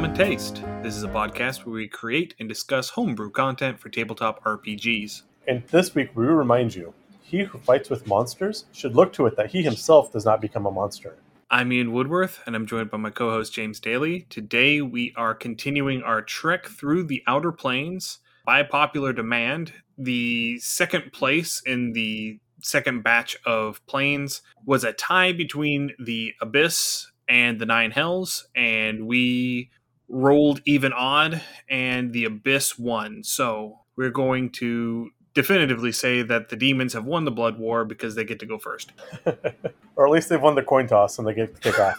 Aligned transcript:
Hello 0.00 0.08
and 0.08 0.16
welcome 0.16 0.24
to 0.24 0.24
Undercommon 0.24 0.30
Taste. 0.30 0.82
This 0.82 0.96
is 0.96 1.02
a 1.02 1.08
podcast 1.08 1.66
where 1.66 1.74
we 1.74 1.86
create 1.86 2.34
and 2.40 2.48
discuss 2.48 2.88
homebrew 2.88 3.30
content 3.30 3.78
for 3.78 3.90
tabletop 3.90 4.42
RPGs. 4.44 5.24
And 5.46 5.62
this 5.68 5.94
week 5.94 6.16
we 6.16 6.24
remind 6.24 6.74
you 6.74 6.94
he 7.20 7.44
who 7.44 7.58
fights 7.58 7.90
with 7.90 8.06
monsters 8.06 8.64
should 8.72 8.96
look 8.96 9.12
to 9.12 9.26
it 9.26 9.36
that 9.36 9.50
he 9.50 9.62
himself 9.62 10.10
does 10.10 10.24
not 10.24 10.40
become 10.40 10.64
a 10.64 10.70
monster. 10.70 11.16
I'm 11.50 11.70
Ian 11.70 11.92
Woodworth, 11.92 12.40
and 12.46 12.56
I'm 12.56 12.66
joined 12.66 12.90
by 12.90 12.96
my 12.96 13.10
co 13.10 13.28
host 13.28 13.52
James 13.52 13.78
Daly. 13.78 14.22
Today 14.30 14.80
we 14.80 15.12
are 15.18 15.34
continuing 15.34 16.02
our 16.02 16.22
trek 16.22 16.64
through 16.64 17.04
the 17.04 17.22
Outer 17.26 17.52
Planes. 17.52 18.20
By 18.46 18.62
popular 18.62 19.12
demand, 19.12 19.74
the 19.98 20.58
second 20.60 21.12
place 21.12 21.62
in 21.66 21.92
the 21.92 22.40
second 22.62 23.02
batch 23.02 23.36
of 23.44 23.84
planes 23.84 24.40
was 24.64 24.82
a 24.82 24.94
tie 24.94 25.32
between 25.32 25.92
the 26.02 26.32
Abyss 26.40 27.06
and 27.28 27.60
the 27.60 27.66
Nine 27.66 27.90
Hells, 27.90 28.48
and 28.56 29.06
we 29.06 29.70
rolled 30.10 30.60
even 30.64 30.92
odd, 30.92 31.42
and 31.68 32.12
the 32.12 32.24
Abyss 32.24 32.78
won. 32.78 33.22
So 33.24 33.80
we're 33.96 34.10
going 34.10 34.50
to 34.50 35.10
definitively 35.34 35.92
say 35.92 36.22
that 36.22 36.48
the 36.48 36.56
demons 36.56 36.92
have 36.92 37.04
won 37.04 37.24
the 37.24 37.30
blood 37.30 37.58
war 37.58 37.84
because 37.84 38.14
they 38.14 38.24
get 38.24 38.40
to 38.40 38.46
go 38.46 38.58
first. 38.58 38.92
or 39.96 40.06
at 40.06 40.12
least 40.12 40.28
they've 40.28 40.42
won 40.42 40.54
the 40.54 40.62
coin 40.62 40.86
toss 40.86 41.18
and 41.18 41.26
they 41.26 41.34
get 41.34 41.54
to 41.54 41.60
kick 41.60 41.78
off. 41.78 41.98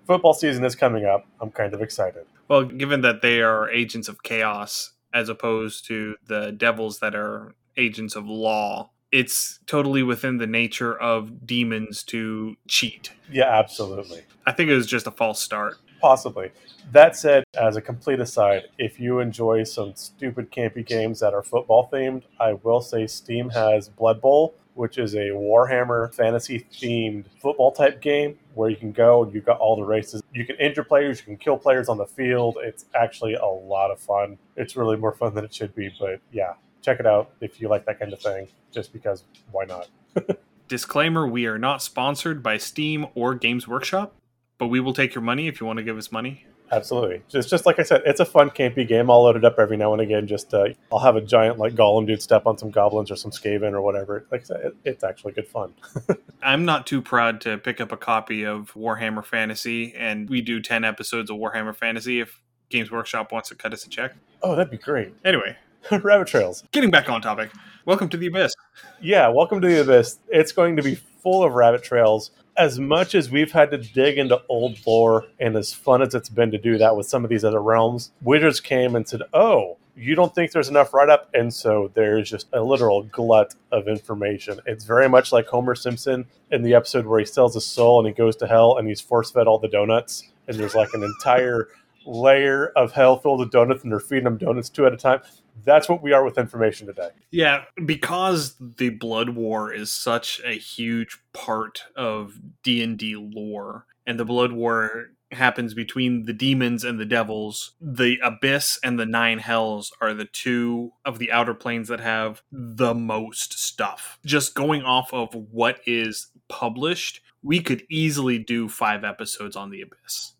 Football 0.06 0.32
season 0.32 0.64
is 0.64 0.74
coming 0.74 1.04
up. 1.04 1.26
I'm 1.40 1.50
kind 1.50 1.74
of 1.74 1.82
excited. 1.82 2.24
Well, 2.48 2.64
given 2.64 3.02
that 3.02 3.22
they 3.22 3.42
are 3.42 3.70
agents 3.70 4.08
of 4.08 4.22
chaos 4.22 4.92
as 5.12 5.28
opposed 5.28 5.86
to 5.86 6.16
the 6.26 6.52
devils 6.52 7.00
that 7.00 7.14
are 7.14 7.54
agents 7.76 8.16
of 8.16 8.26
law, 8.26 8.90
it's 9.12 9.60
totally 9.66 10.02
within 10.02 10.38
the 10.38 10.46
nature 10.46 10.98
of 10.98 11.46
demons 11.46 12.02
to 12.04 12.56
cheat. 12.68 13.12
Yeah, 13.30 13.50
absolutely. 13.58 14.22
I 14.46 14.52
think 14.52 14.70
it 14.70 14.74
was 14.74 14.86
just 14.86 15.06
a 15.06 15.10
false 15.10 15.40
start. 15.40 15.76
Possibly. 16.00 16.50
That 16.92 17.16
said, 17.16 17.44
as 17.60 17.76
a 17.76 17.80
complete 17.80 18.20
aside, 18.20 18.64
if 18.78 19.00
you 19.00 19.18
enjoy 19.20 19.64
some 19.64 19.94
stupid 19.94 20.52
campy 20.52 20.86
games 20.86 21.20
that 21.20 21.34
are 21.34 21.42
football 21.42 21.88
themed, 21.92 22.22
I 22.38 22.54
will 22.54 22.80
say 22.80 23.06
Steam 23.06 23.50
has 23.50 23.88
Blood 23.88 24.20
Bowl, 24.20 24.54
which 24.74 24.98
is 24.98 25.14
a 25.14 25.30
Warhammer 25.30 26.14
fantasy 26.14 26.66
themed 26.72 27.24
football 27.40 27.72
type 27.72 28.00
game 28.00 28.38
where 28.54 28.70
you 28.70 28.76
can 28.76 28.92
go 28.92 29.24
and 29.24 29.34
you've 29.34 29.46
got 29.46 29.58
all 29.58 29.74
the 29.74 29.82
races. 29.82 30.22
You 30.32 30.44
can 30.44 30.56
injure 30.56 30.84
players, 30.84 31.18
you 31.20 31.24
can 31.24 31.38
kill 31.38 31.56
players 31.56 31.88
on 31.88 31.96
the 31.96 32.06
field. 32.06 32.58
It's 32.62 32.84
actually 32.94 33.34
a 33.34 33.46
lot 33.46 33.90
of 33.90 33.98
fun. 33.98 34.38
It's 34.54 34.76
really 34.76 34.96
more 34.96 35.12
fun 35.12 35.34
than 35.34 35.44
it 35.44 35.54
should 35.54 35.74
be, 35.74 35.92
but 35.98 36.20
yeah, 36.30 36.54
check 36.82 37.00
it 37.00 37.06
out 37.06 37.30
if 37.40 37.60
you 37.60 37.68
like 37.68 37.84
that 37.86 37.98
kind 37.98 38.12
of 38.12 38.20
thing, 38.20 38.48
just 38.70 38.92
because 38.92 39.24
why 39.50 39.64
not? 39.64 39.88
Disclaimer 40.68 41.26
We 41.26 41.46
are 41.46 41.58
not 41.58 41.80
sponsored 41.80 42.42
by 42.42 42.58
Steam 42.58 43.06
or 43.14 43.34
Games 43.34 43.66
Workshop, 43.68 44.14
but 44.58 44.68
we 44.68 44.80
will 44.80 44.92
take 44.92 45.14
your 45.14 45.22
money 45.22 45.48
if 45.48 45.60
you 45.60 45.66
want 45.66 45.78
to 45.78 45.82
give 45.82 45.96
us 45.96 46.10
money. 46.10 46.46
Absolutely. 46.72 47.22
Just 47.28 47.48
just 47.48 47.64
like 47.64 47.78
I 47.78 47.82
said, 47.82 48.02
it's 48.04 48.20
a 48.20 48.24
fun 48.24 48.50
campy 48.50 48.86
game. 48.86 49.10
I'll 49.10 49.22
load 49.22 49.36
it 49.36 49.44
up 49.44 49.58
every 49.58 49.76
now 49.76 49.92
and 49.92 50.02
again. 50.02 50.26
Just 50.26 50.52
uh, 50.52 50.68
I'll 50.90 50.98
have 50.98 51.16
a 51.16 51.20
giant 51.20 51.58
like 51.58 51.74
Gollum 51.74 52.06
dude 52.06 52.22
step 52.22 52.46
on 52.46 52.58
some 52.58 52.70
goblins 52.70 53.10
or 53.10 53.16
some 53.16 53.30
Skaven 53.30 53.72
or 53.72 53.80
whatever. 53.80 54.26
Like 54.30 54.42
I 54.42 54.44
said, 54.44 54.60
it, 54.64 54.76
it's 54.84 55.04
actually 55.04 55.32
good 55.32 55.46
fun. 55.46 55.74
I'm 56.42 56.64
not 56.64 56.86
too 56.86 57.00
proud 57.00 57.40
to 57.42 57.58
pick 57.58 57.80
up 57.80 57.92
a 57.92 57.96
copy 57.96 58.44
of 58.44 58.72
Warhammer 58.74 59.24
Fantasy, 59.24 59.94
and 59.94 60.28
we 60.28 60.40
do 60.40 60.60
ten 60.60 60.84
episodes 60.84 61.30
of 61.30 61.36
Warhammer 61.36 61.74
Fantasy 61.74 62.20
if 62.20 62.40
Games 62.68 62.90
Workshop 62.90 63.30
wants 63.30 63.48
to 63.50 63.54
cut 63.54 63.72
us 63.72 63.86
a 63.86 63.88
check. 63.88 64.14
Oh, 64.42 64.56
that'd 64.56 64.70
be 64.70 64.78
great. 64.78 65.14
Anyway, 65.24 65.56
rabbit 66.02 66.26
trails. 66.26 66.64
Getting 66.72 66.90
back 66.90 67.08
on 67.08 67.22
topic. 67.22 67.50
Welcome 67.84 68.08
to 68.08 68.16
the 68.16 68.26
Abyss. 68.26 68.54
Yeah, 69.00 69.28
welcome 69.28 69.60
to 69.60 69.68
the 69.68 69.82
Abyss. 69.82 70.18
It's 70.28 70.50
going 70.50 70.76
to 70.76 70.82
be 70.82 70.96
full 70.96 71.44
of 71.44 71.54
rabbit 71.54 71.84
trails 71.84 72.32
as 72.56 72.78
much 72.78 73.14
as 73.14 73.30
we've 73.30 73.52
had 73.52 73.70
to 73.70 73.78
dig 73.78 74.18
into 74.18 74.40
old 74.48 74.78
lore 74.86 75.26
and 75.38 75.56
as 75.56 75.72
fun 75.72 76.02
as 76.02 76.14
it's 76.14 76.28
been 76.28 76.50
to 76.50 76.58
do 76.58 76.78
that 76.78 76.96
with 76.96 77.06
some 77.06 77.24
of 77.24 77.30
these 77.30 77.44
other 77.44 77.62
realms, 77.62 78.12
Wizards 78.22 78.60
came 78.60 78.96
and 78.96 79.06
said, 79.08 79.22
Oh, 79.32 79.76
you 79.96 80.14
don't 80.14 80.34
think 80.34 80.52
there's 80.52 80.68
enough 80.68 80.92
write 80.92 81.08
up? 81.08 81.30
And 81.32 81.52
so 81.52 81.90
there's 81.94 82.30
just 82.30 82.48
a 82.52 82.60
literal 82.60 83.02
glut 83.04 83.54
of 83.72 83.88
information. 83.88 84.60
It's 84.66 84.84
very 84.84 85.08
much 85.08 85.32
like 85.32 85.46
Homer 85.46 85.74
Simpson 85.74 86.26
in 86.50 86.62
the 86.62 86.74
episode 86.74 87.06
where 87.06 87.18
he 87.18 87.24
sells 87.24 87.54
his 87.54 87.64
soul 87.64 87.98
and 87.98 88.06
he 88.06 88.12
goes 88.12 88.36
to 88.36 88.46
hell 88.46 88.76
and 88.76 88.86
he's 88.86 89.00
force 89.00 89.30
fed 89.30 89.46
all 89.46 89.58
the 89.58 89.68
donuts. 89.68 90.24
And 90.48 90.58
there's 90.58 90.74
like 90.74 90.90
an 90.92 91.02
entire 91.02 91.68
layer 92.06 92.68
of 92.76 92.92
hell 92.92 93.18
filled 93.18 93.40
with 93.40 93.50
donuts 93.50 93.82
and 93.82 93.92
they're 93.92 94.00
feeding 94.00 94.24
them 94.24 94.38
donuts 94.38 94.68
two 94.68 94.86
at 94.86 94.92
a 94.92 94.96
time 94.96 95.20
that's 95.64 95.88
what 95.88 96.02
we 96.02 96.12
are 96.12 96.24
with 96.24 96.38
information 96.38 96.86
today. 96.86 97.08
Yeah, 97.30 97.64
because 97.84 98.56
the 98.60 98.90
Blood 98.90 99.30
War 99.30 99.72
is 99.72 99.92
such 99.92 100.40
a 100.44 100.52
huge 100.52 101.18
part 101.32 101.84
of 101.96 102.38
D&D 102.62 103.16
lore 103.16 103.86
and 104.06 104.18
the 104.18 104.24
Blood 104.24 104.52
War 104.52 105.10
happens 105.32 105.74
between 105.74 106.24
the 106.24 106.32
demons 106.32 106.84
and 106.84 107.00
the 107.00 107.04
devils. 107.04 107.72
The 107.80 108.18
abyss 108.22 108.78
and 108.84 108.98
the 108.98 109.06
nine 109.06 109.38
hells 109.40 109.92
are 110.00 110.14
the 110.14 110.24
two 110.24 110.92
of 111.04 111.18
the 111.18 111.32
outer 111.32 111.54
planes 111.54 111.88
that 111.88 111.98
have 111.98 112.42
the 112.52 112.94
most 112.94 113.58
stuff. 113.58 114.20
Just 114.24 114.54
going 114.54 114.82
off 114.82 115.12
of 115.12 115.34
what 115.34 115.80
is 115.84 116.28
published, 116.48 117.22
we 117.42 117.60
could 117.60 117.82
easily 117.90 118.38
do 118.38 118.68
5 118.68 119.02
episodes 119.02 119.56
on 119.56 119.70
the 119.70 119.82
abyss. 119.82 120.34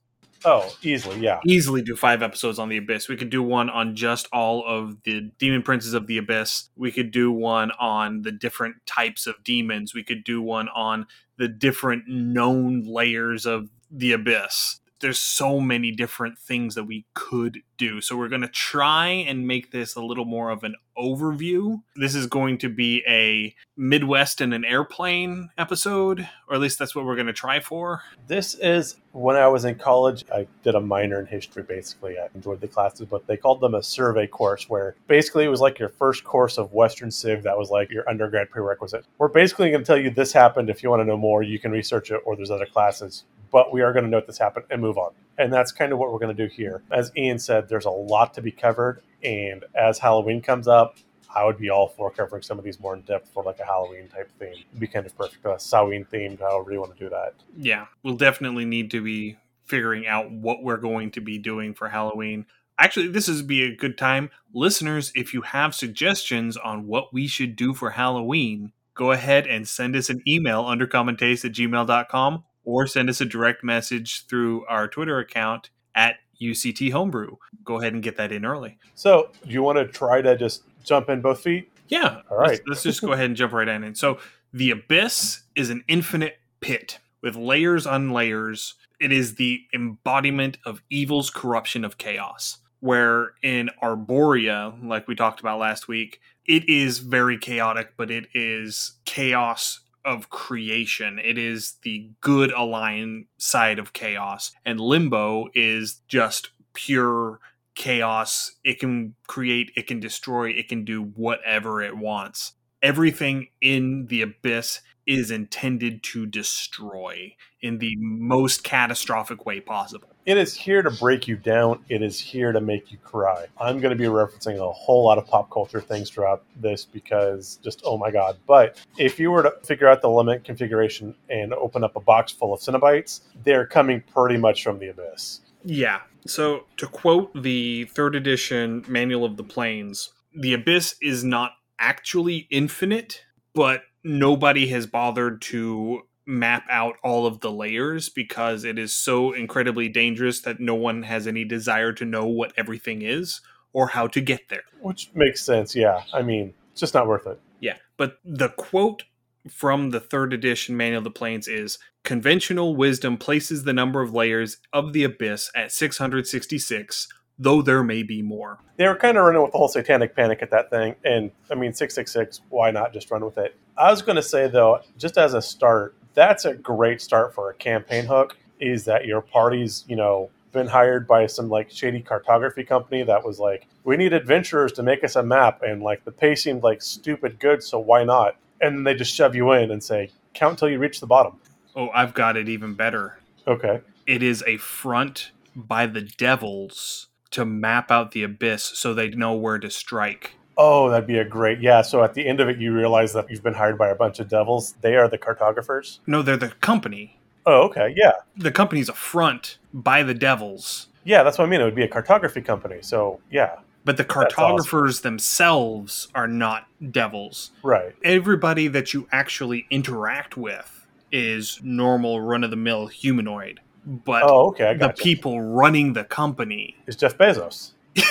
Oh, 0.48 0.72
easily, 0.80 1.18
yeah. 1.18 1.40
Easily 1.44 1.82
do 1.82 1.96
five 1.96 2.22
episodes 2.22 2.60
on 2.60 2.68
the 2.68 2.76
Abyss. 2.76 3.08
We 3.08 3.16
could 3.16 3.30
do 3.30 3.42
one 3.42 3.68
on 3.68 3.96
just 3.96 4.28
all 4.32 4.64
of 4.64 5.02
the 5.02 5.32
demon 5.38 5.62
princes 5.62 5.92
of 5.92 6.06
the 6.06 6.18
Abyss. 6.18 6.70
We 6.76 6.92
could 6.92 7.10
do 7.10 7.32
one 7.32 7.72
on 7.80 8.22
the 8.22 8.30
different 8.30 8.76
types 8.86 9.26
of 9.26 9.42
demons. 9.42 9.92
We 9.92 10.04
could 10.04 10.22
do 10.22 10.40
one 10.40 10.68
on 10.68 11.08
the 11.36 11.48
different 11.48 12.04
known 12.06 12.84
layers 12.84 13.44
of 13.44 13.70
the 13.90 14.12
Abyss 14.12 14.80
there's 15.00 15.18
so 15.18 15.60
many 15.60 15.90
different 15.90 16.38
things 16.38 16.74
that 16.74 16.84
we 16.84 17.04
could 17.14 17.62
do. 17.76 18.00
So 18.00 18.16
we're 18.16 18.28
going 18.28 18.42
to 18.42 18.48
try 18.48 19.08
and 19.08 19.46
make 19.46 19.70
this 19.70 19.94
a 19.94 20.00
little 20.00 20.24
more 20.24 20.50
of 20.50 20.64
an 20.64 20.76
overview. 20.96 21.82
This 21.96 22.14
is 22.14 22.26
going 22.26 22.58
to 22.58 22.70
be 22.70 23.02
a 23.06 23.54
Midwest 23.76 24.40
in 24.40 24.54
an 24.54 24.64
airplane 24.64 25.50
episode, 25.58 26.26
or 26.48 26.54
at 26.54 26.60
least 26.60 26.78
that's 26.78 26.94
what 26.94 27.04
we're 27.04 27.16
going 27.16 27.26
to 27.26 27.34
try 27.34 27.60
for. 27.60 28.02
This 28.26 28.54
is 28.54 28.96
when 29.12 29.36
I 29.36 29.48
was 29.48 29.64
in 29.64 29.74
college, 29.74 30.24
I 30.32 30.46
did 30.62 30.74
a 30.74 30.80
minor 30.80 31.20
in 31.20 31.26
history 31.26 31.62
basically. 31.62 32.18
I 32.18 32.28
enjoyed 32.34 32.60
the 32.60 32.68
classes, 32.68 33.06
but 33.10 33.26
they 33.26 33.36
called 33.36 33.60
them 33.60 33.74
a 33.74 33.82
survey 33.82 34.26
course 34.26 34.68
where 34.68 34.94
basically 35.06 35.44
it 35.44 35.48
was 35.48 35.60
like 35.60 35.78
your 35.78 35.90
first 35.90 36.24
course 36.24 36.56
of 36.56 36.72
Western 36.72 37.10
Civ 37.10 37.42
that 37.42 37.58
was 37.58 37.70
like 37.70 37.90
your 37.90 38.08
undergrad 38.08 38.50
prerequisite. 38.50 39.04
We're 39.18 39.28
basically 39.28 39.70
going 39.70 39.82
to 39.82 39.86
tell 39.86 39.98
you 39.98 40.10
this 40.10 40.32
happened. 40.32 40.70
If 40.70 40.82
you 40.82 40.90
want 40.90 41.00
to 41.00 41.04
know 41.04 41.16
more, 41.18 41.42
you 41.42 41.58
can 41.58 41.72
research 41.72 42.10
it, 42.10 42.20
or 42.24 42.36
there's 42.36 42.50
other 42.50 42.66
classes 42.66 43.24
but 43.56 43.72
we 43.72 43.80
are 43.80 43.94
going 43.94 44.04
to 44.04 44.10
note 44.10 44.26
this 44.26 44.36
happen 44.36 44.64
and 44.68 44.82
move 44.82 44.98
on. 44.98 45.12
And 45.38 45.50
that's 45.50 45.72
kind 45.72 45.90
of 45.90 45.98
what 45.98 46.12
we're 46.12 46.18
going 46.18 46.36
to 46.36 46.46
do 46.46 46.54
here. 46.54 46.82
As 46.92 47.10
Ian 47.16 47.38
said, 47.38 47.70
there's 47.70 47.86
a 47.86 47.90
lot 47.90 48.34
to 48.34 48.42
be 48.42 48.50
covered. 48.50 49.00
And 49.24 49.64
as 49.74 49.98
Halloween 49.98 50.42
comes 50.42 50.68
up, 50.68 50.98
I 51.34 51.42
would 51.42 51.56
be 51.56 51.70
all 51.70 51.88
for 51.88 52.10
covering 52.10 52.42
some 52.42 52.58
of 52.58 52.66
these 52.66 52.78
more 52.78 52.92
in 52.92 53.00
depth 53.00 53.30
for 53.32 53.42
like 53.42 53.58
a 53.58 53.64
Halloween 53.64 54.08
type 54.08 54.30
theme. 54.38 54.62
It'd 54.68 54.78
be 54.78 54.86
kind 54.86 55.06
of 55.06 55.16
perfect. 55.16 55.42
A 55.46 55.58
Samhain 55.58 56.04
themed, 56.12 56.40
however 56.40 56.70
you 56.70 56.80
want 56.80 56.98
to 56.98 57.02
do 57.02 57.08
that. 57.08 57.32
Yeah, 57.56 57.86
we'll 58.02 58.16
definitely 58.16 58.66
need 58.66 58.90
to 58.90 59.02
be 59.02 59.38
figuring 59.64 60.06
out 60.06 60.30
what 60.30 60.62
we're 60.62 60.76
going 60.76 61.10
to 61.12 61.22
be 61.22 61.38
doing 61.38 61.72
for 61.72 61.88
Halloween. 61.88 62.44
Actually, 62.78 63.08
this 63.08 63.26
would 63.26 63.46
be 63.46 63.62
a 63.62 63.74
good 63.74 63.96
time. 63.96 64.28
Listeners, 64.52 65.12
if 65.14 65.32
you 65.32 65.40
have 65.40 65.74
suggestions 65.74 66.58
on 66.58 66.86
what 66.86 67.14
we 67.14 67.26
should 67.26 67.56
do 67.56 67.72
for 67.72 67.92
Halloween, 67.92 68.72
go 68.92 69.12
ahead 69.12 69.46
and 69.46 69.66
send 69.66 69.96
us 69.96 70.10
an 70.10 70.20
email 70.28 70.66
under 70.66 70.86
undercommontaste 70.86 71.46
at 71.46 71.52
gmail.com 71.52 72.44
or 72.66 72.86
send 72.86 73.08
us 73.08 73.22
a 73.22 73.24
direct 73.24 73.64
message 73.64 74.26
through 74.26 74.66
our 74.66 74.86
Twitter 74.88 75.18
account 75.18 75.70
at 75.94 76.16
UCT 76.42 76.92
Homebrew. 76.92 77.36
Go 77.64 77.80
ahead 77.80 77.94
and 77.94 78.02
get 78.02 78.18
that 78.18 78.32
in 78.32 78.44
early. 78.44 78.76
So, 78.94 79.30
do 79.46 79.50
you 79.50 79.62
want 79.62 79.78
to 79.78 79.86
try 79.86 80.20
to 80.20 80.36
just 80.36 80.64
jump 80.84 81.08
in 81.08 81.22
both 81.22 81.40
feet? 81.40 81.72
Yeah. 81.88 82.20
All 82.30 82.36
right. 82.36 82.50
Let's, 82.50 82.66
let's 82.66 82.82
just 82.82 83.00
go 83.00 83.12
ahead 83.12 83.26
and 83.26 83.36
jump 83.36 83.54
right 83.54 83.68
in. 83.68 83.84
And 83.84 83.96
so, 83.96 84.18
the 84.52 84.70
abyss 84.70 85.42
is 85.54 85.70
an 85.70 85.84
infinite 85.88 86.38
pit 86.60 86.98
with 87.22 87.36
layers 87.36 87.86
on 87.86 88.10
layers. 88.10 88.74
It 89.00 89.12
is 89.12 89.36
the 89.36 89.62
embodiment 89.72 90.58
of 90.66 90.82
evil's 90.90 91.30
corruption 91.30 91.84
of 91.84 91.96
chaos. 91.96 92.58
Where 92.80 93.32
in 93.42 93.70
Arborea, 93.82 94.86
like 94.86 95.08
we 95.08 95.14
talked 95.14 95.40
about 95.40 95.58
last 95.58 95.88
week, 95.88 96.20
it 96.44 96.68
is 96.68 96.98
very 96.98 97.38
chaotic, 97.38 97.94
but 97.96 98.10
it 98.10 98.26
is 98.34 98.92
chaos 99.04 99.80
of 100.06 100.30
creation. 100.30 101.18
It 101.22 101.36
is 101.36 101.76
the 101.82 102.08
good 102.20 102.52
aligned 102.52 103.26
side 103.36 103.78
of 103.78 103.92
chaos. 103.92 104.52
And 104.64 104.80
limbo 104.80 105.48
is 105.52 106.00
just 106.08 106.50
pure 106.72 107.40
chaos. 107.74 108.52
It 108.64 108.78
can 108.78 109.16
create, 109.26 109.72
it 109.76 109.86
can 109.88 110.00
destroy, 110.00 110.50
it 110.50 110.68
can 110.68 110.84
do 110.84 111.02
whatever 111.02 111.82
it 111.82 111.96
wants. 111.98 112.52
Everything 112.80 113.48
in 113.60 114.06
the 114.06 114.22
abyss 114.22 114.80
is 115.06 115.30
intended 115.30 116.02
to 116.02 116.26
destroy 116.26 117.34
in 117.60 117.78
the 117.78 117.96
most 117.98 118.64
catastrophic 118.64 119.46
way 119.46 119.60
possible. 119.60 120.08
It 120.24 120.36
is 120.36 120.54
here 120.54 120.82
to 120.82 120.90
break 120.90 121.28
you 121.28 121.36
down. 121.36 121.84
It 121.88 122.02
is 122.02 122.18
here 122.18 122.50
to 122.50 122.60
make 122.60 122.90
you 122.90 122.98
cry. 122.98 123.46
I'm 123.60 123.80
going 123.80 123.96
to 123.96 123.96
be 123.96 124.08
referencing 124.08 124.58
a 124.58 124.72
whole 124.72 125.04
lot 125.04 125.18
of 125.18 125.26
pop 125.26 125.50
culture 125.50 125.80
things 125.80 126.10
throughout 126.10 126.42
this 126.56 126.84
because 126.84 127.60
just, 127.62 127.82
oh 127.84 127.96
my 127.96 128.10
God. 128.10 128.36
But 128.46 128.82
if 128.98 129.20
you 129.20 129.30
were 129.30 129.44
to 129.44 129.54
figure 129.62 129.88
out 129.88 130.02
the 130.02 130.08
Lament 130.08 130.42
Configuration 130.42 131.14
and 131.30 131.54
open 131.54 131.84
up 131.84 131.94
a 131.94 132.00
box 132.00 132.32
full 132.32 132.52
of 132.52 132.60
Cenobites, 132.60 133.20
they're 133.44 133.66
coming 133.66 134.02
pretty 134.12 134.36
much 134.36 134.64
from 134.64 134.80
the 134.80 134.88
abyss. 134.88 135.40
Yeah. 135.64 136.00
So, 136.26 136.64
to 136.78 136.88
quote 136.88 137.40
the 137.40 137.84
third 137.84 138.16
edition 138.16 138.84
Manual 138.88 139.24
of 139.24 139.36
the 139.36 139.44
Planes, 139.44 140.12
the 140.34 140.54
abyss 140.54 140.96
is 141.00 141.22
not 141.22 141.52
actually 141.78 142.48
infinite, 142.50 143.22
but 143.54 143.82
nobody 144.06 144.68
has 144.68 144.86
bothered 144.86 145.42
to 145.42 146.02
map 146.24 146.64
out 146.70 146.96
all 147.02 147.26
of 147.26 147.40
the 147.40 147.50
layers 147.50 148.08
because 148.08 148.64
it 148.64 148.78
is 148.78 148.94
so 148.94 149.32
incredibly 149.32 149.88
dangerous 149.88 150.40
that 150.40 150.60
no 150.60 150.74
one 150.74 151.02
has 151.02 151.26
any 151.26 151.44
desire 151.44 151.92
to 151.92 152.04
know 152.04 152.26
what 152.26 152.52
everything 152.56 153.02
is 153.02 153.40
or 153.72 153.88
how 153.88 154.06
to 154.06 154.20
get 154.20 154.48
there. 154.48 154.62
Which 154.80 155.10
makes 155.14 155.42
sense, 155.42 155.76
yeah. 155.76 156.02
I 156.12 156.22
mean, 156.22 156.54
it's 156.72 156.80
just 156.80 156.94
not 156.94 157.06
worth 157.06 157.26
it. 157.26 157.40
Yeah. 157.60 157.76
But 157.96 158.18
the 158.24 158.48
quote 158.48 159.04
from 159.48 159.90
the 159.90 160.00
third 160.00 160.32
edition 160.32 160.76
Manual 160.76 160.98
of 160.98 161.04
the 161.04 161.10
Planes 161.10 161.46
is 161.46 161.78
conventional 162.04 162.74
wisdom 162.74 163.16
places 163.16 163.64
the 163.64 163.72
number 163.72 164.00
of 164.02 164.12
layers 164.12 164.58
of 164.72 164.92
the 164.92 165.04
abyss 165.04 165.50
at 165.54 165.72
666 165.72 167.08
though 167.38 167.62
there 167.62 167.82
may 167.82 168.02
be 168.02 168.22
more. 168.22 168.58
They 168.76 168.86
were 168.86 168.96
kind 168.96 169.16
of 169.16 169.24
running 169.24 169.42
with 169.42 169.52
the 169.52 169.58
whole 169.58 169.68
satanic 169.68 170.14
panic 170.14 170.40
at 170.42 170.50
that 170.50 170.70
thing. 170.70 170.94
And 171.04 171.30
I 171.50 171.54
mean, 171.54 171.72
666, 171.72 172.40
why 172.48 172.70
not 172.70 172.92
just 172.92 173.10
run 173.10 173.24
with 173.24 173.38
it? 173.38 173.56
I 173.76 173.90
was 173.90 174.02
going 174.02 174.16
to 174.16 174.22
say, 174.22 174.48
though, 174.48 174.80
just 174.96 175.18
as 175.18 175.34
a 175.34 175.42
start, 175.42 175.94
that's 176.14 176.44
a 176.44 176.54
great 176.54 177.00
start 177.00 177.34
for 177.34 177.50
a 177.50 177.54
campaign 177.54 178.06
hook, 178.06 178.36
is 178.60 178.84
that 178.86 179.06
your 179.06 179.20
party's, 179.20 179.84
you 179.86 179.96
know, 179.96 180.30
been 180.52 180.66
hired 180.66 181.06
by 181.06 181.26
some 181.26 181.50
like 181.50 181.70
shady 181.70 182.00
cartography 182.00 182.64
company 182.64 183.02
that 183.02 183.24
was 183.24 183.38
like, 183.38 183.66
we 183.84 183.96
need 183.96 184.14
adventurers 184.14 184.72
to 184.72 184.82
make 184.82 185.04
us 185.04 185.16
a 185.16 185.22
map. 185.22 185.62
And 185.62 185.82
like 185.82 186.04
the 186.04 186.12
pay 186.12 186.34
seemed 186.34 186.62
like 186.62 186.80
stupid 186.80 187.38
good, 187.38 187.62
so 187.62 187.78
why 187.78 188.04
not? 188.04 188.36
And 188.62 188.76
then 188.76 188.84
they 188.84 188.94
just 188.94 189.14
shove 189.14 189.34
you 189.34 189.52
in 189.52 189.70
and 189.70 189.84
say, 189.84 190.10
count 190.32 190.58
till 190.58 190.70
you 190.70 190.78
reach 190.78 191.00
the 191.00 191.06
bottom. 191.06 191.38
Oh, 191.74 191.90
I've 191.90 192.14
got 192.14 192.38
it 192.38 192.48
even 192.48 192.72
better. 192.72 193.18
Okay. 193.46 193.82
It 194.06 194.22
is 194.22 194.42
a 194.46 194.56
front 194.56 195.32
by 195.54 195.86
the 195.86 196.00
devils 196.00 197.08
to 197.30 197.44
map 197.44 197.90
out 197.90 198.12
the 198.12 198.22
abyss 198.22 198.62
so 198.62 198.94
they 198.94 199.08
know 199.10 199.34
where 199.34 199.58
to 199.58 199.70
strike. 199.70 200.32
Oh, 200.58 200.88
that'd 200.88 201.06
be 201.06 201.18
a 201.18 201.24
great 201.24 201.60
yeah. 201.60 201.82
So 201.82 202.02
at 202.02 202.14
the 202.14 202.26
end 202.26 202.40
of 202.40 202.48
it, 202.48 202.58
you 202.58 202.72
realize 202.74 203.12
that 203.12 203.30
you've 203.30 203.42
been 203.42 203.54
hired 203.54 203.76
by 203.76 203.88
a 203.88 203.94
bunch 203.94 204.20
of 204.20 204.28
devils. 204.28 204.74
They 204.80 204.96
are 204.96 205.08
the 205.08 205.18
cartographers. 205.18 206.00
No, 206.06 206.22
they're 206.22 206.36
the 206.38 206.48
company. 206.48 207.20
Oh, 207.48 207.62
okay, 207.66 207.94
yeah, 207.96 208.12
The 208.36 208.50
company's 208.50 208.88
a 208.88 208.92
front 208.92 209.58
by 209.72 210.02
the 210.02 210.14
devils, 210.14 210.88
yeah. 211.04 211.22
That's 211.22 211.38
what 211.38 211.44
I 211.46 211.48
mean. 211.48 211.60
It 211.60 211.64
would 211.64 211.76
be 211.76 211.84
a 211.84 211.88
cartography 211.88 212.40
company. 212.40 212.78
So 212.80 213.20
yeah, 213.30 213.56
but 213.84 213.96
the 213.96 214.02
That's 214.02 214.16
awesome. 214.16 214.56
cartographers 214.56 215.02
themselves 215.02 216.08
are 216.14 216.26
not 216.26 216.66
devils. 216.90 217.52
right. 217.62 217.94
Everybody 218.02 218.66
that 218.68 218.92
you 218.94 219.06
actually 219.12 219.66
interact 219.70 220.36
with 220.36 220.86
is 221.12 221.60
normal, 221.62 222.20
run 222.20 222.42
of 222.42 222.50
the 222.50 222.56
mill 222.56 222.86
humanoid. 222.88 223.60
But 223.86 224.24
Oh, 224.24 224.48
okay. 224.48 224.76
The 224.76 224.88
you. 224.88 224.92
people 225.02 225.40
running 225.40 225.92
the 225.92 226.04
company 226.04 226.76
is 226.86 226.96
Jeff 226.96 227.16
Bezos. 227.16 227.72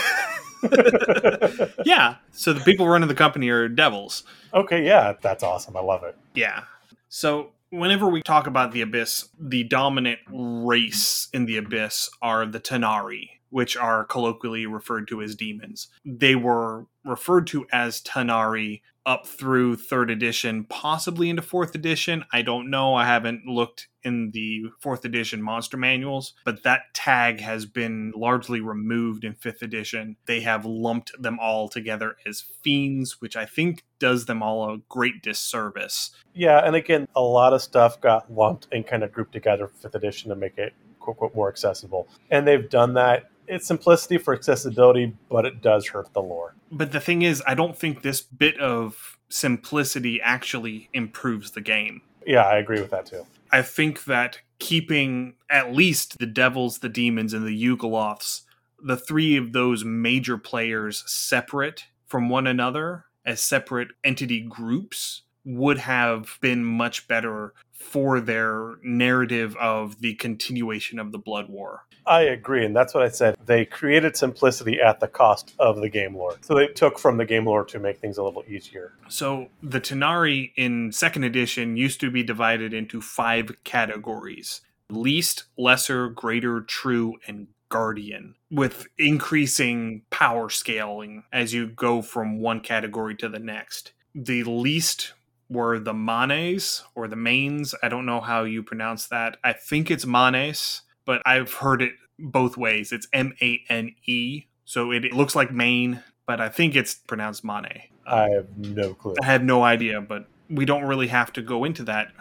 yeah. 1.86 2.16
So 2.32 2.54
the 2.54 2.62
people 2.62 2.88
running 2.88 3.08
the 3.08 3.16
company 3.16 3.50
are 3.50 3.68
devils. 3.68 4.24
Okay, 4.54 4.86
yeah, 4.86 5.14
that's 5.22 5.44
awesome. 5.44 5.76
I 5.76 5.82
love 5.82 6.04
it. 6.04 6.18
Yeah. 6.34 6.64
So 7.10 7.52
whenever 7.70 8.08
we 8.08 8.22
talk 8.24 8.48
about 8.48 8.72
the 8.72 8.82
abyss, 8.82 9.30
the 9.40 9.64
dominant 9.66 10.20
race 10.32 11.28
in 11.34 11.46
the 11.46 11.58
abyss 11.58 12.10
are 12.22 12.46
the 12.46 12.60
Tanar'ri, 12.60 13.30
which 13.50 13.76
are 13.76 14.06
colloquially 14.06 14.66
referred 14.66 15.08
to 15.10 15.22
as 15.22 15.36
demons. 15.36 15.88
They 16.06 16.36
were 16.36 16.86
referred 17.04 17.48
to 17.48 17.68
as 17.72 18.02
Tanar'ri 18.02 18.82
up 19.06 19.28
through 19.28 19.76
third 19.76 20.10
edition, 20.10 20.66
possibly 20.66 21.30
into 21.30 21.42
fourth 21.42 21.76
edition. 21.76 22.26
I 22.34 22.42
don't 22.42 22.70
know. 22.70 22.96
I 22.96 23.06
haven't 23.06 23.46
looked 23.46 23.88
in 24.04 24.32
the 24.32 24.66
fourth 24.80 25.06
edition 25.06 25.42
monster 25.42 25.78
manuals, 25.78 26.34
but 26.44 26.64
that 26.64 26.94
tag 26.94 27.40
has 27.42 27.66
been 27.66 28.14
largely 28.16 28.62
removed 28.62 29.24
in 29.24 29.34
fifth 29.34 29.62
edition. 29.62 30.16
They 30.26 30.42
have 30.42 30.66
lumped 30.66 31.12
them 31.22 31.40
all 31.40 31.70
together 31.70 32.18
as 32.26 32.42
fiends, 32.64 33.20
which 33.20 33.36
I 33.36 33.46
think 33.46 33.84
does 34.00 34.26
them 34.26 34.44
all 34.44 34.70
a 34.70 34.78
great 34.90 35.24
disservice. 35.24 36.12
Yeah, 36.34 36.60
and 36.60 36.76
again, 36.76 37.08
a 37.16 37.22
lot 37.22 37.54
of 37.54 37.62
stuff 37.62 38.00
got 38.02 38.32
lumped 38.32 38.68
and 38.72 38.86
kind 38.86 39.04
of 39.04 39.12
grouped 39.12 39.34
together 39.34 39.68
fifth 39.68 39.96
edition 39.96 40.30
to 40.30 40.36
make 40.36 40.58
it 40.58 40.74
quote 41.00 41.36
more 41.36 41.50
accessible. 41.50 42.08
And 42.32 42.48
they've 42.48 42.70
done 42.70 42.96
that. 42.96 43.30
It's 43.48 43.68
simplicity 43.68 44.18
for 44.18 44.34
accessibility, 44.34 45.16
but 45.30 45.46
it 45.46 45.62
does 45.62 45.88
hurt 45.88 46.14
the 46.14 46.22
lore. 46.22 46.56
But 46.72 46.92
the 46.92 47.00
thing 47.00 47.22
is, 47.22 47.44
I 47.46 47.54
don't 47.54 47.78
think 47.78 48.02
this 48.02 48.22
bit 48.22 48.60
of 48.60 49.18
simplicity 49.30 50.22
actually 50.22 50.90
improves 50.94 51.52
the 51.52 51.62
game. 51.62 52.02
Yeah, 52.26 52.44
I 52.44 52.58
agree 52.58 52.82
with 52.82 52.92
that 52.92 53.06
too. 53.06 53.26
I 53.52 53.62
think 53.62 54.06
that 54.06 54.40
keeping 54.60 55.36
at 55.50 55.74
least 55.74 56.18
the 56.18 56.26
devils, 56.26 56.80
the 56.80 56.90
demons, 56.90 57.34
and 57.34 57.46
the 57.46 57.64
Yugoloths, 57.64 58.42
the 58.84 58.98
three 58.98 59.38
of 59.38 59.54
those 59.54 59.86
major 59.86 60.38
players 60.38 61.04
separate 61.06 61.86
from 62.06 62.30
one 62.30 62.48
another 62.48 63.06
as 63.26 63.42
separate 63.42 63.90
entity 64.04 64.42
groups 64.42 65.22
would 65.44 65.78
have 65.78 66.38
been 66.42 66.64
much 66.64 67.08
better 67.08 67.54
for 67.72 68.20
their 68.20 68.76
narrative 68.84 69.56
of 69.58 70.02
the 70.02 70.16
continuation 70.16 70.98
of 71.00 71.12
the 71.12 71.20
Blood 71.20 71.50
War. 71.50 71.86
I 72.08 72.22
agree, 72.22 72.66
and 72.66 72.76
that's 72.76 72.94
what 72.94 73.04
I 73.04 73.10
said. 73.10 73.36
They 73.46 73.66
created 73.66 74.16
simplicity 74.16 74.80
at 74.80 75.00
the 75.00 75.08
cost 75.08 75.54
of 75.60 75.78
the 75.78 75.90
game 75.90 76.16
lore. 76.16 76.36
So 76.42 76.54
they 76.54 76.68
took 76.68 77.00
from 77.00 77.18
the 77.18 77.26
game 77.26 77.46
lore 77.46 77.66
to 77.66 77.80
make 77.80 78.00
things 78.00 78.18
a 78.18 78.24
little 78.24 78.44
easier. 78.48 78.94
So 79.08 79.50
the 79.64 79.82
Tanar'ri 79.82 80.52
in 80.56 80.92
second 80.92 81.24
edition 81.24 81.78
used 81.78 82.00
to 82.02 82.12
be 82.12 82.24
divided 82.24 82.74
into 82.74 83.02
five 83.02 83.52
categories 83.64 84.62
least, 84.90 85.46
lesser, 85.58 86.10
greater, 86.10 86.62
true, 86.62 87.16
and 87.28 87.48
guardian, 87.70 88.36
with 88.52 88.88
increasing 88.98 90.04
power 90.10 90.50
scaling 90.50 91.24
as 91.34 91.54
you 91.54 91.68
go 91.68 92.02
from 92.02 92.40
one 92.40 92.60
category 92.60 93.16
to 93.16 93.28
the 93.28 93.40
next. 93.40 93.92
The 94.14 94.44
least 94.44 95.14
were 95.50 95.80
the 95.80 95.94
manes 95.94 96.84
or 96.96 97.08
the 97.08 97.16
mains. 97.16 97.76
I 97.84 97.90
don't 97.90 98.06
know 98.06 98.22
how 98.22 98.44
you 98.44 98.64
pronounce 98.64 99.08
that. 99.08 99.38
I 99.44 99.54
think 99.54 99.92
it's 99.92 100.06
manes, 100.06 100.82
but 101.06 101.22
I've 101.26 101.54
heard 101.54 101.82
it 101.82 101.94
both 102.20 102.58
ways. 102.58 102.92
It's 102.92 103.08
M 103.14 103.34
A 103.42 103.62
N 103.70 103.96
E. 104.06 104.44
So 104.66 104.92
it, 104.92 105.06
it 105.06 105.14
looks 105.14 105.36
like 105.36 105.52
Maine, 105.52 106.04
but 106.26 106.42
I 106.42 106.50
think 106.50 106.76
it's 106.76 106.96
pronounced 106.96 107.44
mane. 107.44 107.84
I 108.08 108.30
have 108.30 108.58
no 108.58 108.94
clue. 108.94 109.16
I 109.22 109.26
have 109.26 109.44
no 109.44 109.64
idea, 109.64 110.02
but 110.02 110.28
we 110.50 110.66
don't 110.66 110.84
really 110.84 111.08
have 111.08 111.34
to 111.34 111.42
go 111.42 111.64
into 111.64 111.84
that. 111.84 112.12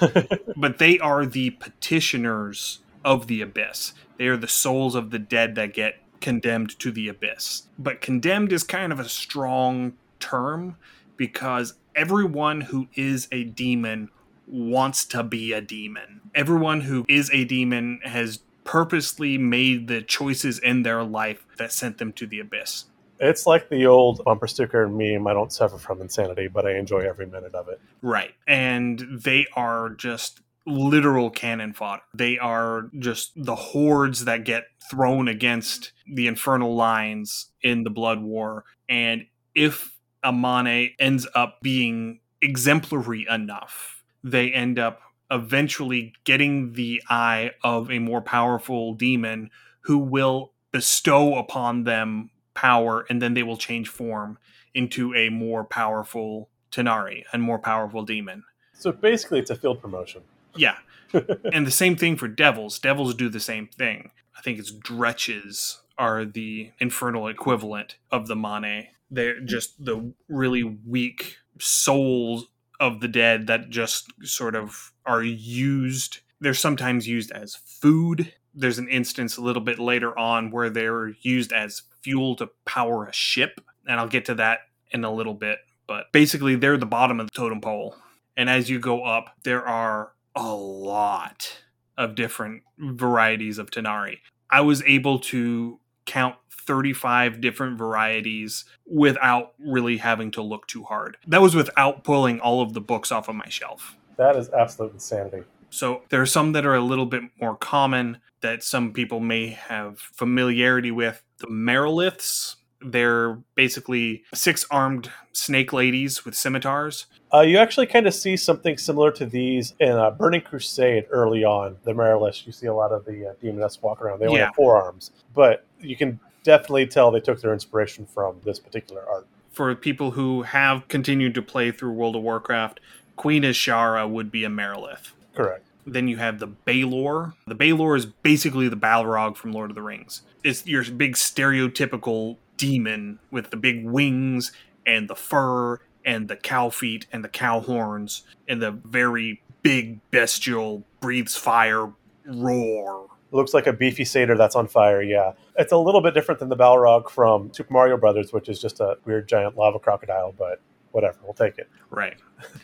but 0.56 0.78
they 0.78 0.98
are 0.98 1.24
the 1.24 1.50
petitioners 1.50 2.80
of 3.04 3.26
the 3.26 3.40
abyss. 3.40 3.92
They 4.18 4.26
are 4.26 4.36
the 4.36 4.48
souls 4.48 4.94
of 4.94 5.10
the 5.10 5.18
dead 5.18 5.54
that 5.56 5.74
get 5.74 6.00
condemned 6.20 6.78
to 6.78 6.90
the 6.90 7.08
abyss. 7.08 7.64
But 7.78 8.00
condemned 8.00 8.52
is 8.52 8.62
kind 8.62 8.92
of 8.92 9.00
a 9.00 9.08
strong 9.08 9.94
term 10.20 10.76
because 11.16 11.74
everyone 11.94 12.62
who 12.62 12.88
is 12.94 13.28
a 13.30 13.44
demon 13.44 14.10
wants 14.46 15.04
to 15.06 15.22
be 15.22 15.52
a 15.52 15.60
demon. 15.60 16.20
Everyone 16.34 16.82
who 16.82 17.04
is 17.08 17.30
a 17.32 17.44
demon 17.44 18.00
has 18.04 18.40
purposely 18.64 19.38
made 19.38 19.88
the 19.88 20.02
choices 20.02 20.58
in 20.58 20.82
their 20.82 21.02
life 21.02 21.46
that 21.58 21.72
sent 21.72 21.98
them 21.98 22.12
to 22.14 22.26
the 22.26 22.40
abyss. 22.40 22.86
It's 23.20 23.46
like 23.46 23.68
the 23.68 23.86
old 23.86 24.24
bumper 24.24 24.46
sticker 24.46 24.88
meme 24.88 25.26
I 25.26 25.32
don't 25.32 25.52
suffer 25.52 25.78
from 25.78 26.00
insanity, 26.00 26.48
but 26.48 26.66
I 26.66 26.76
enjoy 26.76 27.00
every 27.00 27.26
minute 27.26 27.54
of 27.54 27.68
it. 27.68 27.80
Right. 28.02 28.34
And 28.46 29.20
they 29.22 29.46
are 29.54 29.90
just 29.90 30.40
literal 30.66 31.30
cannon 31.30 31.72
fodder. 31.74 32.02
They 32.14 32.38
are 32.38 32.90
just 32.98 33.32
the 33.36 33.54
hordes 33.54 34.24
that 34.24 34.44
get 34.44 34.64
thrown 34.90 35.28
against 35.28 35.92
the 36.12 36.26
infernal 36.26 36.74
lines 36.74 37.50
in 37.62 37.84
the 37.84 37.90
Blood 37.90 38.20
War. 38.20 38.64
And 38.88 39.26
if 39.54 39.96
Amane 40.24 40.94
ends 40.98 41.26
up 41.34 41.60
being 41.62 42.20
exemplary 42.40 43.26
enough, 43.28 44.03
they 44.24 44.50
end 44.50 44.78
up 44.78 45.02
eventually 45.30 46.14
getting 46.24 46.72
the 46.72 47.02
eye 47.08 47.52
of 47.62 47.90
a 47.90 47.98
more 47.98 48.22
powerful 48.22 48.94
demon 48.94 49.50
who 49.82 49.98
will 49.98 50.52
bestow 50.72 51.36
upon 51.36 51.84
them 51.84 52.30
power 52.54 53.04
and 53.08 53.20
then 53.20 53.34
they 53.34 53.42
will 53.42 53.56
change 53.56 53.88
form 53.88 54.38
into 54.74 55.14
a 55.14 55.28
more 55.28 55.64
powerful 55.64 56.48
Tanar'ri 56.72 57.24
and 57.32 57.42
more 57.42 57.58
powerful 57.58 58.04
demon. 58.04 58.42
So 58.72 58.90
basically, 58.90 59.38
it's 59.38 59.50
a 59.50 59.56
field 59.56 59.80
promotion. 59.80 60.22
Yeah. 60.56 60.78
and 61.52 61.66
the 61.66 61.70
same 61.70 61.94
thing 61.94 62.16
for 62.16 62.26
devils. 62.26 62.78
Devils 62.78 63.14
do 63.14 63.28
the 63.28 63.40
same 63.40 63.68
thing. 63.68 64.10
I 64.36 64.40
think 64.40 64.58
it's 64.58 64.72
dretches 64.72 65.78
are 65.96 66.24
the 66.24 66.72
infernal 66.80 67.28
equivalent 67.28 67.96
of 68.10 68.26
the 68.26 68.34
Mane. 68.34 68.88
They're 69.10 69.40
just 69.40 69.84
the 69.84 70.12
really 70.28 70.64
weak 70.64 71.36
souls 71.60 72.46
of 72.80 73.00
the 73.00 73.08
dead 73.08 73.46
that 73.46 73.70
just 73.70 74.12
sort 74.22 74.54
of 74.54 74.92
are 75.06 75.22
used. 75.22 76.20
They're 76.40 76.54
sometimes 76.54 77.08
used 77.08 77.30
as 77.32 77.54
food. 77.54 78.32
There's 78.54 78.78
an 78.78 78.88
instance 78.88 79.36
a 79.36 79.42
little 79.42 79.62
bit 79.62 79.78
later 79.78 80.16
on 80.18 80.50
where 80.50 80.70
they're 80.70 81.08
used 81.20 81.52
as 81.52 81.82
fuel 82.02 82.36
to 82.36 82.50
power 82.64 83.06
a 83.06 83.12
ship, 83.12 83.60
and 83.86 83.98
I'll 83.98 84.08
get 84.08 84.26
to 84.26 84.34
that 84.36 84.60
in 84.90 85.04
a 85.04 85.12
little 85.12 85.34
bit. 85.34 85.58
But 85.86 86.12
basically, 86.12 86.56
they're 86.56 86.76
the 86.76 86.86
bottom 86.86 87.20
of 87.20 87.26
the 87.26 87.32
totem 87.32 87.60
pole. 87.60 87.96
And 88.36 88.48
as 88.48 88.70
you 88.70 88.78
go 88.78 89.04
up, 89.04 89.36
there 89.44 89.66
are 89.66 90.12
a 90.34 90.54
lot 90.54 91.58
of 91.96 92.14
different 92.14 92.62
varieties 92.78 93.58
of 93.58 93.70
Tanar'ri. 93.70 94.18
I 94.50 94.60
was 94.62 94.82
able 94.82 95.18
to 95.20 95.78
count 96.06 96.36
35 96.66 97.40
different 97.40 97.78
varieties 97.78 98.64
without 98.86 99.54
really 99.58 99.96
having 99.98 100.30
to 100.32 100.42
look 100.42 100.66
too 100.66 100.82
hard. 100.84 101.16
That 101.26 101.40
was 101.42 101.54
without 101.54 102.04
pulling 102.04 102.40
all 102.40 102.60
of 102.60 102.72
the 102.74 102.80
books 102.80 103.10
off 103.12 103.28
of 103.28 103.34
my 103.36 103.48
shelf. 103.48 103.96
That 104.16 104.36
is 104.36 104.48
absolute 104.50 104.92
insanity. 104.92 105.44
So 105.70 106.02
there 106.10 106.20
are 106.22 106.26
some 106.26 106.52
that 106.52 106.64
are 106.64 106.74
a 106.74 106.80
little 106.80 107.06
bit 107.06 107.22
more 107.40 107.56
common 107.56 108.18
that 108.42 108.62
some 108.62 108.92
people 108.92 109.20
may 109.20 109.48
have 109.48 109.98
familiarity 109.98 110.90
with. 110.90 111.22
The 111.38 111.48
Mariliths, 111.48 112.56
they're 112.80 113.38
basically 113.56 114.22
six 114.34 114.64
armed 114.70 115.10
snake 115.32 115.72
ladies 115.72 116.24
with 116.24 116.36
scimitars. 116.36 117.06
Uh, 117.32 117.40
you 117.40 117.58
actually 117.58 117.86
kind 117.86 118.06
of 118.06 118.14
see 118.14 118.36
something 118.36 118.78
similar 118.78 119.10
to 119.10 119.26
these 119.26 119.74
in 119.80 119.90
uh, 119.90 120.10
Burning 120.12 120.42
Crusade 120.42 121.06
early 121.10 121.42
on. 121.42 121.76
The 121.82 121.92
Mariliths, 121.92 122.46
you 122.46 122.52
see 122.52 122.66
a 122.66 122.74
lot 122.74 122.92
of 122.92 123.04
the 123.04 123.30
uh, 123.30 123.32
demonesses 123.42 123.82
walk 123.82 124.00
around. 124.00 124.20
They 124.20 124.26
only 124.26 124.38
Yeah. 124.38 124.46
have 124.46 124.54
four 124.54 124.80
arms, 124.80 125.10
but 125.34 125.66
you 125.80 125.96
can 125.96 126.20
definitely 126.44 126.86
tell 126.86 127.10
they 127.10 127.20
took 127.20 127.40
their 127.40 127.52
inspiration 127.52 128.06
from 128.06 128.40
this 128.44 128.60
particular 128.60 129.04
art. 129.08 129.26
For 129.50 129.74
people 129.74 130.12
who 130.12 130.42
have 130.42 130.86
continued 130.88 131.34
to 131.34 131.42
play 131.42 131.72
through 131.72 131.92
World 131.92 132.14
of 132.14 132.22
Warcraft, 132.22 132.78
Queen 133.16 133.42
Azshara 133.42 134.08
would 134.08 134.30
be 134.30 134.44
a 134.44 134.48
Marilith. 134.48 135.12
Correct. 135.34 135.66
Then 135.86 136.08
you 136.08 136.16
have 136.16 136.38
the 136.38 136.46
Balor. 136.46 137.34
The 137.46 137.54
Balor 137.54 137.96
is 137.96 138.06
basically 138.06 138.68
the 138.68 138.76
Balrog 138.76 139.36
from 139.36 139.52
Lord 139.52 139.70
of 139.70 139.74
the 139.74 139.82
Rings. 139.82 140.22
It's 140.42 140.66
your 140.66 140.84
big 140.84 141.14
stereotypical 141.14 142.36
demon 142.56 143.18
with 143.30 143.50
the 143.50 143.56
big 143.56 143.84
wings 143.84 144.52
and 144.86 145.08
the 145.08 145.14
fur 145.14 145.80
and 146.04 146.28
the 146.28 146.36
cow 146.36 146.70
feet 146.70 147.06
and 147.12 147.24
the 147.24 147.28
cow 147.28 147.60
horns 147.60 148.22
and 148.48 148.60
the 148.60 148.70
very 148.70 149.42
big 149.62 149.98
bestial 150.10 150.84
breathes 151.00 151.36
fire 151.36 151.92
roar. 152.26 153.08
Looks 153.34 153.52
like 153.52 153.66
a 153.66 153.72
beefy 153.72 154.04
satyr 154.04 154.36
that's 154.36 154.56
on 154.56 154.66
fire. 154.66 155.02
Yeah, 155.02 155.32
it's 155.56 155.72
a 155.72 155.76
little 155.76 156.00
bit 156.00 156.14
different 156.14 156.38
than 156.38 156.48
the 156.48 156.56
Balrog 156.56 157.10
from 157.10 157.52
Super 157.52 157.72
Mario 157.72 157.96
Brothers, 157.96 158.32
which 158.32 158.48
is 158.48 158.60
just 158.60 158.80
a 158.80 158.96
weird 159.04 159.28
giant 159.28 159.56
lava 159.56 159.78
crocodile. 159.78 160.32
But 160.36 160.60
whatever, 160.92 161.18
we'll 161.24 161.34
take 161.34 161.58
it. 161.58 161.68
Right. 161.90 162.16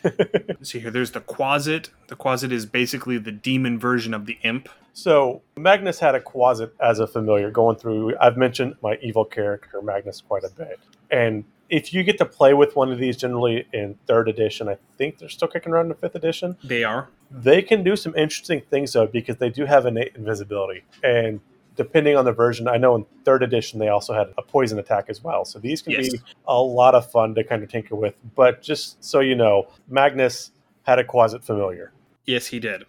See 0.61 0.79
here, 0.79 0.91
there's 0.91 1.11
the 1.11 1.21
Quasit. 1.21 1.89
The 2.07 2.15
Quasit 2.15 2.51
is 2.51 2.65
basically 2.65 3.17
the 3.17 3.31
demon 3.31 3.77
version 3.77 4.13
of 4.13 4.25
the 4.25 4.37
imp. 4.43 4.69
So 4.93 5.41
Magnus 5.57 5.99
had 5.99 6.15
a 6.15 6.19
Quasit 6.19 6.71
as 6.79 6.99
a 6.99 7.07
familiar 7.07 7.51
going 7.51 7.77
through. 7.77 8.17
I've 8.19 8.37
mentioned 8.37 8.75
my 8.81 8.97
evil 9.01 9.25
character 9.25 9.81
Magnus 9.81 10.21
quite 10.21 10.43
a 10.43 10.49
bit, 10.49 10.79
and 11.09 11.43
if 11.71 11.93
you 11.93 12.03
get 12.03 12.17
to 12.19 12.25
play 12.25 12.53
with 12.53 12.75
one 12.75 12.91
of 12.91 12.99
these, 12.99 13.17
generally 13.17 13.65
in 13.73 13.95
third 14.05 14.27
edition, 14.29 14.69
I 14.69 14.77
think 14.97 15.17
they're 15.17 15.29
still 15.29 15.47
kicking 15.47 15.71
around 15.71 15.87
in 15.89 15.95
fifth 15.95 16.15
edition. 16.15 16.57
They 16.63 16.83
are. 16.83 17.07
They 17.31 17.61
can 17.61 17.81
do 17.83 17.95
some 17.95 18.13
interesting 18.15 18.61
things 18.69 18.93
though 18.93 19.07
because 19.07 19.37
they 19.37 19.49
do 19.49 19.65
have 19.65 19.85
innate 19.85 20.15
invisibility, 20.15 20.83
and 21.03 21.39
depending 21.77 22.17
on 22.17 22.25
the 22.25 22.33
version, 22.33 22.67
I 22.67 22.75
know 22.77 22.95
in 22.95 23.05
third 23.23 23.41
edition 23.41 23.79
they 23.79 23.87
also 23.87 24.13
had 24.13 24.27
a 24.37 24.41
poison 24.41 24.77
attack 24.77 25.05
as 25.07 25.23
well. 25.23 25.45
So 25.45 25.57
these 25.57 25.81
can 25.81 25.93
Yes. 25.93 26.09
be 26.09 26.19
a 26.45 26.61
lot 26.61 26.93
of 26.93 27.09
fun 27.09 27.33
to 27.35 27.43
kind 27.45 27.63
of 27.63 27.69
tinker 27.69 27.95
with. 27.95 28.13
But 28.35 28.61
just 28.61 29.01
so 29.03 29.21
you 29.21 29.35
know, 29.35 29.69
Magnus 29.87 30.51
had 30.83 30.99
a 30.99 31.03
Quasit 31.05 31.43
familiar. 31.43 31.93
Yes, 32.25 32.47
he 32.47 32.59
did. 32.59 32.83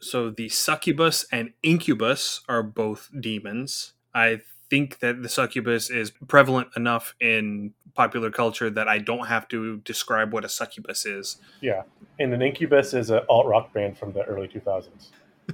So 0.00 0.30
the 0.30 0.48
succubus 0.48 1.26
and 1.32 1.52
incubus 1.64 2.42
are 2.48 2.62
both 2.62 3.10
demons. 3.18 3.94
I 4.14 4.40
think 4.70 5.00
that 5.00 5.22
the 5.22 5.28
succubus 5.28 5.90
is 5.90 6.12
prevalent 6.28 6.68
enough 6.76 7.14
in 7.20 7.74
popular 7.98 8.30
culture 8.30 8.70
that 8.70 8.86
I 8.88 8.98
don't 8.98 9.26
have 9.26 9.48
to 9.48 9.78
describe 9.78 10.32
what 10.32 10.44
a 10.44 10.48
succubus 10.48 11.04
is. 11.04 11.36
Yeah, 11.60 11.82
and 12.20 12.32
an 12.32 12.40
Incubus 12.40 12.94
is 12.94 13.10
an 13.10 13.20
alt 13.28 13.46
rock 13.46 13.72
band 13.74 13.98
from 13.98 14.12
the 14.12 14.22
early 14.24 14.46
2000s. 14.48 15.10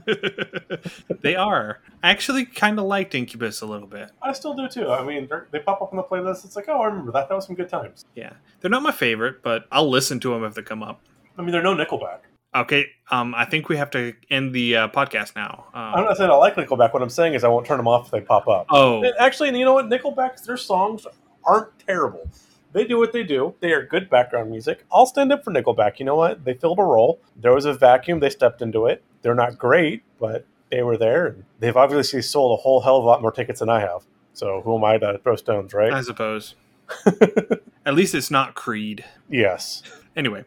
they 1.22 1.34
are. 1.36 1.80
I 2.02 2.10
actually 2.10 2.44
kind 2.44 2.78
of 2.78 2.84
liked 2.84 3.14
Incubus 3.14 3.60
a 3.62 3.66
little 3.66 3.86
bit. 3.86 4.10
I 4.22 4.32
still 4.32 4.54
do 4.54 4.68
too. 4.68 4.88
I 4.90 5.02
mean, 5.04 5.26
they're- 5.28 5.48
pop 5.64 5.80
up 5.80 5.90
on 5.92 5.96
the 5.96 6.02
playlist. 6.02 6.44
It's 6.44 6.56
like, 6.56 6.68
oh, 6.68 6.80
I 6.82 6.86
remember 6.86 7.12
that. 7.12 7.28
That 7.28 7.34
was 7.34 7.46
some 7.46 7.56
good 7.56 7.68
times. 7.70 8.04
Yeah. 8.14 8.32
They're 8.60 8.70
not 8.70 8.82
my 8.82 8.92
favorite, 8.92 9.42
but 9.42 9.64
I'll 9.72 9.88
listen 9.88 10.20
to 10.20 10.30
them 10.30 10.44
if 10.44 10.54
they 10.54 10.62
come 10.62 10.82
up. 10.82 11.00
I 11.38 11.42
mean, 11.42 11.52
they're 11.52 11.62
no 11.62 11.74
Nickelback. 11.74 12.18
Okay, 12.54 12.86
um, 13.10 13.34
I 13.34 13.44
think 13.46 13.68
we 13.68 13.76
have 13.78 13.90
to 13.92 14.12
end 14.30 14.54
the 14.54 14.76
uh, 14.76 14.88
podcast 14.88 15.34
now. 15.34 15.64
I'm 15.74 16.00
Um, 16.00 16.04
not 16.04 16.16
saying 16.18 16.30
I 16.30 16.34
like 16.34 16.54
Nickelback. 16.54 16.92
What 16.92 17.02
I'm 17.02 17.10
saying 17.10 17.34
is 17.34 17.42
I 17.42 17.48
won't 17.48 17.66
turn 17.66 17.78
them 17.78 17.88
off 17.88 18.06
if 18.06 18.10
they 18.12 18.20
pop 18.20 18.46
up. 18.46 18.66
oh, 18.70 19.02
And 19.02 19.12
actually, 19.18 19.56
you 19.58 19.64
know 19.64 19.74
what? 19.74 19.86
Nickelback's 19.86 20.42
their 20.42 20.56
songs 20.56 21.04
aren't 21.46 21.78
terrible. 21.80 22.28
They 22.72 22.84
do 22.84 22.98
what 22.98 23.12
they 23.12 23.22
do. 23.22 23.54
They 23.60 23.72
are 23.72 23.84
good 23.86 24.10
background 24.10 24.50
music. 24.50 24.84
I'll 24.92 25.06
stand 25.06 25.32
up 25.32 25.44
for 25.44 25.52
Nickelback. 25.52 25.98
You 26.00 26.06
know 26.06 26.16
what? 26.16 26.44
They 26.44 26.54
filled 26.54 26.78
a 26.80 26.82
role. 26.82 27.20
There 27.36 27.54
was 27.54 27.64
a 27.66 27.72
vacuum. 27.72 28.18
They 28.20 28.30
stepped 28.30 28.62
into 28.62 28.86
it. 28.86 29.02
They're 29.22 29.34
not 29.34 29.56
great, 29.58 30.02
but 30.18 30.44
they 30.70 30.82
were 30.82 30.96
there. 30.96 31.26
And 31.26 31.44
they've 31.60 31.76
obviously 31.76 32.20
sold 32.22 32.58
a 32.58 32.62
whole 32.62 32.80
hell 32.80 32.96
of 32.96 33.04
a 33.04 33.06
lot 33.06 33.22
more 33.22 33.30
tickets 33.30 33.60
than 33.60 33.68
I 33.68 33.78
have. 33.80 34.02
So 34.32 34.60
who 34.62 34.76
am 34.76 34.84
I 34.84 34.98
to 34.98 35.18
throw 35.22 35.36
stones, 35.36 35.72
right? 35.72 35.92
I 35.92 36.00
suppose. 36.02 36.56
At 37.86 37.94
least 37.94 38.14
it's 38.14 38.30
not 38.30 38.54
Creed. 38.54 39.04
yes. 39.28 39.82
Anyway, 40.16 40.44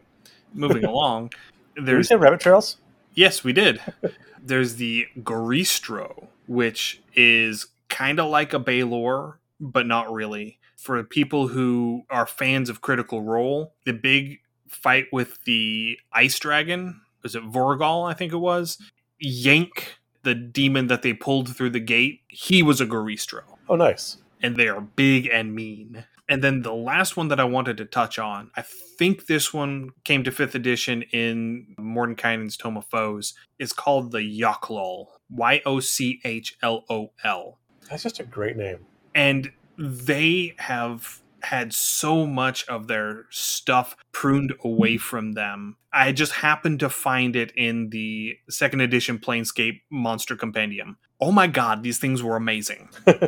moving 0.52 0.84
along. 0.86 1.28
Did 1.74 1.84
we 1.84 1.86
There's 1.86 2.08
say 2.08 2.16
rabbit 2.16 2.40
trails? 2.40 2.76
yes, 3.14 3.42
we 3.42 3.52
did. 3.54 3.80
There's 4.42 4.76
the 4.76 5.06
Goristro, 5.20 6.26
which 6.46 7.00
is 7.14 7.66
kind 7.88 8.20
of 8.20 8.30
like 8.30 8.52
a 8.52 8.58
Balor, 8.58 9.38
but 9.60 9.86
not 9.86 10.12
really. 10.12 10.57
For 10.78 11.02
people 11.04 11.48
who 11.48 12.04
are 12.08 12.26
fans 12.26 12.70
of 12.70 12.80
Critical 12.80 13.22
Role, 13.22 13.74
the 13.84 13.92
big 13.92 14.38
fight 14.68 15.06
with 15.12 15.38
the 15.44 15.98
ice 16.12 16.38
dragon 16.38 17.00
was 17.22 17.34
it 17.34 17.42
Vorugal? 17.42 18.08
I 18.08 18.14
think 18.14 18.32
it 18.32 18.36
was. 18.36 18.78
Yank, 19.18 19.98
the 20.22 20.34
demon 20.36 20.86
that 20.86 21.02
they 21.02 21.12
pulled 21.12 21.54
through 21.56 21.70
the 21.70 21.80
gate, 21.80 22.20
he 22.28 22.62
was 22.62 22.80
a 22.80 22.86
Goristro 22.86 23.42
Oh, 23.68 23.74
nice. 23.76 24.18
and 24.40 24.56
they 24.56 24.68
are 24.68 24.80
big 24.80 25.26
and 25.26 25.52
mean. 25.54 26.04
And 26.28 26.44
then 26.44 26.62
the 26.62 26.74
last 26.74 27.16
one 27.16 27.28
that 27.28 27.40
I 27.40 27.44
wanted 27.44 27.76
to 27.78 27.86
touch 27.86 28.18
on, 28.18 28.50
I 28.56 28.62
think 28.62 29.26
this 29.26 29.52
one 29.52 29.90
came 30.04 30.22
to 30.24 30.30
fifth 30.30 30.54
edition 30.54 31.02
in 31.10 31.74
Mordenkainen's 31.78 32.56
Tome 32.56 32.76
of 32.76 32.86
Foes, 32.86 33.34
is 33.58 33.72
called 33.72 34.12
the 34.12 34.18
Yochlol. 34.18 35.06
Y 35.30 35.60
O 35.66 35.80
C 35.80 36.20
H 36.24 36.56
L 36.62 36.84
O 36.88 37.10
L. 37.24 37.58
That's 37.90 38.02
just 38.04 38.20
a 38.20 38.24
great 38.24 38.56
name. 38.56 38.78
And 39.14 39.50
they 39.78 40.54
have 40.58 41.20
had 41.40 41.72
so 41.72 42.26
much 42.26 42.66
of 42.66 42.88
their 42.88 43.26
stuff 43.30 43.96
pruned 44.12 44.52
away 44.64 44.94
mm-hmm. 44.94 45.02
from 45.02 45.32
them. 45.32 45.76
I 45.92 46.12
just 46.12 46.32
happened 46.32 46.80
to 46.80 46.90
find 46.90 47.36
it 47.36 47.52
in 47.56 47.90
the 47.90 48.36
second 48.50 48.80
edition 48.80 49.18
Planescape 49.18 49.80
Monster 49.90 50.36
Compendium. 50.36 50.98
Oh 51.20 51.32
my 51.32 51.46
god, 51.46 51.82
these 51.82 51.98
things 51.98 52.22
were 52.22 52.36
amazing. 52.36 52.88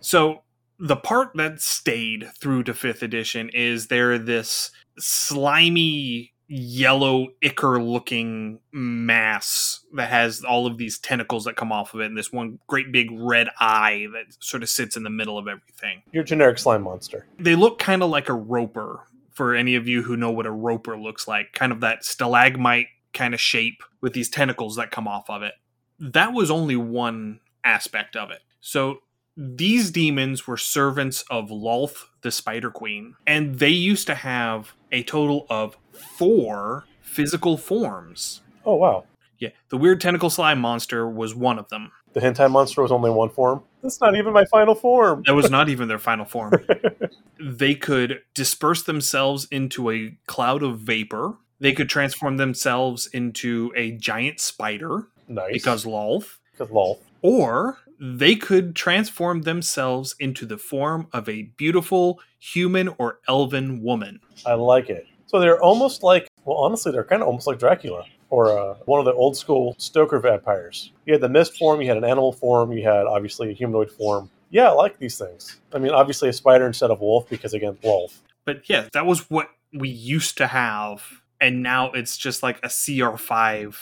So 0.00 0.42
the 0.78 0.96
part 0.96 1.30
that 1.36 1.62
stayed 1.62 2.30
through 2.38 2.64
to 2.64 2.74
fifth 2.74 3.02
edition 3.02 3.48
is 3.54 3.86
they're 3.86 4.18
this 4.18 4.70
slimy 4.98 6.33
yellow 6.56 7.26
ichor 7.42 7.82
looking 7.82 8.60
mass 8.70 9.80
that 9.92 10.08
has 10.08 10.44
all 10.44 10.68
of 10.68 10.78
these 10.78 10.98
tentacles 10.98 11.44
that 11.44 11.56
come 11.56 11.72
off 11.72 11.94
of 11.94 12.00
it 12.00 12.06
and 12.06 12.16
this 12.16 12.32
one 12.32 12.60
great 12.68 12.92
big 12.92 13.08
red 13.10 13.48
eye 13.58 14.06
that 14.12 14.26
sort 14.38 14.62
of 14.62 14.68
sits 14.68 14.96
in 14.96 15.02
the 15.02 15.10
middle 15.10 15.36
of 15.36 15.48
everything. 15.48 16.00
Your 16.12 16.22
generic 16.22 16.58
slime 16.58 16.82
monster. 16.82 17.26
They 17.40 17.56
look 17.56 17.80
kind 17.80 18.04
of 18.04 18.10
like 18.10 18.28
a 18.28 18.34
roper 18.34 19.00
for 19.32 19.56
any 19.56 19.74
of 19.74 19.88
you 19.88 20.04
who 20.04 20.16
know 20.16 20.30
what 20.30 20.46
a 20.46 20.50
roper 20.52 20.96
looks 20.96 21.26
like, 21.26 21.52
kind 21.54 21.72
of 21.72 21.80
that 21.80 22.04
stalagmite 22.04 22.86
kind 23.12 23.34
of 23.34 23.40
shape 23.40 23.82
with 24.00 24.12
these 24.12 24.28
tentacles 24.28 24.76
that 24.76 24.92
come 24.92 25.08
off 25.08 25.28
of 25.28 25.42
it. 25.42 25.54
That 25.98 26.32
was 26.32 26.52
only 26.52 26.76
one 26.76 27.40
aspect 27.64 28.14
of 28.14 28.30
it. 28.30 28.42
So 28.60 29.00
these 29.36 29.90
demons 29.90 30.46
were 30.46 30.56
servants 30.56 31.24
of 31.28 31.50
Lolth, 31.50 32.04
the 32.22 32.30
Spider 32.30 32.70
Queen, 32.70 33.16
and 33.26 33.58
they 33.58 33.70
used 33.70 34.06
to 34.06 34.14
have 34.14 34.74
a 34.94 35.02
total 35.02 35.46
of 35.50 35.76
four 35.92 36.84
physical 37.02 37.56
forms. 37.58 38.40
Oh, 38.64 38.76
wow. 38.76 39.04
Yeah, 39.38 39.50
the 39.68 39.76
weird 39.76 40.00
tentacle 40.00 40.30
slime 40.30 40.60
monster 40.60 41.08
was 41.08 41.34
one 41.34 41.58
of 41.58 41.68
them. 41.68 41.90
The 42.14 42.20
hentai 42.20 42.50
monster 42.50 42.80
was 42.80 42.92
only 42.92 43.10
one 43.10 43.28
form. 43.28 43.62
That's 43.82 44.00
not 44.00 44.14
even 44.16 44.32
my 44.32 44.44
final 44.46 44.74
form. 44.76 45.24
That 45.26 45.34
was 45.34 45.50
not 45.50 45.68
even 45.68 45.88
their 45.88 45.98
final 45.98 46.24
form. 46.24 46.52
they 47.40 47.74
could 47.74 48.22
disperse 48.32 48.84
themselves 48.84 49.46
into 49.50 49.90
a 49.90 50.16
cloud 50.26 50.62
of 50.62 50.78
vapor. 50.78 51.34
They 51.58 51.72
could 51.72 51.88
transform 51.88 52.36
themselves 52.36 53.08
into 53.08 53.72
a 53.76 53.90
giant 53.92 54.38
spider 54.40 55.08
Nice. 55.28 55.52
because 55.52 55.84
Lolth. 55.84 56.38
because 56.52 56.68
Lolth. 56.72 56.98
or 57.20 57.78
they 58.00 58.34
could 58.36 58.74
transform 58.74 59.42
themselves 59.42 60.14
into 60.18 60.46
the 60.46 60.58
form 60.58 61.08
of 61.12 61.28
a 61.28 61.42
beautiful 61.56 62.20
human 62.38 62.88
or 62.98 63.20
elven 63.28 63.82
woman. 63.82 64.20
I 64.46 64.54
like 64.54 64.90
it. 64.90 65.06
So 65.26 65.40
they're 65.40 65.62
almost 65.62 66.02
like 66.02 66.28
Well, 66.44 66.58
honestly, 66.58 66.92
they're 66.92 67.04
kind 67.04 67.22
of 67.22 67.28
almost 67.28 67.46
like 67.46 67.58
Dracula 67.58 68.04
or 68.30 68.58
uh, 68.58 68.74
one 68.84 68.98
of 68.98 69.04
the 69.04 69.12
old 69.12 69.36
school 69.36 69.74
Stoker 69.78 70.18
vampires. 70.18 70.92
You 71.06 71.14
had 71.14 71.20
the 71.20 71.28
mist 71.28 71.56
form, 71.56 71.80
you 71.80 71.88
had 71.88 71.96
an 71.96 72.04
animal 72.04 72.32
form, 72.32 72.72
you 72.72 72.84
had 72.84 73.06
obviously 73.06 73.50
a 73.50 73.54
humanoid 73.54 73.90
form. 73.90 74.30
Yeah, 74.50 74.68
I 74.68 74.72
like 74.72 74.98
these 74.98 75.18
things. 75.18 75.60
I 75.72 75.78
mean, 75.78 75.92
obviously 75.92 76.28
a 76.28 76.32
spider 76.32 76.66
instead 76.66 76.90
of 76.90 77.00
wolf 77.00 77.28
because 77.28 77.54
again, 77.54 77.76
wolf. 77.82 78.22
But 78.44 78.68
yeah, 78.68 78.88
that 78.92 79.06
was 79.06 79.30
what 79.30 79.48
we 79.72 79.88
used 79.88 80.36
to 80.38 80.46
have, 80.46 81.22
and 81.40 81.62
now 81.62 81.90
it's 81.92 82.16
just 82.16 82.42
like 82.42 82.58
a 82.58 82.68
CR5 82.68 83.74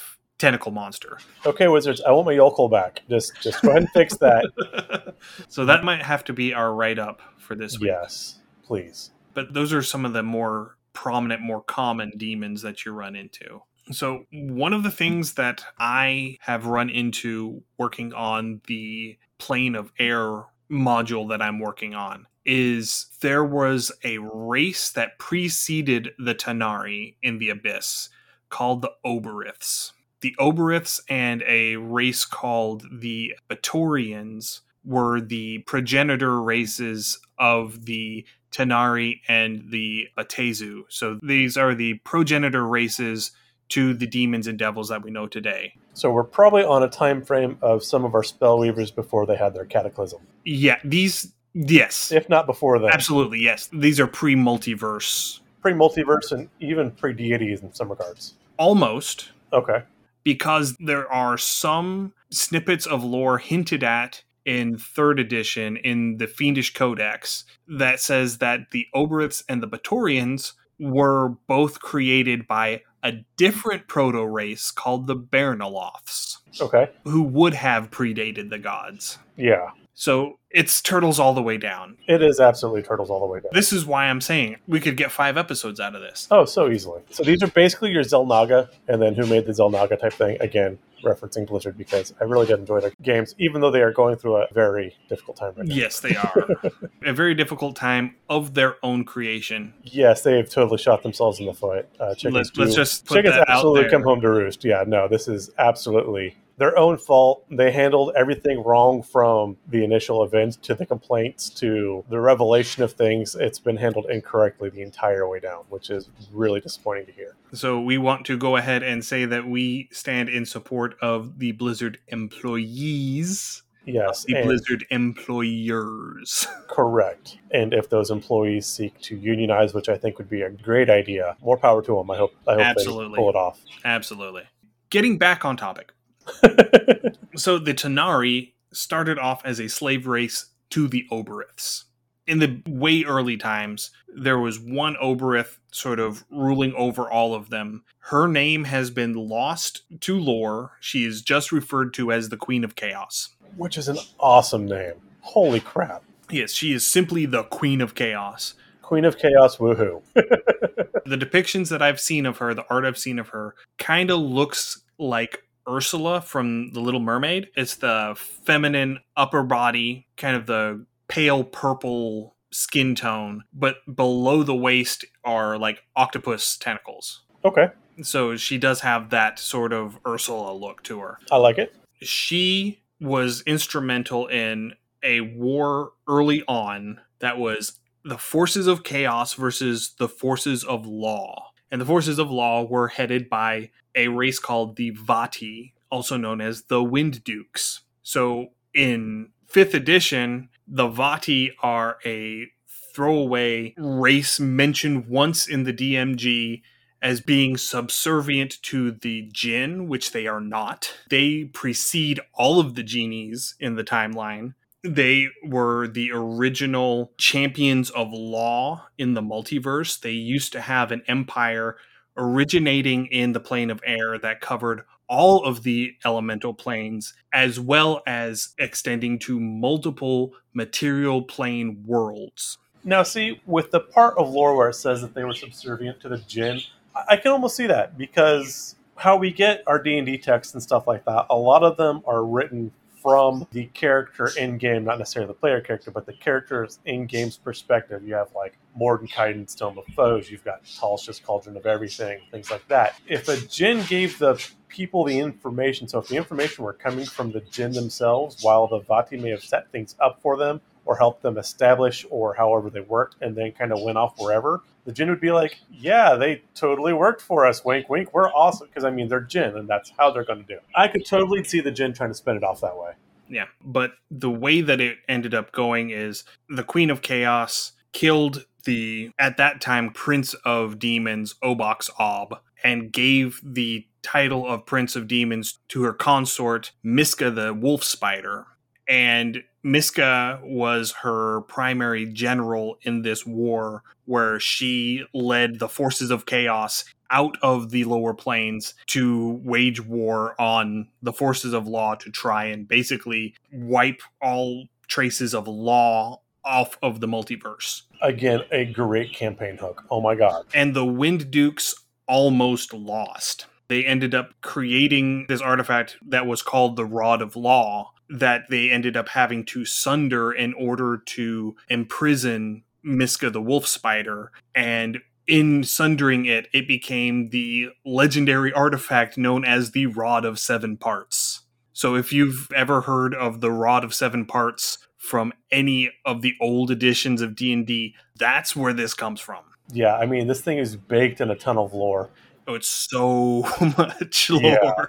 tentacle 0.42 0.72
monster. 0.72 1.18
Okay, 1.46 1.68
wizards, 1.68 2.02
I 2.02 2.11
want 2.11 2.26
my 2.26 2.32
yokel 2.32 2.68
back. 2.68 3.02
Just 3.08 3.40
just 3.40 3.62
go 3.62 3.70
ahead 3.70 3.82
and 3.82 3.90
fix 3.90 4.16
that. 4.16 5.14
so 5.49 5.64
that 5.64 5.84
might 5.84 6.02
have 6.02 6.25
to 6.25 6.32
be 6.32 6.52
our 6.52 6.75
write 6.75 6.99
up 6.99 7.22
for 7.38 7.54
this 7.54 7.78
week. 7.78 7.90
Yes, 7.90 8.40
please. 8.64 9.12
But 9.34 9.54
those 9.54 9.72
are 9.72 9.82
some 9.82 10.04
of 10.04 10.12
the 10.12 10.25
more 10.25 10.76
prominent, 10.94 11.40
more 11.42 11.62
common 11.62 12.12
demons 12.16 12.62
that 12.62 12.84
you 12.84 12.92
run 12.92 13.14
into. 13.14 13.62
So, 13.92 14.26
one 14.32 14.72
of 14.72 14.82
the 14.82 14.90
things 14.90 15.34
that 15.34 15.64
I 15.78 16.38
have 16.40 16.66
run 16.66 16.90
into 16.90 17.62
working 17.78 18.12
on 18.12 18.62
the 18.66 19.18
plane 19.38 19.76
of 19.76 19.92
air 19.99 20.44
module 20.68 21.28
that 21.28 21.40
I'm 21.40 21.61
working 21.61 21.94
on 21.94 22.26
is 22.44 23.06
there 23.20 23.44
was 23.44 23.92
a 24.02 24.18
race 24.18 24.90
that 24.90 25.18
preceded 25.18 26.11
the 26.18 26.34
Tanar'ri 26.34 27.14
in 27.22 27.38
the 27.38 27.50
Abyss 27.50 28.08
called 28.50 28.82
the 28.82 28.92
Obyriths. 29.06 29.92
The 30.22 30.34
Obyriths 30.40 31.00
and 31.08 31.42
a 31.46 31.76
race 31.76 32.24
called 32.24 32.86
the 32.90 33.34
Baatorians 33.50 34.60
were 34.84 35.20
the 35.20 35.58
progenitor 35.58 36.40
races 36.40 37.20
of 37.38 37.84
the 37.84 38.24
Tanar'ri 38.50 39.20
and 39.28 39.70
the 39.70 40.08
Baatezu. 40.16 40.82
So 40.88 41.18
these 41.22 41.56
are 41.56 41.74
the 41.74 41.94
progenitor 42.04 42.66
races 42.66 43.32
to 43.70 43.94
the 43.94 44.06
demons 44.06 44.46
and 44.46 44.58
devils 44.58 44.88
that 44.90 45.02
we 45.02 45.10
know 45.10 45.26
today. 45.26 45.74
So 45.94 46.10
we're 46.10 46.24
probably 46.24 46.62
on 46.62 46.82
a 46.82 46.88
time 46.88 47.22
frame 47.22 47.56
of 47.62 47.82
some 47.82 48.04
of 48.04 48.14
our 48.14 48.22
spellweavers 48.22 48.94
before 48.94 49.26
they 49.26 49.36
had 49.36 49.54
their 49.54 49.64
cataclysm. 49.64 50.20
Yeah, 50.44 50.78
these 50.84 51.32
yes. 51.54 52.12
If 52.12 52.28
not 52.28 52.46
before 52.46 52.78
that. 52.80 52.92
Absolutely, 52.92 53.40
yes. 53.40 53.68
These 53.72 53.98
are 53.98 54.06
pre-multiverse. 54.06 55.40
Pre-multiverse 55.62 56.32
and 56.32 56.48
even 56.60 56.90
pre-deities 56.90 57.62
in 57.62 57.72
some 57.72 57.88
regards. 57.88 58.34
Almost. 58.58 59.30
Okay. 59.52 59.82
Because 60.24 60.76
there 60.78 61.10
are 61.12 61.36
some 61.36 62.12
snippets 62.30 62.86
of 62.86 63.02
lore 63.04 63.38
hinted 63.38 63.82
at 63.82 64.22
in 64.44 64.76
third 64.76 65.20
edition 65.20 65.76
in 65.76 66.16
the 66.16 66.26
Fiendish 66.26 66.74
Codex 66.74 67.44
that 67.68 68.00
says 68.00 68.38
that 68.38 68.70
the 68.72 68.86
Obyriths 68.94 69.42
and 69.48 69.62
the 69.62 69.68
Baatorians 69.68 70.52
were 70.78 71.30
both 71.46 71.80
created 71.80 72.46
by 72.46 72.82
a 73.04 73.12
different 73.36 73.88
proto 73.88 74.24
race 74.24 74.70
called 74.70 75.06
the 75.06 75.16
Baernaloths. 75.16 76.38
Okay. 76.60 76.90
Who 77.04 77.22
would 77.22 77.54
have 77.54 77.90
predated 77.90 78.50
the 78.50 78.58
gods. 78.58 79.18
Yeah. 79.36 79.70
So 79.94 80.38
it's 80.50 80.80
turtles 80.80 81.18
all 81.18 81.34
the 81.34 81.42
way 81.42 81.58
down. 81.58 81.96
It 82.08 82.22
is 82.22 82.40
absolutely 82.40 82.82
turtles 82.82 83.11
all 83.11 83.20
the 83.20 83.26
way 83.26 83.40
down. 83.40 83.50
This 83.52 83.72
is 83.72 83.84
why 83.84 84.06
I'm 84.06 84.20
saying 84.20 84.56
we 84.66 84.80
could 84.80 84.96
get 84.96 85.12
five 85.12 85.37
episodes 85.37 85.80
out 85.80 85.94
of 85.94 86.00
this. 86.00 86.28
Oh, 86.30 86.44
so 86.44 86.70
easily. 86.70 87.02
So 87.11 87.22
these 87.22 87.42
are 87.42 87.49
basically 87.49 87.90
your 87.90 88.02
Xel'Naga, 88.02 88.68
and 88.88 89.00
then 89.02 89.14
who 89.14 89.26
made 89.26 89.46
the 89.46 89.52
Xel'Naga 89.52 90.00
type 90.00 90.14
thing. 90.14 90.38
Again, 90.40 90.78
referencing 91.02 91.46
Blizzard 91.46 91.76
because 91.76 92.14
I 92.20 92.25
really 92.25 92.46
did 92.46 92.61
enjoy 92.61 92.80
their 92.80 92.92
games, 93.02 93.34
even 93.38 93.61
though 93.61 93.70
they 93.70 93.82
are 93.82 93.92
going 93.92 94.16
through 94.16 94.37
a 94.37 94.46
very 94.52 94.96
difficult 95.08 95.37
time 95.37 95.54
right 95.56 95.66
now. 95.66 95.75
Yes, 95.75 96.00
they 96.00 96.16
are. 96.16 96.49
a 97.04 97.12
very 97.12 97.34
difficult 97.34 97.76
time 97.76 98.16
of 98.28 98.54
their 98.54 98.76
own 98.82 99.04
creation. 99.04 99.75
Yes, 99.82 100.22
they 100.22 100.37
have 100.37 100.49
totally 100.49 100.78
shot 100.78 101.02
themselves 101.02 101.40
in 101.40 101.46
the 101.46 101.54
foot. 101.54 101.88
Uh, 101.99 102.14
chickens 102.14 102.34
let's, 102.34 102.56
let's 102.56 102.75
just 102.75 103.08
chickens 103.08 103.34
absolutely 103.49 103.90
come 103.90 104.02
home 104.02 104.20
to 104.20 104.30
roost. 104.30 104.64
Yeah, 104.64 104.84
no, 104.87 105.08
this 105.08 105.28
is 105.28 105.50
absolutely 105.58 106.37
their 106.62 106.78
own 106.78 106.97
fault. 106.97 107.45
They 107.50 107.73
handled 107.73 108.12
everything 108.16 108.62
wrong 108.62 109.02
from 109.02 109.57
the 109.66 109.83
initial 109.83 110.23
events 110.23 110.57
to 110.59 110.76
the 110.76 110.87
complaints 110.87 111.50
to 111.50 112.05
the 112.09 112.20
revelation 112.20 112.85
of 112.85 112.92
things. 112.92 113.35
It's 113.35 113.59
been 113.59 113.79
handled 113.79 114.07
incorrectly 114.09 114.70
the 114.70 114.83
entire 114.83 115.29
way 115.29 115.40
down, 115.40 115.64
which 115.70 115.90
is 115.90 116.09
really 116.31 116.61
disappointing 116.61 117.07
to 117.07 117.12
hear. 117.12 117.35
So 117.53 117.81
we 117.81 117.98
want 117.98 118.25
to 118.27 118.38
go 118.38 118.55
ahead 118.55 118.85
and 118.85 119.05
say 119.05 119.25
that 119.25 119.44
we 119.44 119.88
stand 119.90 120.29
in 120.29 120.46
support 120.46 120.94
of 121.03 121.40
the 121.40 121.51
Blizzard 121.51 121.98
employees. 122.07 123.64
Yes, 123.85 124.22
the 124.22 124.40
Blizzard 124.44 124.87
employers. 124.88 126.46
Correct. 126.68 127.38
And 127.51 127.75
if 127.75 127.90
those 127.90 128.12
employees 128.12 128.68
seek 128.68 129.01
to 129.01 129.16
unionize, 129.16 129.75
which 129.75 129.88
I 129.88 129.96
think 129.96 130.18
would 130.18 130.31
be 130.31 130.42
a 130.42 130.51
great 130.51 130.88
idea, 130.88 131.37
more 131.42 131.57
power 131.57 131.83
to 131.83 131.96
them. 131.96 132.09
I 132.09 132.18
hope. 132.18 132.37
I 132.46 132.53
hope 132.53 132.62
Absolutely. 132.62 133.16
they 133.16 133.16
pull 133.16 133.31
it 133.31 133.35
off. 133.35 133.61
Absolutely. 133.85 134.44
Getting 134.90 135.18
back 135.18 135.44
on 135.44 135.57
topic. 135.57 135.92
so 137.37 137.58
the 137.58 137.74
Tanar'ri 137.74 138.52
started 138.72 139.18
off 139.18 139.42
as 139.44 139.61
a 139.61 139.68
slave 139.68 140.06
race 140.06 140.46
to 140.70 140.88
the 140.88 141.06
Obyriths. 141.11 141.85
In 142.26 142.38
the 142.38 142.62
way 142.66 143.02
early 143.02 143.37
times, 143.37 143.90
there 144.14 144.38
was 144.38 144.58
one 144.58 144.96
Obyrith 145.02 145.58
sort 145.72 145.98
of 145.98 146.24
ruling 146.30 146.72
over 146.74 147.11
all 147.11 147.35
of 147.35 147.50
them. 147.50 147.82
Her 147.98 148.28
name 148.28 148.64
has 148.64 148.90
been 148.90 149.14
lost 149.14 149.82
to 150.00 150.18
lore. 150.18 150.72
She 150.80 151.04
is 151.04 151.22
just 151.22 151.50
referred 151.50 151.92
to 151.94 152.12
as 152.12 152.28
the 152.28 152.37
Queen 152.37 152.64
of 152.64 152.76
Chaos. 152.76 153.30
Which 153.56 153.76
is 153.76 153.88
an 153.88 153.98
awesome 154.20 154.66
name. 154.66 154.94
Holy 155.20 155.61
crap. 155.61 156.04
Yes, 156.30 156.52
she 156.52 156.72
is 156.72 156.87
simply 156.87 157.26
the 157.26 157.42
Queen 157.44 157.80
of 157.80 157.94
Chaos. 157.94 158.54
Queen 158.80 159.04
of 159.04 159.18
Chaos, 159.18 159.56
woohoo. 159.56 160.02
the 160.14 161.16
depictions 161.16 161.68
that 161.70 161.82
I've 161.82 162.00
seen 162.00 162.24
of 162.24 162.38
her, 162.38 162.54
the 162.54 162.66
art 162.70 162.85
I've 162.85 162.98
seen 162.98 163.18
of 163.18 163.30
her, 163.30 163.54
kind 163.78 164.11
of 164.11 164.20
looks 164.20 164.82
like 164.98 165.42
Ursula 165.68 166.20
from 166.20 166.72
The 166.72 166.81
Little 166.81 167.01
Mermaid. 167.01 167.48
It's 167.57 167.77
the 167.77 168.14
feminine 168.16 169.01
upper 169.16 169.42
body, 169.42 170.07
kind 170.16 170.37
of 170.37 170.46
the 170.46 170.87
pale 171.09 171.44
purple 171.44 172.37
skin 172.51 172.94
tone, 172.94 173.44
but 173.53 173.77
below 173.94 174.42
the 174.42 174.55
waist 174.55 175.05
are 175.25 175.59
like 175.59 175.83
octopus 175.96 176.57
tentacles. 176.57 177.22
Okay. 177.44 177.68
So 178.03 178.37
she 178.37 178.59
does 178.59 178.81
have 178.81 179.11
that 179.11 179.38
sort 179.38 179.72
of 179.72 179.98
Ursula 180.07 180.53
look 180.53 180.83
to 180.85 181.01
her. 181.01 181.18
I 181.31 181.37
like 181.37 181.59
it. 181.59 181.75
She 182.01 182.83
was 183.01 183.42
instrumental 183.46 184.27
in 184.29 184.75
a 185.03 185.20
war 185.20 185.92
early 186.09 186.42
on 186.46 187.01
that 187.18 187.38
was 187.38 187.81
the 188.05 188.18
forces 188.18 188.66
of 188.66 188.85
chaos 188.85 189.35
versus 189.35 189.94
the 189.98 190.09
forces 190.09 190.64
of 190.64 190.87
law. 190.87 191.51
And 191.72 191.80
the 191.80 191.87
forces 191.87 192.18
of 192.18 192.30
law 192.30 192.62
were 192.64 192.88
headed 192.88 193.30
by 193.30 193.70
a 193.94 194.08
race 194.08 194.38
called 194.38 194.76
the 194.76 194.90
Vati, 194.90 195.72
also 195.90 196.18
known 196.18 196.42
as 196.42 196.64
the 196.64 196.82
Wind 196.85 197.24
Dukes. 197.24 197.80
So 198.02 198.48
in 198.74 199.30
fifth 199.46 199.72
edition, 199.72 200.50
the 200.68 200.87
Vati 200.87 201.56
are 201.62 201.96
a 202.04 202.48
throwaway 202.94 203.74
race 203.78 204.38
mentioned 204.38 205.06
once 205.06 205.48
in 205.48 205.64
the 205.64 205.72
DMG 205.72 206.61
as 207.00 207.22
being 207.22 207.56
subservient 207.56 208.62
to 208.62 208.92
the 208.92 209.28
Jinn, 209.32 209.88
which 209.88 210.12
they 210.12 210.26
are 210.26 210.40
not. 210.40 210.94
They 211.08 211.44
precede 211.44 212.20
all 212.35 212.61
of 212.61 212.74
the 212.74 212.82
genies 212.82 213.54
in 213.58 213.76
the 213.76 213.82
timeline. 213.82 214.54
They 214.85 215.29
were 215.45 215.87
the 215.87 216.11
original 216.12 217.12
champions 217.16 217.90
of 217.90 218.12
law 218.12 218.88
in 218.99 219.14
the 219.14 219.23
multiverse. 219.23 220.01
They 220.01 220.11
used 220.11 220.53
to 220.53 220.61
have 220.61 220.90
an 220.90 221.03
empire 221.07 221.77
originating 222.16 223.07
in 223.07 223.33
the 223.33 223.40
plane 223.40 223.71
of 223.71 223.81
air 223.87 224.18
that 224.18 224.40
covered 224.40 224.83
all 225.09 225.45
of 225.45 225.62
the 225.62 225.95
elemental 226.05 226.55
planes, 226.55 227.14
as 227.33 227.61
well 227.61 228.03
as 228.07 228.55
extending 228.59 229.18
to 229.21 229.38
multiple 229.38 230.33
material 230.55 231.23
plane 231.23 231.85
worlds. 231.87 232.59
Now, 232.83 233.03
see, 233.03 233.40
with 233.47 233.71
the 233.71 233.81
part 233.81 234.18
of 234.18 234.31
lore 234.31 234.57
where 234.57 234.71
it 234.71 234.75
says 234.75 235.01
that 235.03 235.14
they 235.14 235.23
were 235.23 235.35
subservient 235.35 236.01
to 236.01 236.09
the 236.09 236.18
Jinn, 236.18 236.61
I 237.09 237.16
can 237.16 237.31
almost 237.31 237.57
see 237.57 237.66
that 237.66 237.97
because 237.97 238.75
how 238.97 239.16
we 239.16 239.31
get 239.31 239.62
our 239.66 239.81
D 239.81 239.97
and 239.97 240.07
D 240.07 240.18
texts 240.18 240.55
and 240.55 240.62
stuff 240.62 240.87
like 240.87 241.05
that, 241.05 241.27
a 241.31 241.37
lot 241.37 241.62
of 241.62 241.77
them 241.77 242.03
are 242.07 242.25
written 242.25 242.73
from 243.02 243.46
the 243.50 243.66
character 243.66 244.30
in 244.38 244.58
game, 244.58 244.84
not 244.84 244.98
necessarily 244.98 245.26
the 245.26 245.38
player 245.38 245.60
character, 245.60 245.90
but 245.90 246.06
the 246.06 246.12
character's 246.12 246.78
in 246.84 247.06
game's 247.06 247.36
perspective. 247.36 248.06
You 248.06 248.14
have 248.14 248.32
like 248.34 248.56
Mordenkainen's 248.78 249.54
Tome 249.54 249.78
of 249.78 249.84
Foes, 249.94 250.30
you've 250.30 250.44
got 250.44 250.64
Tasha's 250.64 251.18
Cauldron 251.18 251.56
of 251.56 251.66
Everything, 251.66 252.20
things 252.30 252.50
like 252.50 252.66
that. 252.68 253.00
If 253.08 253.28
a 253.28 253.36
Jinn 253.48 253.84
gave 253.88 254.18
the 254.18 254.42
people 254.68 255.04
the 255.04 255.18
information, 255.18 255.88
so 255.88 255.98
if 255.98 256.08
the 256.08 256.16
information 256.16 256.64
were 256.64 256.72
coming 256.72 257.04
from 257.04 257.32
the 257.32 257.40
Jinn 257.40 257.72
themselves, 257.72 258.42
while 258.42 258.68
the 258.68 258.78
Vati 258.80 259.16
may 259.16 259.30
have 259.30 259.42
set 259.42 259.70
things 259.72 259.96
up 259.98 260.20
for 260.22 260.36
them 260.36 260.60
or 260.84 260.96
helped 260.96 261.22
them 261.22 261.38
establish 261.38 262.06
or 262.10 262.34
however 262.34 262.70
they 262.70 262.80
worked 262.80 263.16
and 263.20 263.34
then 263.36 263.52
kind 263.52 263.72
of 263.72 263.82
went 263.82 263.98
off 263.98 264.14
wherever, 264.18 264.62
the 264.85 264.92
Jinn 264.92 265.09
would 265.11 265.21
be 265.21 265.31
like, 265.31 265.59
yeah, 265.71 266.14
they 266.14 266.42
totally 266.55 266.92
worked 266.92 267.21
for 267.21 267.47
us. 267.47 267.64
Wink, 267.64 267.88
wink. 267.88 268.12
We're 268.12 268.31
awesome. 268.33 268.66
Because, 268.66 268.85
I 268.85 268.90
mean, 268.90 269.09
they're 269.09 269.21
Jinn, 269.21 269.57
and 269.57 269.68
that's 269.68 269.92
how 269.97 270.11
they're 270.11 270.25
going 270.25 270.40
to 270.40 270.47
do 270.47 270.55
it. 270.55 270.62
I 270.75 270.88
could 270.88 271.07
totally 271.07 271.45
see 271.45 271.61
the 271.61 271.71
Jinn 271.71 271.92
trying 271.92 272.11
to 272.11 272.14
spin 272.14 272.37
it 272.37 272.45
off 272.45 272.61
that 272.61 272.77
way. 272.77 272.92
Yeah. 273.29 273.47
But 273.64 273.92
the 274.11 274.31
way 274.31 274.61
that 274.61 274.81
it 274.81 274.99
ended 275.09 275.35
up 275.35 275.53
going 275.53 275.90
is 275.90 276.25
the 276.49 276.64
Queen 276.64 276.90
of 276.90 277.01
Chaos 277.03 277.73
killed 277.92 278.47
the, 278.64 279.11
at 279.18 279.37
that 279.37 279.61
time, 279.61 279.90
Prince 279.90 280.35
of 280.45 280.79
Demons, 280.79 281.35
Obox 281.42 281.90
Ob. 281.99 282.40
and 282.62 282.92
gave 282.92 283.40
the 283.42 283.87
title 284.03 284.47
of 284.47 284.66
Prince 284.66 284.97
of 284.97 285.09
Demons 285.09 285.59
to 285.68 285.83
her 285.85 285.92
consort, 285.92 286.73
Miska 286.83 287.31
the 287.31 287.55
Wolf 287.55 287.85
Spider. 287.85 288.47
And 288.88 289.42
Miska 289.62 290.40
was 290.42 290.92
her 291.03 291.42
primary 291.42 292.07
general 292.07 292.79
in 292.83 293.03
this 293.03 293.25
war, 293.25 293.83
where 294.07 294.40
she 294.40 295.05
led 295.14 295.59
the 295.59 295.68
forces 295.68 296.11
of 296.11 296.27
chaos 296.27 296.85
out 297.11 297.37
of 297.42 297.71
the 297.71 297.85
lower 297.85 298.14
planes 298.14 298.75
to 298.87 299.40
wage 299.45 299.81
war 299.81 300.35
on 300.40 300.88
the 301.03 301.12
forces 301.12 301.53
of 301.53 301.68
law 301.68 301.95
to 301.95 302.11
try 302.11 302.47
and 302.47 302.66
basically 302.66 303.35
wipe 303.53 304.01
all 304.21 304.66
traces 304.88 305.35
of 305.35 305.47
law 305.47 306.21
off 306.45 306.77
of 306.83 307.01
the 307.01 307.07
multiverse. 307.07 307.83
Again, 308.01 308.40
a 308.51 308.64
great 308.64 309.12
campaign 309.12 309.59
hook. 309.59 309.85
Oh 309.90 310.01
my 310.01 310.14
god. 310.14 310.47
And 310.55 310.75
the 310.75 310.85
Wind 310.85 311.31
Dukes 311.31 311.75
almost 312.09 312.75
lost. 312.75 313.47
They 313.68 313.85
ended 313.85 314.14
up 314.14 314.35
creating 314.40 315.27
this 315.29 315.40
artifact 315.40 315.97
that 316.07 316.27
was 316.27 316.42
called 316.42 316.77
the 316.77 316.85
Rod 316.85 317.23
of 317.23 317.37
Law 317.37 317.91
that 318.08 318.50
they 318.50 318.70
ended 318.70 318.96
up 318.96 319.08
having 319.10 319.44
to 319.46 319.64
sunder 319.64 320.32
in 320.32 320.54
order 320.54 320.98
to 320.98 321.56
imprison 321.68 322.62
Miska 322.82 323.30
the 323.30 323.40
Wolf 323.40 323.66
Spider. 323.66 324.32
And 324.54 325.00
in 325.26 325.64
sundering 325.64 326.26
it, 326.26 326.48
it 326.52 326.66
became 326.66 327.30
the 327.30 327.70
legendary 327.84 328.52
artifact 328.52 329.16
known 329.16 329.44
as 329.44 329.70
the 329.70 329.86
Rod 329.86 330.24
of 330.24 330.38
Seven 330.38 330.76
Parts. 330.76 331.42
So 331.72 331.94
if 331.94 332.12
you've 332.12 332.50
ever 332.54 332.82
heard 332.82 333.14
of 333.14 333.40
the 333.40 333.50
Rod 333.50 333.84
of 333.84 333.94
Seven 333.94 334.26
Parts 334.26 334.78
from 334.98 335.32
any 335.50 335.90
of 336.04 336.22
the 336.22 336.34
old 336.40 336.70
editions 336.70 337.22
of 337.22 337.34
D&D, 337.34 337.94
that's 338.18 338.54
where 338.54 338.72
this 338.72 338.94
comes 338.94 339.20
from. 339.20 339.42
Yeah, 339.72 339.96
I 339.96 340.06
mean, 340.06 340.26
this 340.26 340.42
thing 340.42 340.58
is 340.58 340.76
baked 340.76 341.20
in 341.20 341.30
a 341.30 341.34
ton 341.34 341.56
of 341.56 341.72
lore. 341.72 342.10
Oh, 342.46 342.54
it's 342.54 342.68
so 342.68 343.42
much 343.78 344.28
lore. 344.28 344.42
Yeah. 344.42 344.84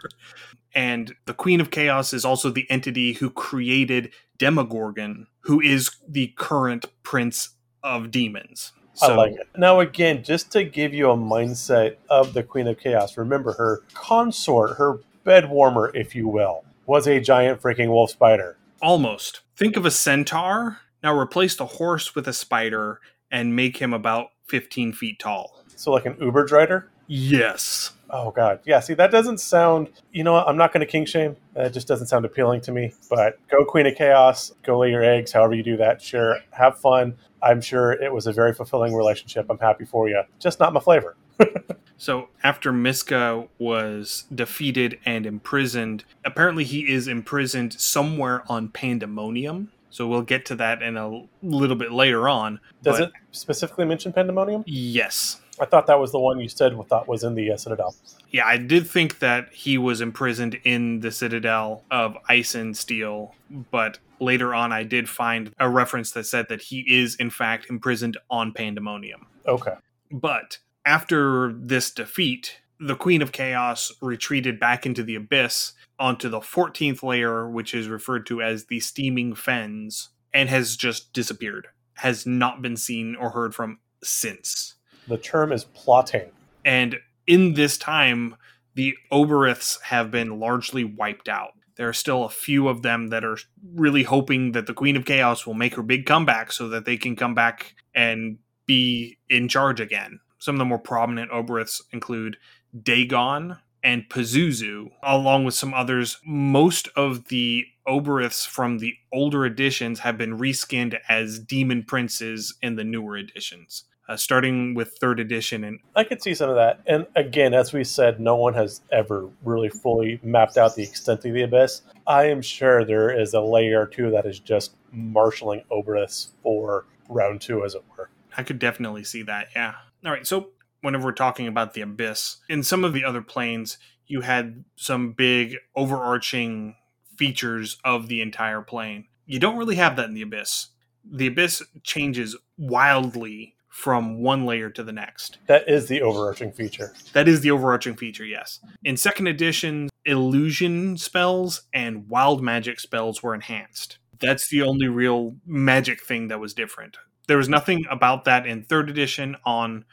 And 0.76 1.16
the 1.26 1.34
Queen 1.34 1.62
of 1.62 1.72
Chaos 1.72 2.14
is 2.14 2.26
also 2.26 2.50
the 2.50 2.70
entity 2.70 3.14
who 3.14 3.30
created 3.30 4.12
Demogorgon, 4.38 5.28
who 5.42 5.62
is 5.62 5.92
the 6.08 6.34
current 6.36 6.86
Prince 7.04 7.50
of 7.84 8.12
Demons. 8.12 8.72
So, 8.96 9.14
I 9.14 9.16
like 9.16 9.34
it. 9.34 9.48
Now, 9.58 9.80
again, 9.80 10.24
just 10.24 10.52
to 10.52 10.64
give 10.64 10.94
you 10.94 11.10
a 11.10 11.18
mindset 11.18 11.96
of 12.10 12.34
the 12.34 12.44
Queen 12.44 12.68
of 12.68 12.80
Chaos, 12.80 13.18
remember 13.18 13.54
her 13.54 13.82
consort, 13.94 14.78
her 14.78 15.00
bed 15.24 15.50
warmer, 15.50 15.92
if 15.96 16.16
you 16.16 16.28
will, 16.28 16.64
was 16.86 17.08
a 17.08 17.20
giant 17.20 17.62
freaking 17.62 17.90
wolf 17.90 18.12
spider. 18.12 18.58
Almost. 18.82 19.42
Think 19.56 19.78
of 19.78 19.86
a 19.86 19.92
centaur. 19.92 20.80
Now 21.02 21.18
replace 21.18 21.56
the 21.56 21.66
horse 21.66 22.16
with 22.16 22.28
a 22.28 22.34
spider 22.34 23.00
and 23.32 23.56
make 23.56 23.78
him 23.78 23.94
about 23.94 24.28
15 24.48 24.94
feet 24.94 25.20
tall. 25.20 25.64
So, 25.76 25.92
like 25.92 26.06
an 26.06 26.16
Uber 26.22 26.48
Drider? 26.48 26.86
Yes. 27.08 27.92
Oh 28.16 28.30
God, 28.30 28.60
yeah. 28.64 28.80
See, 28.80 28.94
that 28.94 29.10
doesn't 29.10 29.40
sound. 29.40 29.90
You 30.12 30.24
know, 30.24 30.34
what? 30.34 30.48
I'm 30.48 30.56
not 30.56 30.72
going 30.72 30.86
to 30.86 30.86
king 30.86 31.04
shame. 31.04 31.36
That 31.56 31.74
just 31.74 31.88
doesn't 31.88 32.08
sound 32.08 32.26
appealing 32.26 32.62
to 32.62 32.72
me. 32.72 32.94
But 33.10 33.40
go 33.50 33.66
Queen 33.66 33.88
of 33.88 33.96
Chaos. 33.96 34.54
Go 34.62 34.78
lay 34.78 34.92
your 34.92 35.04
eggs. 35.04 35.32
However 35.32 35.56
you 35.56 35.64
do 35.64 35.78
that. 35.78 36.00
Sure, 36.00 36.38
have 36.52 36.78
fun. 36.78 37.16
I'm 37.42 37.60
sure 37.60 37.92
it 37.92 38.14
was 38.14 38.28
a 38.28 38.32
very 38.32 38.54
fulfilling 38.54 38.94
relationship. 38.94 39.48
I'm 39.50 39.58
happy 39.58 39.84
for 39.84 40.08
you. 40.08 40.22
Just 40.40 40.60
not 40.60 40.74
my 40.74 40.80
flavor. 40.80 41.18
so 41.98 42.30
after 42.44 42.72
Miska 42.72 43.48
was 43.58 44.26
defeated 44.34 45.00
and 45.06 45.26
imprisoned, 45.26 46.06
apparently 46.24 46.64
he 46.66 46.88
is 46.88 47.08
imprisoned 47.08 47.74
somewhere 47.74 48.44
on 48.48 48.70
Pandemonium. 48.70 49.72
So 49.90 50.08
we'll 50.08 50.22
get 50.22 50.46
to 50.46 50.56
that 50.56 50.82
in 50.84 50.98
a 50.98 51.24
little 51.42 51.76
bit 51.76 51.92
later 51.92 52.30
on. 52.30 52.60
Does 52.84 53.00
it 53.00 53.12
specifically 53.32 53.86
mention 53.86 54.14
Pandemonium? 54.14 54.64
Yes. 54.66 55.40
I 55.60 55.66
thought 55.66 55.88
that 55.88 56.00
was 56.00 56.12
the 56.12 56.20
one 56.20 56.40
you 56.40 56.50
said 56.50 56.74
thought 56.88 57.08
was 57.08 57.24
in 57.24 57.36
the 57.36 57.52
uh, 57.52 57.58
Citadel. 57.58 57.96
Yeah, 58.32 58.46
I 58.46 58.58
did 58.58 58.88
think 58.88 59.20
that 59.20 59.54
he 59.54 59.78
was 59.78 60.02
imprisoned 60.02 60.60
in 60.64 61.02
the 61.02 61.12
Citadel 61.12 61.84
of 61.92 62.18
Ice 62.28 62.56
and 62.56 62.76
Steel, 62.76 63.36
but 63.72 64.00
later 64.20 64.56
on 64.56 64.72
I 64.72 64.84
did 64.84 65.08
find 65.08 65.54
a 65.60 65.70
reference 65.70 66.12
that 66.12 66.26
said 66.26 66.48
that 66.50 66.62
he 66.64 66.82
is 66.88 67.16
in 67.16 67.30
fact 67.30 67.70
imprisoned 67.70 68.18
on 68.30 68.52
Pandemonium. 68.54 69.28
Okay. 69.46 69.74
But 70.12 70.58
after 70.86 71.54
this 71.54 71.92
defeat, 71.92 72.60
the 72.80 72.96
Queen 72.96 73.22
of 73.22 73.32
Chaos 73.32 73.92
retreated 74.02 74.60
back 74.60 74.86
into 74.86 75.04
the 75.04 75.16
abyss 75.16 75.74
onto 76.00 76.30
the 76.30 76.40
14th 76.40 77.04
layer, 77.04 77.48
which 77.50 77.74
is 77.74 77.88
referred 77.88 78.26
to 78.26 78.42
as 78.42 78.66
the 78.66 78.80
Steaming 78.80 79.36
Fens, 79.36 80.10
and 80.34 80.50
has 80.50 80.76
just 80.76 81.14
disappeared. 81.14 81.68
Has 81.96 82.26
not 82.26 82.62
been 82.62 82.76
seen 82.76 83.16
or 83.16 83.30
heard 83.30 83.54
from 83.54 83.80
since. 84.04 84.76
The 85.08 85.18
term 85.18 85.52
is 85.52 85.66
plotting. 85.66 86.32
And 86.66 86.98
in 87.28 87.54
this 87.54 87.78
time, 87.78 88.36
the 88.76 88.96
Obyriths 89.12 89.82
have 89.84 90.12
been 90.12 90.40
largely 90.40 90.84
wiped 90.84 91.30
out. 91.30 91.52
There 91.76 91.90
are 91.90 91.94
still 91.94 92.24
a 92.24 92.30
few 92.30 92.68
of 92.68 92.84
them 92.84 93.10
that 93.10 93.26
are 93.26 93.38
really 93.74 94.04
hoping 94.04 94.52
that 94.52 94.68
the 94.68 94.74
Queen 94.74 94.96
of 94.96 95.06
Chaos 95.06 95.46
will 95.46 95.56
make 95.56 95.76
her 95.76 95.84
big 95.84 96.06
comeback 96.06 96.52
so 96.52 96.68
that 96.70 96.86
they 96.86 96.98
can 96.98 97.16
come 97.16 97.34
back 97.34 97.76
and 97.96 98.38
be 98.66 99.18
in 99.30 99.48
charge 99.48 99.80
again. 99.80 100.20
Some 100.38 100.56
of 100.56 100.60
the 100.60 100.66
more 100.66 100.80
prominent 100.80 101.32
Obyriths 101.32 101.82
include 101.92 102.38
Dagon 102.80 103.58
and 103.84 104.08
Pazuzu, 104.10 104.92
along 105.02 105.46
with 105.46 105.54
some 105.54 105.74
others. 105.74 106.20
Most 106.26 106.88
of 106.96 107.28
the 107.28 107.66
Obyriths 107.88 108.48
from 108.48 108.78
the 108.78 108.94
older 109.12 109.46
editions 109.46 110.00
have 110.00 110.18
been 110.18 110.38
reskinned 110.38 110.98
as 111.10 111.40
demon 111.40 111.84
princes 111.84 112.56
in 112.62 112.76
the 112.76 112.84
newer 112.84 113.18
editions 113.18 113.86
uh, 114.08 114.18
starting 114.18 114.74
with 114.74 114.98
third 115.00 115.20
edition. 115.20 115.64
And 115.64 115.80
I 115.96 116.04
could 116.04 116.22
see 116.22 116.34
some 116.34 116.50
of 116.50 116.56
that. 116.56 116.82
And 116.86 117.08
again, 117.16 117.54
as 117.54 117.74
we 117.74 117.84
said, 117.84 118.20
no 118.20 118.36
one 118.36 118.54
has 118.54 118.82
ever 118.92 119.30
really 119.44 119.70
fully 119.70 120.20
mapped 120.24 120.58
out 120.58 120.76
the 120.76 120.84
extent 120.84 121.26
of 121.26 121.34
the 121.34 121.44
abyss. 121.44 121.82
I 122.06 122.26
am 122.26 122.42
sure 122.42 122.84
there 122.84 123.18
is 123.18 123.34
a 123.34 123.42
layer 123.42 123.82
or 123.82 123.88
two 123.88 124.12
that 124.12 124.26
is 124.26 124.40
just 124.40 124.76
marshaling 124.92 125.64
Obyriths 125.72 126.30
for 126.42 126.86
round 127.10 127.42
two, 127.42 127.64
as 127.64 127.76
it 127.76 127.84
were. 127.98 128.10
I 128.38 128.44
could 128.44 128.60
definitely 128.60 129.04
see 129.04 129.24
that. 129.24 129.48
Yeah. 129.56 129.76
All 130.06 130.12
right. 130.12 130.28
So 130.28 130.50
whenever 130.82 131.06
we're 131.06 131.14
talking 131.14 131.48
about 131.48 131.74
the 131.74 131.82
abyss, 131.82 132.38
in 132.50 132.64
some 132.64 132.84
of 132.84 132.94
the 132.94 133.06
other 133.06 133.22
planes, 133.22 133.78
you 134.06 134.22
had 134.22 134.66
some 134.76 135.14
big 135.14 135.56
overarching 135.76 136.76
features 137.18 137.78
of 137.86 138.08
the 138.08 138.22
entire 138.22 138.62
plane. 138.62 139.06
You 139.26 139.40
don't 139.40 139.58
really 139.58 139.76
have 139.76 139.96
that 139.96 140.10
in 140.10 140.14
the 140.14 140.24
abyss. 140.24 140.68
The 141.10 141.28
abyss 141.28 141.64
changes 141.84 142.36
wildly 142.58 143.53
from 143.74 144.22
one 144.22 144.46
layer 144.46 144.70
to 144.70 144.84
the 144.84 144.92
next. 144.92 145.40
That 145.48 145.68
is 145.68 145.88
the 145.88 146.04
overarching 146.04 146.52
feature. 146.52 146.94
That 147.14 147.28
is 147.28 147.42
the 147.42 147.50
overarching 147.50 147.96
feature, 147.96 148.24
yes. 148.24 148.60
In 148.84 148.98
second 148.98 149.26
edition, 149.26 149.90
illusion 150.06 150.96
spells 150.96 151.64
and 151.74 152.08
wild 152.08 152.44
magic 152.44 152.80
spells 152.80 153.24
were 153.24 153.34
enhanced. 153.34 153.98
That's 154.22 154.48
the 154.48 154.62
only 154.62 154.88
real 154.88 155.38
magic 155.48 156.04
thing 156.04 156.28
that 156.28 156.40
was 156.40 156.54
different. 156.54 156.98
There 157.28 157.38
was 157.38 157.50
nothing 157.50 157.84
about 157.90 158.26
that 158.26 158.46
in 158.46 158.64
third 158.64 158.92
edition 158.92 159.38
on, 159.44 159.86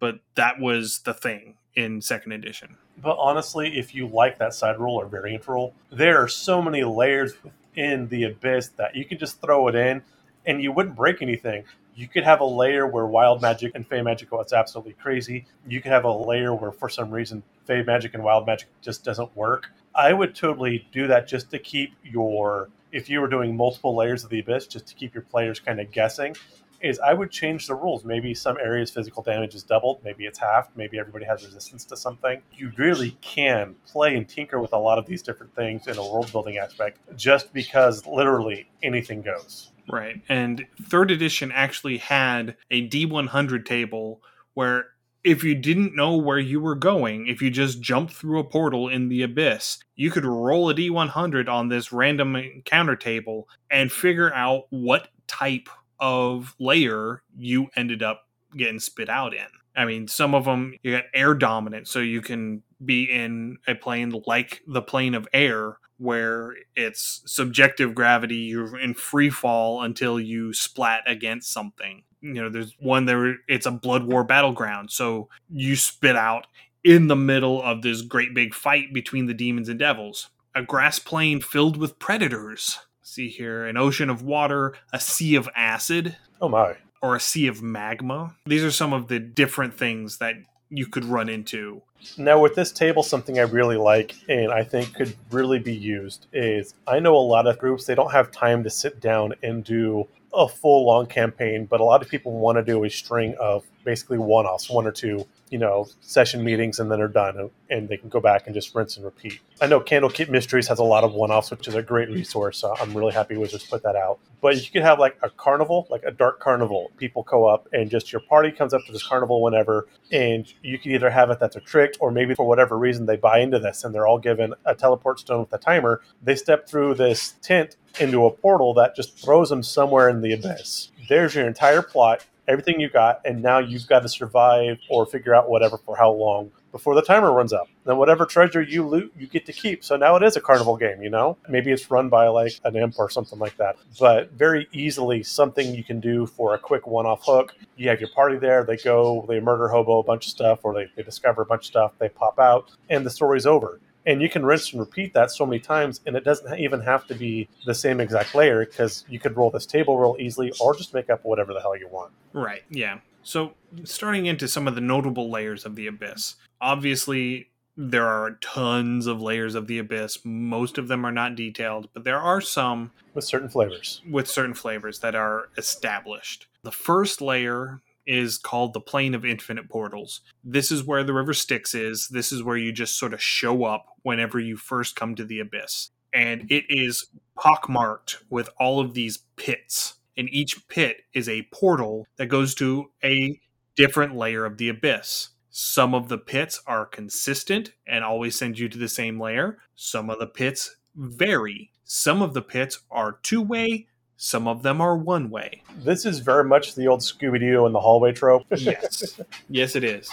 but 0.00 0.16
that 0.34 0.58
was 0.58 1.02
the 1.04 1.14
thing 1.14 1.54
in 1.76 2.02
second 2.02 2.32
edition. 2.32 2.76
But 3.00 3.18
honestly, 3.20 3.78
if 3.78 3.94
you 3.94 4.08
like 4.08 4.38
that 4.38 4.52
side 4.52 4.80
roll 4.80 4.96
or 4.96 5.06
variant 5.06 5.46
roll, 5.46 5.74
there 5.92 6.20
are 6.20 6.28
so 6.28 6.60
many 6.60 6.82
layers 6.82 7.34
within 7.44 8.08
the 8.08 8.24
abyss 8.24 8.70
that 8.70 8.96
you 8.96 9.04
can 9.04 9.16
just 9.16 9.40
throw 9.40 9.68
it 9.68 9.76
in 9.76 10.02
and 10.44 10.60
you 10.60 10.72
wouldn't 10.72 10.96
break 10.96 11.22
anything. 11.22 11.62
You 11.98 12.06
could 12.06 12.22
have 12.22 12.38
a 12.38 12.44
layer 12.44 12.86
where 12.86 13.06
wild 13.06 13.42
magic 13.42 13.72
and 13.74 13.84
fey 13.84 14.02
magic 14.02 14.30
go, 14.30 14.40
it's 14.40 14.52
absolutely 14.52 14.92
crazy. 14.92 15.46
You 15.66 15.80
could 15.80 15.90
have 15.90 16.04
a 16.04 16.12
layer 16.12 16.54
where 16.54 16.70
for 16.70 16.88
some 16.88 17.10
reason 17.10 17.42
fey 17.64 17.82
magic 17.82 18.14
and 18.14 18.22
wild 18.22 18.46
magic 18.46 18.68
just 18.80 19.02
doesn't 19.02 19.36
work. 19.36 19.70
I 19.96 20.12
would 20.12 20.32
totally 20.32 20.86
do 20.92 21.08
that 21.08 21.26
just 21.26 21.50
to 21.50 21.58
keep 21.58 21.94
your 22.04 22.68
if 22.92 23.10
you 23.10 23.20
were 23.20 23.26
doing 23.26 23.56
multiple 23.56 23.96
layers 23.96 24.22
of 24.22 24.30
the 24.30 24.38
abyss, 24.38 24.68
just 24.68 24.86
to 24.86 24.94
keep 24.94 25.12
your 25.12 25.24
players 25.24 25.58
kind 25.58 25.80
of 25.80 25.90
guessing, 25.90 26.36
is 26.80 27.00
I 27.00 27.14
would 27.14 27.32
change 27.32 27.66
the 27.66 27.74
rules. 27.74 28.04
Maybe 28.04 28.32
some 28.32 28.58
areas 28.58 28.92
physical 28.92 29.24
damage 29.24 29.56
is 29.56 29.64
doubled, 29.64 29.98
maybe 30.04 30.24
it's 30.24 30.38
halved, 30.38 30.70
maybe 30.76 31.00
everybody 31.00 31.24
has 31.24 31.44
resistance 31.44 31.84
to 31.86 31.96
something. 31.96 32.40
You 32.52 32.70
really 32.76 33.18
can 33.22 33.74
play 33.84 34.14
and 34.14 34.28
tinker 34.28 34.60
with 34.60 34.72
a 34.72 34.78
lot 34.78 34.98
of 34.98 35.06
these 35.06 35.20
different 35.20 35.52
things 35.56 35.88
in 35.88 35.98
a 35.98 36.02
world 36.02 36.30
building 36.30 36.58
aspect 36.58 37.00
just 37.16 37.52
because 37.52 38.06
literally 38.06 38.68
anything 38.84 39.20
goes. 39.20 39.72
Right. 39.90 40.20
And 40.28 40.66
third 40.82 41.10
edition 41.10 41.50
actually 41.52 41.98
had 41.98 42.56
a 42.70 42.88
D100 42.88 43.64
table 43.64 44.22
where 44.54 44.86
if 45.24 45.42
you 45.42 45.54
didn't 45.54 45.96
know 45.96 46.16
where 46.16 46.38
you 46.38 46.60
were 46.60 46.74
going, 46.74 47.26
if 47.26 47.42
you 47.42 47.50
just 47.50 47.80
jumped 47.80 48.12
through 48.12 48.38
a 48.38 48.44
portal 48.44 48.88
in 48.88 49.08
the 49.08 49.22
abyss, 49.22 49.78
you 49.96 50.10
could 50.10 50.24
roll 50.24 50.70
a 50.70 50.74
D100 50.74 51.48
on 51.48 51.68
this 51.68 51.92
random 51.92 52.36
encounter 52.36 52.96
table 52.96 53.48
and 53.70 53.90
figure 53.90 54.32
out 54.32 54.66
what 54.70 55.08
type 55.26 55.68
of 56.00 56.54
layer 56.58 57.22
you 57.36 57.68
ended 57.76 58.02
up 58.02 58.28
getting 58.56 58.78
spit 58.78 59.08
out 59.08 59.34
in. 59.34 59.46
I 59.76 59.84
mean, 59.84 60.08
some 60.08 60.34
of 60.34 60.44
them 60.44 60.74
you 60.82 60.92
got 60.92 61.04
air 61.14 61.34
dominant, 61.34 61.88
so 61.88 62.00
you 62.00 62.20
can 62.20 62.62
be 62.84 63.04
in 63.04 63.58
a 63.66 63.74
plane 63.74 64.14
like 64.26 64.62
the 64.66 64.82
plane 64.82 65.14
of 65.14 65.28
air 65.32 65.78
where 65.98 66.54
it's 66.76 67.22
subjective 67.26 67.94
gravity 67.94 68.36
you're 68.36 68.78
in 68.78 68.94
free 68.94 69.30
fall 69.30 69.82
until 69.82 70.18
you 70.18 70.52
splat 70.52 71.02
against 71.06 71.50
something 71.52 72.02
you 72.20 72.34
know 72.34 72.48
there's 72.48 72.74
one 72.80 73.04
there 73.04 73.36
it's 73.46 73.66
a 73.66 73.70
blood 73.70 74.04
war 74.04 74.24
battleground 74.24 74.90
so 74.90 75.28
you 75.50 75.76
spit 75.76 76.16
out 76.16 76.46
in 76.84 77.08
the 77.08 77.16
middle 77.16 77.60
of 77.62 77.82
this 77.82 78.02
great 78.02 78.32
big 78.34 78.54
fight 78.54 78.94
between 78.94 79.26
the 79.26 79.34
demons 79.34 79.68
and 79.68 79.78
devils. 79.80 80.30
A 80.54 80.62
grass 80.62 81.00
plain 81.00 81.40
filled 81.40 81.76
with 81.76 81.98
predators. 81.98 82.78
See 83.02 83.28
here, 83.28 83.66
an 83.66 83.76
ocean 83.76 84.08
of 84.08 84.22
water, 84.22 84.74
a 84.92 85.00
sea 85.00 85.34
of 85.34 85.48
acid, 85.56 86.16
Oh 86.40 86.48
my. 86.48 86.76
or 87.02 87.16
a 87.16 87.20
sea 87.20 87.48
of 87.48 87.60
magma. 87.62 88.36
These 88.46 88.62
are 88.62 88.70
some 88.70 88.92
of 88.92 89.08
the 89.08 89.18
different 89.18 89.74
things 89.74 90.18
that 90.18 90.36
you 90.70 90.86
could 90.86 91.04
run 91.04 91.28
into. 91.28 91.82
Now, 92.16 92.40
with 92.40 92.54
this 92.54 92.70
table, 92.70 93.02
something 93.02 93.38
I 93.38 93.42
really 93.42 93.76
like 93.76 94.14
and 94.28 94.52
I 94.52 94.62
think 94.62 94.94
could 94.94 95.16
really 95.30 95.58
be 95.58 95.74
used 95.74 96.26
is 96.32 96.74
I 96.86 97.00
know 97.00 97.16
a 97.16 97.18
lot 97.18 97.46
of 97.46 97.58
groups, 97.58 97.86
they 97.86 97.94
don't 97.94 98.12
have 98.12 98.30
time 98.30 98.62
to 98.64 98.70
sit 98.70 99.00
down 99.00 99.34
and 99.42 99.64
do 99.64 100.06
a 100.32 100.46
full 100.46 100.86
long 100.86 101.06
campaign, 101.06 101.66
but 101.66 101.80
a 101.80 101.84
lot 101.84 102.02
of 102.02 102.08
people 102.08 102.32
want 102.32 102.56
to 102.56 102.62
do 102.62 102.84
a 102.84 102.90
string 102.90 103.34
of 103.40 103.64
basically 103.88 104.18
one 104.18 104.44
offs, 104.44 104.68
one 104.68 104.86
or 104.86 104.92
two, 104.92 105.26
you 105.48 105.56
know, 105.56 105.88
session 106.02 106.44
meetings, 106.44 106.78
and 106.78 106.90
then 106.90 106.98
they're 106.98 107.08
done 107.08 107.48
and, 107.70 107.88
they 107.88 107.96
can 107.96 108.10
go 108.10 108.20
back 108.20 108.44
and 108.44 108.54
just 108.54 108.74
rinse 108.74 108.96
and 108.96 109.04
repeat. 109.06 109.40
I 109.62 109.66
know 109.66 109.80
Candlekeep 109.80 110.28
Mysteries 110.28 110.68
has 110.68 110.78
a 110.78 110.84
lot 110.84 111.04
of 111.04 111.14
one 111.14 111.30
offs, 111.30 111.50
which 111.50 111.66
is 111.66 111.74
a 111.74 111.80
great 111.80 112.10
resource. 112.10 112.58
So 112.58 112.74
I'm 112.78 112.94
really 112.94 113.14
happy 113.14 113.38
Wizards 113.38 113.64
put 113.64 113.82
that 113.84 113.96
out. 113.96 114.18
But 114.42 114.56
you 114.56 114.70
could 114.70 114.82
have 114.82 114.98
like 114.98 115.16
a 115.22 115.30
carnival, 115.30 115.86
like 115.88 116.02
a 116.04 116.10
dark 116.10 116.38
carnival. 116.38 116.90
People 116.98 117.22
go 117.22 117.46
up 117.46 117.66
and 117.72 117.88
just 117.88 118.12
your 118.12 118.20
party 118.20 118.50
comes 118.50 118.74
up 118.74 118.84
to 118.84 118.92
this 118.92 119.06
carnival 119.06 119.40
whenever, 119.40 119.88
and 120.12 120.52
you 120.62 120.78
can 120.78 120.92
either 120.92 121.08
have 121.08 121.30
it 121.30 121.40
that's 121.40 121.56
a 121.56 121.60
trick, 121.60 121.94
or 121.98 122.10
maybe 122.10 122.34
for 122.34 122.46
whatever 122.46 122.76
reason 122.76 123.06
they 123.06 123.16
buy 123.16 123.38
into 123.38 123.58
this 123.58 123.84
and 123.84 123.94
they're 123.94 124.06
all 124.06 124.18
given 124.18 124.52
a 124.66 124.74
teleport 124.74 125.18
stone 125.18 125.40
with 125.40 125.52
a 125.54 125.58
timer. 125.58 126.02
They 126.22 126.36
step 126.36 126.68
through 126.68 126.96
this 126.96 127.36
tent 127.40 127.76
into 127.98 128.26
a 128.26 128.30
portal 128.30 128.74
that 128.74 128.94
just 128.94 129.18
throws 129.18 129.48
them 129.48 129.62
somewhere 129.62 130.10
in 130.10 130.20
the 130.20 130.34
abyss. 130.34 130.90
There's 131.08 131.34
your 131.34 131.46
entire 131.46 131.80
plot, 131.80 132.26
everything 132.48 132.80
you 132.80 132.88
got, 132.88 133.20
and 133.24 133.42
now 133.42 133.58
you've 133.58 133.86
got 133.86 134.00
to 134.00 134.08
survive 134.08 134.78
or 134.90 135.06
figure 135.06 135.34
out 135.34 135.48
whatever 135.48 135.76
for 135.78 135.96
how 135.96 136.10
long 136.10 136.50
before 136.72 136.94
the 136.94 137.02
timer 137.02 137.32
runs 137.32 137.52
up. 137.52 137.68
Then 137.84 137.96
whatever 137.96 138.26
treasure 138.26 138.60
you 138.60 138.86
loot, 138.86 139.12
you 139.16 139.26
get 139.26 139.46
to 139.46 139.52
keep. 139.52 139.84
So 139.84 139.96
now 139.96 140.16
it 140.16 140.22
is 140.22 140.36
a 140.36 140.40
carnival 140.40 140.76
game, 140.76 141.02
you 141.02 141.08
know? 141.08 141.38
Maybe 141.48 141.72
it's 141.72 141.90
run 141.90 142.08
by 142.08 142.28
like 142.28 142.52
an 142.64 142.76
imp 142.76 142.98
or 142.98 143.08
something 143.08 143.38
like 143.38 143.56
that. 143.56 143.76
But 143.98 144.32
very 144.32 144.68
easily 144.72 145.22
something 145.22 145.74
you 145.74 145.82
can 145.82 146.00
do 146.00 146.26
for 146.26 146.54
a 146.54 146.58
quick 146.58 146.86
one-off 146.86 147.22
hook. 147.24 147.54
You 147.76 147.88
have 147.88 148.00
your 148.00 148.10
party 148.10 148.36
there, 148.36 148.64
they 148.64 148.76
go, 148.76 149.24
they 149.28 149.40
murder 149.40 149.68
hobo 149.68 149.98
a 149.98 150.02
bunch 150.02 150.26
of 150.26 150.30
stuff, 150.30 150.60
or 150.62 150.74
they, 150.74 150.90
they 150.96 151.02
discover 151.02 151.42
a 151.42 151.46
bunch 151.46 151.62
of 151.62 151.66
stuff, 151.66 151.92
they 151.98 152.08
pop 152.08 152.38
out, 152.38 152.70
and 152.90 153.04
the 153.04 153.10
story's 153.10 153.46
over. 153.46 153.80
And 154.08 154.22
you 154.22 154.30
can 154.30 154.44
rinse 154.44 154.72
and 154.72 154.80
repeat 154.80 155.12
that 155.12 155.30
so 155.30 155.44
many 155.44 155.60
times, 155.60 156.00
and 156.06 156.16
it 156.16 156.24
doesn't 156.24 156.58
even 156.58 156.80
have 156.80 157.06
to 157.08 157.14
be 157.14 157.46
the 157.66 157.74
same 157.74 158.00
exact 158.00 158.34
layer 158.34 158.64
because 158.64 159.04
you 159.06 159.20
could 159.20 159.36
roll 159.36 159.50
this 159.50 159.66
table 159.66 159.98
real 159.98 160.16
easily 160.18 160.50
or 160.60 160.74
just 160.74 160.94
make 160.94 161.10
up 161.10 161.22
whatever 161.26 161.52
the 161.52 161.60
hell 161.60 161.76
you 161.76 161.88
want. 161.88 162.10
Right, 162.32 162.62
yeah. 162.70 163.00
So, 163.22 163.52
starting 163.84 164.24
into 164.24 164.48
some 164.48 164.66
of 164.66 164.74
the 164.74 164.80
notable 164.80 165.30
layers 165.30 165.66
of 165.66 165.76
the 165.76 165.86
Abyss. 165.88 166.36
Obviously, 166.58 167.50
there 167.76 168.06
are 168.06 168.38
tons 168.40 169.06
of 169.06 169.20
layers 169.20 169.54
of 169.54 169.66
the 169.66 169.78
Abyss. 169.78 170.20
Most 170.24 170.78
of 170.78 170.88
them 170.88 171.04
are 171.04 171.12
not 171.12 171.36
detailed, 171.36 171.90
but 171.92 172.04
there 172.04 172.18
are 172.18 172.40
some 172.40 172.90
With 173.12 173.24
certain 173.24 173.50
flavors. 173.50 174.00
with 174.08 174.26
certain 174.26 174.54
flavors 174.54 175.00
that 175.00 175.14
are 175.14 175.50
established. 175.58 176.46
The 176.62 176.72
first 176.72 177.20
layer 177.20 177.82
is 178.08 178.38
called 178.38 178.72
the 178.72 178.80
Plane 178.80 179.14
of 179.14 179.24
Infinite 179.24 179.68
Portals. 179.68 180.22
This 180.42 180.72
is 180.72 180.82
where 180.82 181.04
the 181.04 181.12
River 181.12 181.34
Styx 181.34 181.74
is. 181.74 182.08
This 182.08 182.32
is 182.32 182.42
where 182.42 182.56
you 182.56 182.72
just 182.72 182.98
sort 182.98 183.12
of 183.14 183.22
show 183.22 183.64
up 183.64 183.86
whenever 184.02 184.40
you 184.40 184.56
first 184.56 184.96
come 184.96 185.14
to 185.14 185.24
the 185.24 185.38
Abyss. 185.38 185.90
And 186.12 186.50
it 186.50 186.64
is 186.68 187.06
pockmarked 187.36 188.22
with 188.30 188.48
all 188.58 188.80
of 188.80 188.94
these 188.94 189.18
pits. 189.36 189.94
And 190.16 190.28
each 190.32 190.66
pit 190.68 191.02
is 191.12 191.28
a 191.28 191.46
portal 191.52 192.06
that 192.16 192.26
goes 192.26 192.54
to 192.56 192.90
a 193.04 193.38
different 193.76 194.16
layer 194.16 194.44
of 194.44 194.56
the 194.56 194.70
Abyss. 194.70 195.28
Some 195.50 195.94
of 195.94 196.08
the 196.08 196.18
pits 196.18 196.62
are 196.66 196.86
consistent 196.86 197.72
and 197.86 198.04
always 198.04 198.36
send 198.36 198.58
you 198.58 198.68
to 198.68 198.78
the 198.78 198.88
same 198.88 199.20
layer. 199.20 199.58
Some 199.74 200.08
of 200.08 200.18
the 200.18 200.26
pits 200.26 200.76
vary. 200.96 201.70
Some 201.84 202.22
of 202.22 202.32
the 202.32 202.42
pits 202.42 202.80
are 202.90 203.18
two 203.22 203.42
way, 203.42 203.86
some 204.20 204.48
of 204.48 204.64
them 204.64 204.80
are 204.80 204.96
one 204.96 205.30
way. 205.30 205.62
This 205.76 206.04
is 206.04 206.18
very 206.18 206.42
much 206.42 206.74
the 206.74 206.88
old 206.88 207.00
Scooby 207.00 207.38
Doo 207.38 207.66
in 207.66 207.72
the 207.72 207.80
hallway 207.80 208.12
trope. 208.12 208.42
Yes. 208.58 209.20
yes, 209.48 209.76
it 209.76 209.84
is. 209.84 210.10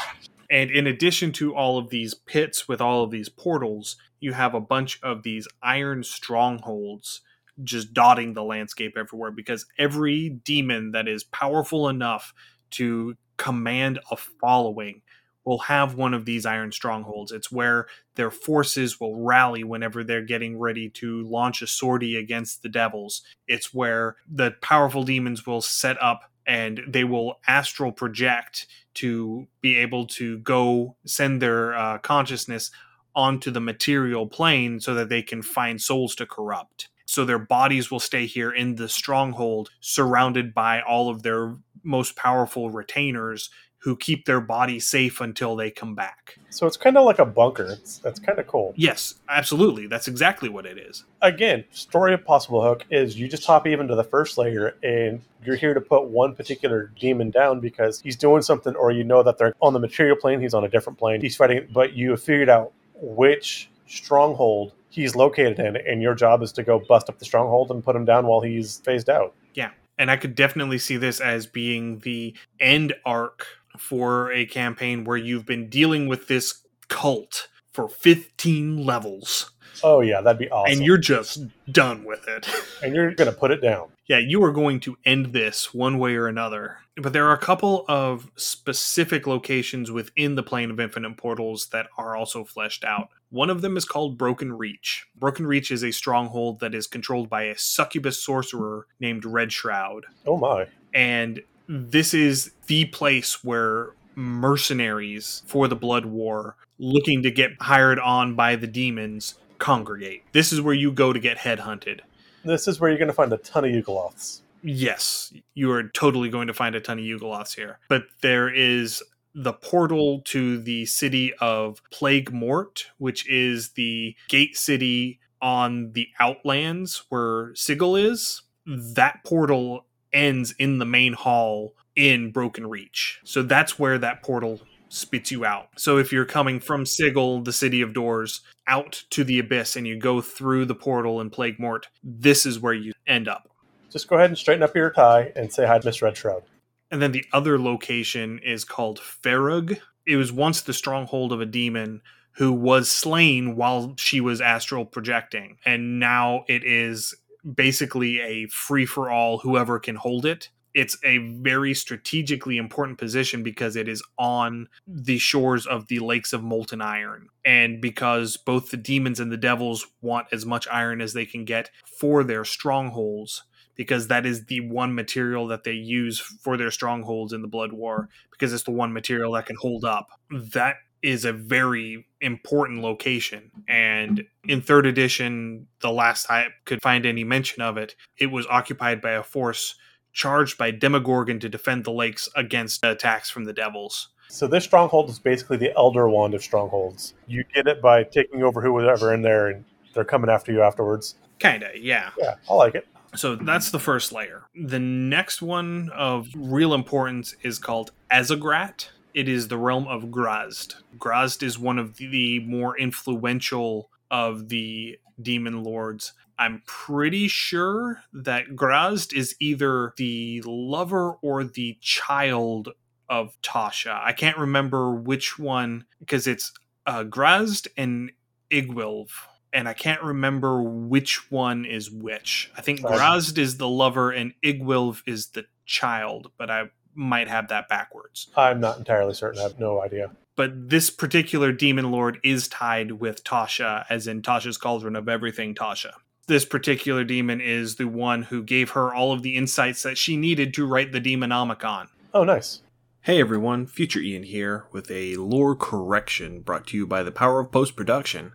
And 0.51 0.69
in 0.69 0.85
addition 0.85 1.31
to 1.33 1.55
all 1.55 1.79
of 1.79 1.89
these 1.89 2.13
pits 2.13 2.67
with 2.67 2.79
all 2.79 3.03
of 3.03 3.09
these 3.09 3.29
portals, 3.29 3.97
you 4.19 4.33
have 4.33 4.53
a 4.53 4.59
bunch 4.61 5.01
of 5.01 5.23
these 5.23 5.47
iron 5.63 6.03
strongholds 6.03 7.21
just 7.63 7.93
dotting 7.95 8.33
the 8.33 8.43
landscape 8.43 8.95
everywhere 8.95 9.31
because 9.31 9.65
every 9.79 10.29
demon 10.29 10.91
that 10.91 11.07
is 11.07 11.23
powerful 11.23 11.89
enough 11.89 12.31
to 12.71 13.15
command 13.37 13.99
a 14.11 14.17
following 14.17 15.01
will 15.45 15.59
have 15.59 15.95
one 15.95 16.13
of 16.13 16.25
these 16.25 16.45
iron 16.45 16.71
strongholds. 16.71 17.31
It's 17.31 17.51
where 17.51 17.87
their 18.15 18.31
forces 18.31 18.99
will 18.99 19.23
rally 19.23 19.63
whenever 19.63 20.03
they're 20.03 20.21
getting 20.21 20.59
ready 20.59 20.89
to 20.89 21.23
launch 21.23 21.61
a 21.61 21.67
sortie 21.67 22.15
against 22.15 22.63
the 22.63 22.69
devils. 22.69 23.21
It's 23.47 23.73
where 23.73 24.15
the 24.27 24.51
powerful 24.61 25.03
demons 25.03 25.45
will 25.45 25.61
set 25.61 26.01
up 26.01 26.31
and 26.47 26.81
they 26.87 27.03
will 27.03 27.39
astral 27.47 27.91
project 27.91 28.67
to 28.95 29.47
be 29.61 29.77
able 29.77 30.05
to 30.07 30.39
go 30.39 30.95
send 31.05 31.41
their 31.41 31.75
uh, 31.75 31.97
consciousness 31.99 32.71
onto 33.15 33.51
the 33.51 33.61
material 33.61 34.27
plane 34.27 34.79
so 34.79 34.93
that 34.93 35.09
they 35.09 35.21
can 35.21 35.41
find 35.41 35.81
souls 35.81 36.15
to 36.15 36.25
corrupt. 36.25 36.89
So 37.05 37.23
their 37.23 37.39
bodies 37.39 37.91
will 37.91 37.99
stay 37.99 38.25
here 38.25 38.51
in 38.51 38.75
the 38.75 38.89
stronghold, 38.89 39.69
surrounded 39.79 40.53
by 40.53 40.81
all 40.81 41.09
of 41.09 41.23
their 41.23 41.55
most 41.83 42.15
powerful 42.15 42.71
retainers 42.71 43.49
who 43.85 43.95
keep 43.95 44.25
their 44.25 44.41
body 44.41 44.79
safe 44.79 45.21
until 45.21 45.55
they 45.55 45.69
come 45.69 45.93
back. 45.93 46.39
So 46.49 46.65
it's 46.65 46.75
kind 46.75 46.97
of 46.97 47.05
like 47.05 47.19
a 47.19 47.25
bunker. 47.25 47.67
It's, 47.67 47.99
that's 47.99 48.19
kind 48.19 48.39
of 48.39 48.47
cool. 48.47 48.73
Yes, 48.75 49.13
absolutely. 49.29 49.85
That's 49.85 50.07
exactly 50.07 50.49
what 50.49 50.65
it 50.65 50.79
is. 50.79 51.03
Again, 51.21 51.63
story 51.69 52.15
of 52.15 52.25
Possible 52.25 52.63
Hook 52.63 52.83
is 52.89 53.15
you 53.15 53.27
just 53.27 53.45
hop 53.45 53.67
even 53.67 53.87
to 53.87 53.93
the 53.93 54.03
first 54.03 54.39
layer 54.39 54.75
and 54.81 55.21
you're 55.43 55.55
here 55.55 55.75
to 55.75 55.81
put 55.81 56.07
one 56.07 56.33
particular 56.33 56.91
demon 56.99 57.29
down 57.29 57.59
because 57.59 58.01
he's 58.01 58.15
doing 58.15 58.41
something 58.41 58.75
or 58.75 58.91
you 58.91 59.03
know 59.03 59.21
that 59.21 59.37
they're 59.37 59.53
on 59.61 59.73
the 59.73 59.79
material 59.79 60.17
plane, 60.19 60.41
he's 60.41 60.55
on 60.55 60.63
a 60.63 60.69
different 60.69 60.97
plane, 60.97 61.21
he's 61.21 61.35
fighting, 61.35 61.67
but 61.71 61.93
you 61.93 62.09
have 62.09 62.23
figured 62.23 62.49
out 62.49 62.73
which 62.95 63.69
stronghold 63.85 64.71
he's 64.89 65.15
located 65.15 65.59
in 65.59 65.77
and 65.77 66.01
your 66.01 66.15
job 66.15 66.41
is 66.41 66.51
to 66.53 66.63
go 66.63 66.79
bust 66.89 67.07
up 67.07 67.19
the 67.19 67.25
stronghold 67.25 67.69
and 67.69 67.83
put 67.83 67.95
him 67.95 68.03
down 68.03 68.25
while 68.25 68.41
he's 68.41 68.79
phased 68.79 69.11
out. 69.11 69.35
Yeah. 69.53 69.69
And 69.99 70.09
I 70.09 70.17
could 70.17 70.33
definitely 70.33 70.79
see 70.79 70.97
this 70.97 71.21
as 71.21 71.45
being 71.45 71.99
the 71.99 72.33
end 72.59 72.95
arc 73.05 73.45
for 73.77 74.31
a 74.31 74.45
campaign 74.45 75.03
where 75.03 75.17
you've 75.17 75.45
been 75.45 75.69
dealing 75.69 76.07
with 76.07 76.27
this 76.27 76.61
cult 76.87 77.47
for 77.73 77.89
15 77.89 78.85
levels 78.85 79.51
Oh 79.83 80.01
yeah, 80.01 80.21
that'd 80.21 80.39
be 80.39 80.49
awesome. 80.49 80.73
and 80.77 80.85
you're 80.85 80.97
just 80.97 81.43
done 81.71 82.03
with 82.03 82.27
it. 82.27 82.47
and 82.83 82.95
you're 82.95 83.13
going 83.13 83.31
to 83.31 83.37
put 83.37 83.51
it 83.51 83.61
down. 83.61 83.89
yeah, 84.07 84.19
you 84.19 84.43
are 84.43 84.51
going 84.51 84.79
to 84.81 84.97
end 85.05 85.27
this 85.33 85.73
one 85.73 85.97
way 85.99 86.15
or 86.15 86.27
another. 86.27 86.77
But 86.97 87.13
there 87.13 87.27
are 87.27 87.33
a 87.33 87.37
couple 87.39 87.83
of 87.89 88.31
specific 88.35 89.27
locations 89.27 89.91
within 89.91 90.35
the 90.35 90.43
plane 90.43 90.71
of 90.71 90.79
infinite 90.79 91.17
portals 91.17 91.67
that 91.67 91.87
are 91.97 92.15
also 92.15 92.45
fleshed 92.45 92.83
out. 92.85 93.09
One 93.29 93.49
of 93.49 93.61
them 93.61 93.75
is 93.75 93.83
called 93.83 94.17
Broken 94.17 94.53
Reach. 94.53 95.05
Broken 95.15 95.45
Reach 95.45 95.71
is 95.71 95.83
a 95.83 95.91
stronghold 95.91 96.61
that 96.61 96.73
is 96.73 96.87
controlled 96.87 97.29
by 97.29 97.43
a 97.43 97.57
succubus 97.57 98.23
sorcerer 98.23 98.87
named 98.99 99.25
Red 99.25 99.51
Shroud. 99.51 100.05
Oh 100.25 100.37
my. 100.37 100.67
And 100.93 101.41
this 101.67 102.13
is 102.13 102.51
the 102.67 102.85
place 102.85 103.43
where 103.43 103.89
mercenaries 104.15 105.43
for 105.45 105.67
the 105.67 105.75
Blood 105.75 106.05
War, 106.05 106.55
looking 106.79 107.23
to 107.23 107.31
get 107.31 107.51
hired 107.61 107.99
on 107.99 108.35
by 108.35 108.55
the 108.55 108.67
demons, 108.67 109.35
congregate. 109.59 110.23
This 110.31 110.51
is 110.51 110.61
where 110.61 110.73
you 110.73 110.91
go 110.91 111.13
to 111.13 111.19
get 111.19 111.37
headhunted. 111.37 112.01
This 112.43 112.67
is 112.67 112.79
where 112.79 112.89
you're 112.89 112.99
going 112.99 113.07
to 113.07 113.13
find 113.13 113.33
a 113.33 113.37
ton 113.37 113.65
of 113.65 113.71
Yugoloths. 113.71 114.41
Yes, 114.61 115.33
you 115.53 115.71
are 115.71 115.83
totally 115.89 116.29
going 116.29 116.47
to 116.47 116.53
find 116.53 116.75
a 116.75 116.79
ton 116.79 116.99
of 116.99 117.05
Yugoloths 117.05 117.55
here. 117.55 117.79
But 117.87 118.03
there 118.21 118.53
is 118.53 119.03
the 119.33 119.53
portal 119.53 120.21
to 120.25 120.57
the 120.57 120.85
city 120.85 121.33
of 121.35 121.81
Plague 121.91 122.31
Mort, 122.31 122.87
which 122.97 123.29
is 123.29 123.71
the 123.71 124.15
gate 124.27 124.57
city 124.57 125.19
on 125.41 125.91
the 125.91 126.07
Outlands 126.19 127.03
where 127.09 127.53
Sigil 127.53 127.95
is. 127.95 128.43
That 128.65 129.19
portal 129.25 129.84
ends 130.15 130.55
in 130.57 130.79
the 130.79 130.85
main 130.85 131.13
hall 131.13 131.75
in 131.95 132.31
Broken 132.31 132.67
Reach. 132.67 133.19
So 133.23 133.43
that's 133.43 133.77
where 133.77 133.99
that 133.99 134.23
portal 134.23 134.61
spits 134.89 135.31
you 135.31 135.45
out. 135.45 135.67
So 135.77 135.97
if 135.97 136.11
you're 136.11 136.25
coming 136.25 136.59
from 136.59 136.85
Sigil, 136.85 137.41
the 137.41 137.53
city 137.53 137.81
of 137.81 137.93
doors, 137.93 138.41
out 138.67 139.03
to 139.11 139.23
the 139.23 139.39
abyss 139.39 139.75
and 139.75 139.87
you 139.87 139.97
go 139.97 140.21
through 140.21 140.65
the 140.65 140.75
portal 140.75 141.21
in 141.21 141.29
Plague 141.29 141.59
Mort, 141.59 141.87
this 142.03 142.45
is 142.45 142.59
where 142.59 142.73
you 142.73 142.93
end 143.05 143.27
up. 143.27 143.49
Just 143.91 144.07
go 144.07 144.15
ahead 144.15 144.29
and 144.29 144.37
straighten 144.37 144.63
up 144.63 144.75
your 144.75 144.91
tie 144.91 145.31
and 145.35 145.51
say 145.51 145.65
hi 145.65 145.79
to 145.79 145.85
Miss 145.85 146.01
Red 146.01 146.17
Shroud. 146.17 146.43
And 146.91 147.01
then 147.01 147.11
the 147.11 147.25
other 147.33 147.59
location 147.59 148.39
is 148.39 148.63
called 148.63 148.99
Ferrug. 148.99 149.79
It 150.05 150.15
was 150.15 150.31
once 150.31 150.61
the 150.61 150.73
stronghold 150.73 151.31
of 151.31 151.41
a 151.41 151.45
demon 151.45 152.01
who 152.33 152.51
was 152.51 152.91
slain 152.91 153.55
while 153.55 153.93
she 153.97 154.19
was 154.19 154.41
astral 154.41 154.85
projecting. 154.85 155.57
And 155.65 155.99
now 155.99 156.43
it 156.47 156.63
is 156.63 157.15
basically 157.53 158.19
a 158.21 158.47
free 158.47 158.85
for 158.85 159.09
all, 159.09 159.39
whoever 159.39 159.79
can 159.79 159.95
hold 159.95 160.25
it. 160.25 160.49
It's 160.73 160.97
a 161.05 161.19
very 161.19 161.73
strategically 161.73 162.57
important 162.57 162.97
position 162.97 163.43
because 163.43 163.77
it 163.77 163.87
is 163.87 164.03
on 164.17 164.67
the 164.85 165.17
shores 165.17 165.65
of 165.65 165.87
the 165.87 165.99
lakes 165.99 166.33
of 166.33 166.43
molten 166.43 166.81
iron. 166.81 167.29
And 167.45 167.79
because 167.79 168.35
both 168.35 168.71
the 168.71 168.77
demons 168.77 169.21
and 169.21 169.31
the 169.31 169.37
devils 169.37 169.87
want 170.01 170.27
as 170.33 170.45
much 170.45 170.67
iron 170.69 170.99
as 170.99 171.13
they 171.13 171.25
can 171.25 171.45
get 171.45 171.71
for 171.99 172.25
their 172.25 172.43
strongholds, 172.43 173.43
because 173.75 174.07
that 174.07 174.25
is 174.25 174.45
the 174.45 174.59
one 174.61 174.93
material 174.93 175.47
that 175.47 175.63
they 175.63 175.71
use 175.71 176.19
for 176.19 176.57
their 176.57 176.71
strongholds 176.71 177.31
in 177.31 177.41
the 177.41 177.47
Blood 177.47 177.71
War, 177.71 178.09
because 178.31 178.51
it's 178.51 178.63
the 178.63 178.71
one 178.71 178.91
material 178.91 179.31
that 179.33 179.45
can 179.45 179.55
hold 179.57 179.85
up. 179.85 180.07
That 180.29 180.75
is 181.05 181.23
a 181.23 181.31
very 181.31 182.03
important 182.19 182.81
location. 182.81 183.51
And 183.69 184.25
in 184.47 184.59
third 184.59 184.87
edition, 184.87 185.67
the 185.81 185.91
last 185.91 186.31
I 186.31 186.47
could 186.65 186.81
find 186.81 187.05
any 187.05 187.23
mention 187.23 187.61
of 187.61 187.77
it, 187.77 187.95
it 188.17 188.27
was 188.27 188.47
occupied 188.47 189.01
by 189.01 189.11
a 189.11 189.21
force 189.21 189.75
charged 190.13 190.57
by 190.57 190.71
Demogorgon 190.71 191.39
to 191.41 191.47
defend 191.47 191.83
the 191.83 191.91
lakes 191.91 192.27
against 192.35 192.83
attacks 192.83 193.29
from 193.29 193.43
the 193.43 193.53
devils. 193.53 194.09
So 194.29 194.47
this 194.47 194.63
stronghold 194.63 195.11
is 195.11 195.19
basically 195.19 195.57
the 195.57 195.75
Elder 195.77 196.09
Wand 196.09 196.33
of 196.33 196.41
strongholds. 196.41 197.13
You 197.27 197.43
get 197.53 197.67
it 197.67 197.83
by 197.83 198.03
taking 198.03 198.41
over 198.41 198.59
whoever 198.59 199.13
in 199.13 199.21
there, 199.21 199.49
and 199.49 199.63
they're 199.93 200.05
coming 200.05 200.31
after 200.31 200.51
you 200.51 200.63
afterwards. 200.63 201.15
Kinda, 201.37 201.69
yeah. 201.75 202.09
Yeah, 202.17 202.35
I 202.49 202.53
like 202.55 202.73
it. 202.73 202.87
So 203.15 203.35
that's 203.35 203.69
the 203.69 203.79
first 203.79 204.11
layer. 204.11 204.43
The 204.55 204.79
next 204.79 205.41
one 205.41 205.91
of 205.93 206.29
real 206.35 206.73
importance 206.73 207.35
is 207.43 207.59
called 207.59 207.91
Azzagrat. 208.11 208.89
It 209.15 209.29
is 209.29 209.47
the 209.47 209.57
realm 209.57 209.87
of 209.87 210.11
Graz'zt. 210.11 210.75
Graz'zt 210.99 211.41
is 211.41 211.57
one 211.57 211.79
of 211.79 211.95
the 211.95 212.41
more 212.41 212.77
influential 212.77 213.89
of 214.11 214.49
the 214.49 214.99
demon 215.21 215.63
lords. 215.63 216.11
I'm 216.37 216.63
pretty 216.67 217.29
sure 217.29 218.01
that 218.11 218.57
Graz'zt 218.57 219.13
is 219.13 219.33
either 219.39 219.93
the 219.95 220.43
lover 220.45 221.11
or 221.21 221.45
the 221.45 221.77
child 221.79 222.73
of 223.07 223.37
Tasha. 223.41 223.97
I 224.03 224.11
can't 224.11 224.37
remember 224.37 224.93
which 224.93 225.39
one 225.39 225.85
because 226.01 226.27
it's 226.27 226.51
uh, 226.85 227.05
Graz'zt 227.05 227.69
and 227.77 228.11
Iggwilv, 228.51 229.11
and 229.53 229.69
I 229.69 229.73
can't 229.73 230.03
remember 230.03 230.61
which 230.61 231.31
one 231.31 231.63
is 231.63 231.89
which. 231.89 232.51
I 232.57 232.61
think 232.61 232.81
Graz'zt 232.81 233.37
is 233.37 233.55
the 233.55 233.69
lover 233.69 234.11
and 234.11 234.33
Iggwilv 234.43 235.03
is 235.05 235.27
the 235.27 235.45
child, 235.65 236.31
but 236.37 236.51
I 236.51 236.65
might 236.95 237.27
have 237.27 237.49
that 237.49 237.69
backwards. 237.69 238.29
I'm 238.35 238.59
not 238.59 238.77
entirely 238.77 239.13
certain. 239.13 239.39
I 239.39 239.43
have 239.43 239.59
no 239.59 239.81
idea. 239.81 240.11
But 240.35 240.69
this 240.69 240.89
particular 240.89 241.51
demon 241.51 241.91
lord 241.91 242.19
is 242.23 242.47
tied 242.47 242.93
with 242.93 243.23
Tasha, 243.23 243.85
as 243.89 244.07
in 244.07 244.21
Tasha's 244.21 244.57
cauldron 244.57 244.95
of 244.95 245.07
everything 245.07 245.55
Tasha. 245.55 245.91
This 246.27 246.43
particular 246.43 247.03
demon 247.03 247.39
is 247.39 247.75
the 247.75 247.87
one 247.87 248.23
who 248.23 248.43
gave 248.43 248.71
her 248.71 248.93
all 248.93 249.11
of 249.13 249.21
the 249.21 249.35
insights 249.35 249.83
that 249.83 249.97
she 249.97 250.17
needed 250.17 250.53
to 250.55 250.65
write 250.65 250.91
the 250.91 250.99
Demonomicon. 250.99 251.87
Oh, 252.13 252.23
nice. 252.23 252.61
Hey 253.01 253.21
everyone, 253.21 253.67
Future 253.67 253.99
Ian 253.99 254.23
here 254.23 254.65
with 254.71 254.89
a 254.89 255.15
lore 255.17 255.55
correction 255.55 256.41
brought 256.41 256.65
to 256.67 256.77
you 256.77 256.87
by 256.87 257.03
the 257.03 257.11
power 257.11 257.39
of 257.39 257.51
post 257.51 257.75
production. 257.75 258.31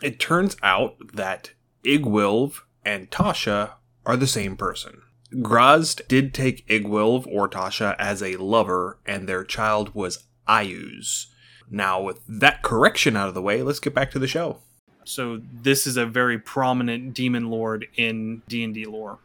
It 0.00 0.18
turns 0.18 0.56
out 0.62 0.96
that 1.12 1.52
Iggwilv 1.84 2.60
and 2.86 3.10
Tasha 3.10 3.72
are 4.06 4.16
the 4.16 4.26
same 4.26 4.56
person. 4.56 5.02
Graz'zt 5.40 6.06
did 6.08 6.32
take 6.32 6.66
Iggwilv 6.68 7.26
or 7.26 7.48
Tasha 7.48 7.96
as 7.98 8.22
a 8.22 8.36
lover, 8.36 8.98
and 9.06 9.28
their 9.28 9.44
child 9.44 9.94
was 9.94 10.24
Iuz. 10.48 11.26
Now, 11.70 12.00
with 12.00 12.20
that 12.28 12.62
correction 12.62 13.16
out 13.16 13.28
of 13.28 13.34
the 13.34 13.42
way, 13.42 13.62
let's 13.62 13.80
get 13.80 13.94
back 13.94 14.10
to 14.12 14.18
the 14.18 14.28
show. 14.28 14.58
So 15.04 15.40
this 15.52 15.86
is 15.86 15.96
a 15.96 16.06
very 16.06 16.38
prominent 16.38 17.14
demon 17.14 17.50
lord 17.50 17.88
in 17.96 18.42
D&D 18.48 18.84
lore. 18.86 19.18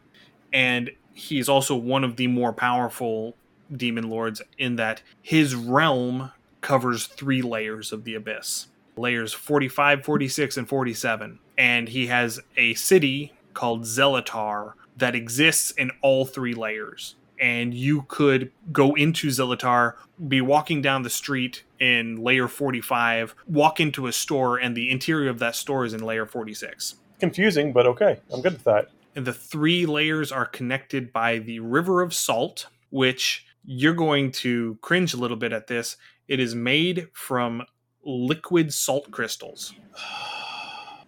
And 0.52 0.90
he's 1.12 1.48
also 1.48 1.76
one 1.76 2.04
of 2.04 2.16
the 2.16 2.26
more 2.26 2.52
powerful 2.52 3.36
demon 3.74 4.10
lords 4.10 4.42
in 4.58 4.76
that 4.76 5.02
his 5.22 5.54
realm 5.54 6.32
covers 6.60 7.06
3 7.06 7.40
layers 7.42 7.92
of 7.92 8.04
the 8.04 8.14
abyss. 8.14 8.66
Layers 8.96 9.32
45, 9.32 10.04
46 10.04 10.56
and 10.56 10.68
47. 10.68 11.38
And 11.56 11.88
he 11.88 12.08
has 12.08 12.40
a 12.56 12.74
city 12.74 13.32
called 13.54 13.82
Zelatar 13.82 14.72
that 15.00 15.14
exists 15.14 15.70
in 15.72 15.90
all 16.02 16.24
3 16.24 16.54
layers. 16.54 17.16
And 17.38 17.72
you 17.72 18.02
could 18.02 18.52
go 18.70 18.94
into 18.94 19.28
Zelatar, 19.28 19.94
be 20.28 20.40
walking 20.42 20.82
down 20.82 21.02
the 21.02 21.10
street 21.10 21.64
in 21.78 22.16
layer 22.16 22.48
45, 22.48 23.34
walk 23.46 23.80
into 23.80 24.06
a 24.06 24.12
store, 24.12 24.58
and 24.58 24.76
the 24.76 24.90
interior 24.90 25.30
of 25.30 25.38
that 25.38 25.56
store 25.56 25.86
is 25.86 25.94
in 25.94 26.02
layer 26.02 26.26
46. 26.26 26.96
Confusing, 27.18 27.72
but 27.72 27.86
okay. 27.86 28.20
I'm 28.32 28.42
good 28.42 28.52
with 28.52 28.64
that. 28.64 28.90
And 29.16 29.26
the 29.26 29.32
three 29.32 29.86
layers 29.86 30.30
are 30.30 30.46
connected 30.46 31.12
by 31.12 31.38
the 31.38 31.60
River 31.60 32.02
of 32.02 32.14
Salt, 32.14 32.66
which 32.90 33.46
you're 33.64 33.94
going 33.94 34.32
to 34.32 34.78
cringe 34.82 35.14
a 35.14 35.16
little 35.16 35.36
bit 35.36 35.52
at 35.52 35.66
this. 35.66 35.96
It 36.28 36.40
is 36.40 36.54
made 36.54 37.08
from 37.12 37.62
liquid 38.04 38.72
salt 38.72 39.10
crystals. 39.10 39.74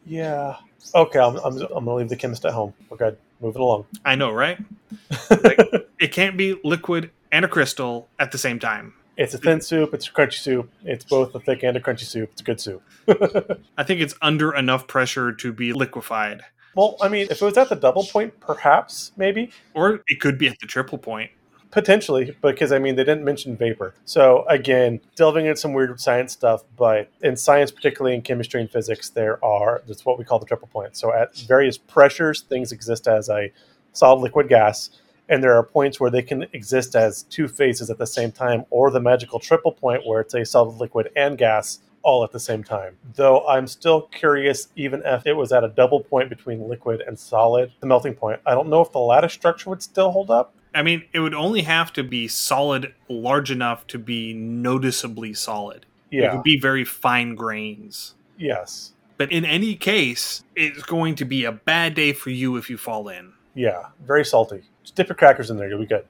Yeah. 0.04 0.56
Okay, 0.94 1.18
I'm, 1.18 1.36
I'm, 1.36 1.54
I'm 1.60 1.68
going 1.68 1.84
to 1.84 1.94
leave 1.94 2.08
the 2.08 2.16
chemist 2.16 2.44
at 2.44 2.52
home. 2.52 2.74
Okay, 2.92 3.16
moving 3.40 3.62
along. 3.62 3.86
I 4.04 4.14
know, 4.14 4.30
right? 4.30 4.58
Like, 5.30 5.58
it 6.00 6.12
can't 6.12 6.36
be 6.36 6.58
liquid 6.64 7.10
and 7.30 7.44
a 7.44 7.48
crystal 7.48 8.08
at 8.18 8.32
the 8.32 8.38
same 8.38 8.58
time. 8.58 8.94
It's 9.16 9.34
a 9.34 9.38
thin 9.38 9.60
soup. 9.60 9.92
It's 9.94 10.08
a 10.08 10.12
crunchy 10.12 10.38
soup. 10.38 10.70
It's 10.84 11.04
both 11.04 11.34
a 11.34 11.40
thick 11.40 11.62
and 11.62 11.76
a 11.76 11.80
crunchy 11.80 12.04
soup. 12.04 12.30
It's 12.32 12.40
a 12.40 12.44
good 12.44 12.60
soup. 12.60 12.82
I 13.76 13.84
think 13.84 14.00
it's 14.00 14.14
under 14.22 14.54
enough 14.54 14.86
pressure 14.86 15.32
to 15.32 15.52
be 15.52 15.72
liquefied. 15.72 16.42
well, 16.74 16.96
I 17.00 17.08
mean, 17.08 17.26
if 17.30 17.42
it 17.42 17.44
was 17.44 17.56
at 17.58 17.68
the 17.68 17.76
double 17.76 18.04
point, 18.04 18.40
perhaps, 18.40 19.12
maybe, 19.16 19.50
Or 19.74 20.00
it 20.08 20.20
could 20.20 20.38
be 20.38 20.48
at 20.48 20.58
the 20.60 20.66
triple 20.66 20.98
point. 20.98 21.30
Potentially, 21.72 22.36
because 22.40 22.70
I 22.70 22.78
mean, 22.78 22.94
they 22.94 23.02
didn't 23.02 23.24
mention 23.24 23.56
vapor. 23.56 23.94
So 24.04 24.44
again, 24.48 25.00
delving 25.16 25.46
into 25.46 25.60
some 25.60 25.72
weird 25.72 25.98
science 26.00 26.32
stuff, 26.32 26.62
but 26.76 27.10
in 27.22 27.36
science, 27.36 27.72
particularly 27.72 28.14
in 28.14 28.22
chemistry 28.22 28.60
and 28.60 28.70
physics, 28.70 29.08
there 29.10 29.44
are 29.44 29.82
that's 29.88 30.04
what 30.04 30.18
we 30.18 30.24
call 30.24 30.38
the 30.38 30.46
triple 30.46 30.68
point. 30.68 30.96
So 30.96 31.12
at 31.12 31.36
various 31.36 31.76
pressures, 31.76 32.42
things 32.42 32.70
exist 32.70 33.08
as 33.08 33.28
a 33.28 33.52
solid, 33.92 34.20
liquid, 34.20 34.48
gas. 34.48 34.90
And 35.28 35.42
there 35.42 35.56
are 35.56 35.62
points 35.62 35.98
where 35.98 36.10
they 36.10 36.22
can 36.22 36.46
exist 36.52 36.94
as 36.94 37.22
two 37.24 37.48
phases 37.48 37.88
at 37.88 37.96
the 37.96 38.06
same 38.06 38.32
time, 38.32 38.64
or 38.70 38.90
the 38.90 39.00
magical 39.00 39.38
triple 39.38 39.72
point 39.72 40.06
where 40.06 40.20
it's 40.20 40.34
a 40.34 40.44
solid, 40.44 40.76
liquid, 40.78 41.10
and 41.16 41.38
gas 41.38 41.78
all 42.02 42.24
at 42.24 42.32
the 42.32 42.40
same 42.40 42.62
time. 42.62 42.98
Though 43.14 43.46
I'm 43.46 43.66
still 43.66 44.02
curious, 44.02 44.68
even 44.76 45.00
if 45.04 45.24
it 45.24 45.34
was 45.34 45.52
at 45.52 45.64
a 45.64 45.68
double 45.68 46.00
point 46.00 46.28
between 46.28 46.68
liquid 46.68 47.00
and 47.06 47.18
solid, 47.18 47.72
the 47.80 47.86
melting 47.86 48.14
point, 48.14 48.40
I 48.44 48.52
don't 48.54 48.68
know 48.68 48.82
if 48.82 48.92
the 48.92 48.98
lattice 48.98 49.32
structure 49.32 49.70
would 49.70 49.82
still 49.82 50.10
hold 50.10 50.30
up. 50.30 50.54
I 50.74 50.82
mean, 50.82 51.04
it 51.12 51.20
would 51.20 51.34
only 51.34 51.62
have 51.62 51.92
to 51.94 52.02
be 52.02 52.28
solid, 52.28 52.94
large 53.08 53.50
enough 53.50 53.86
to 53.88 53.98
be 53.98 54.32
noticeably 54.32 55.34
solid. 55.34 55.86
Yeah. 56.10 56.32
It 56.32 56.34
would 56.36 56.42
be 56.42 56.58
very 56.58 56.84
fine 56.84 57.34
grains. 57.34 58.14
Yes. 58.38 58.92
But 59.16 59.30
in 59.30 59.44
any 59.44 59.74
case, 59.76 60.42
it's 60.56 60.82
going 60.82 61.14
to 61.16 61.24
be 61.24 61.44
a 61.44 61.52
bad 61.52 61.94
day 61.94 62.12
for 62.12 62.30
you 62.30 62.56
if 62.56 62.68
you 62.68 62.76
fall 62.76 63.08
in. 63.08 63.32
Yeah. 63.54 63.86
Very 64.04 64.24
salty. 64.24 64.62
Just 64.82 64.94
dip 64.94 65.08
your 65.08 65.16
crackers 65.16 65.50
in 65.50 65.56
there. 65.56 65.68
You'll 65.68 65.80
be 65.80 65.86
good. 65.86 66.06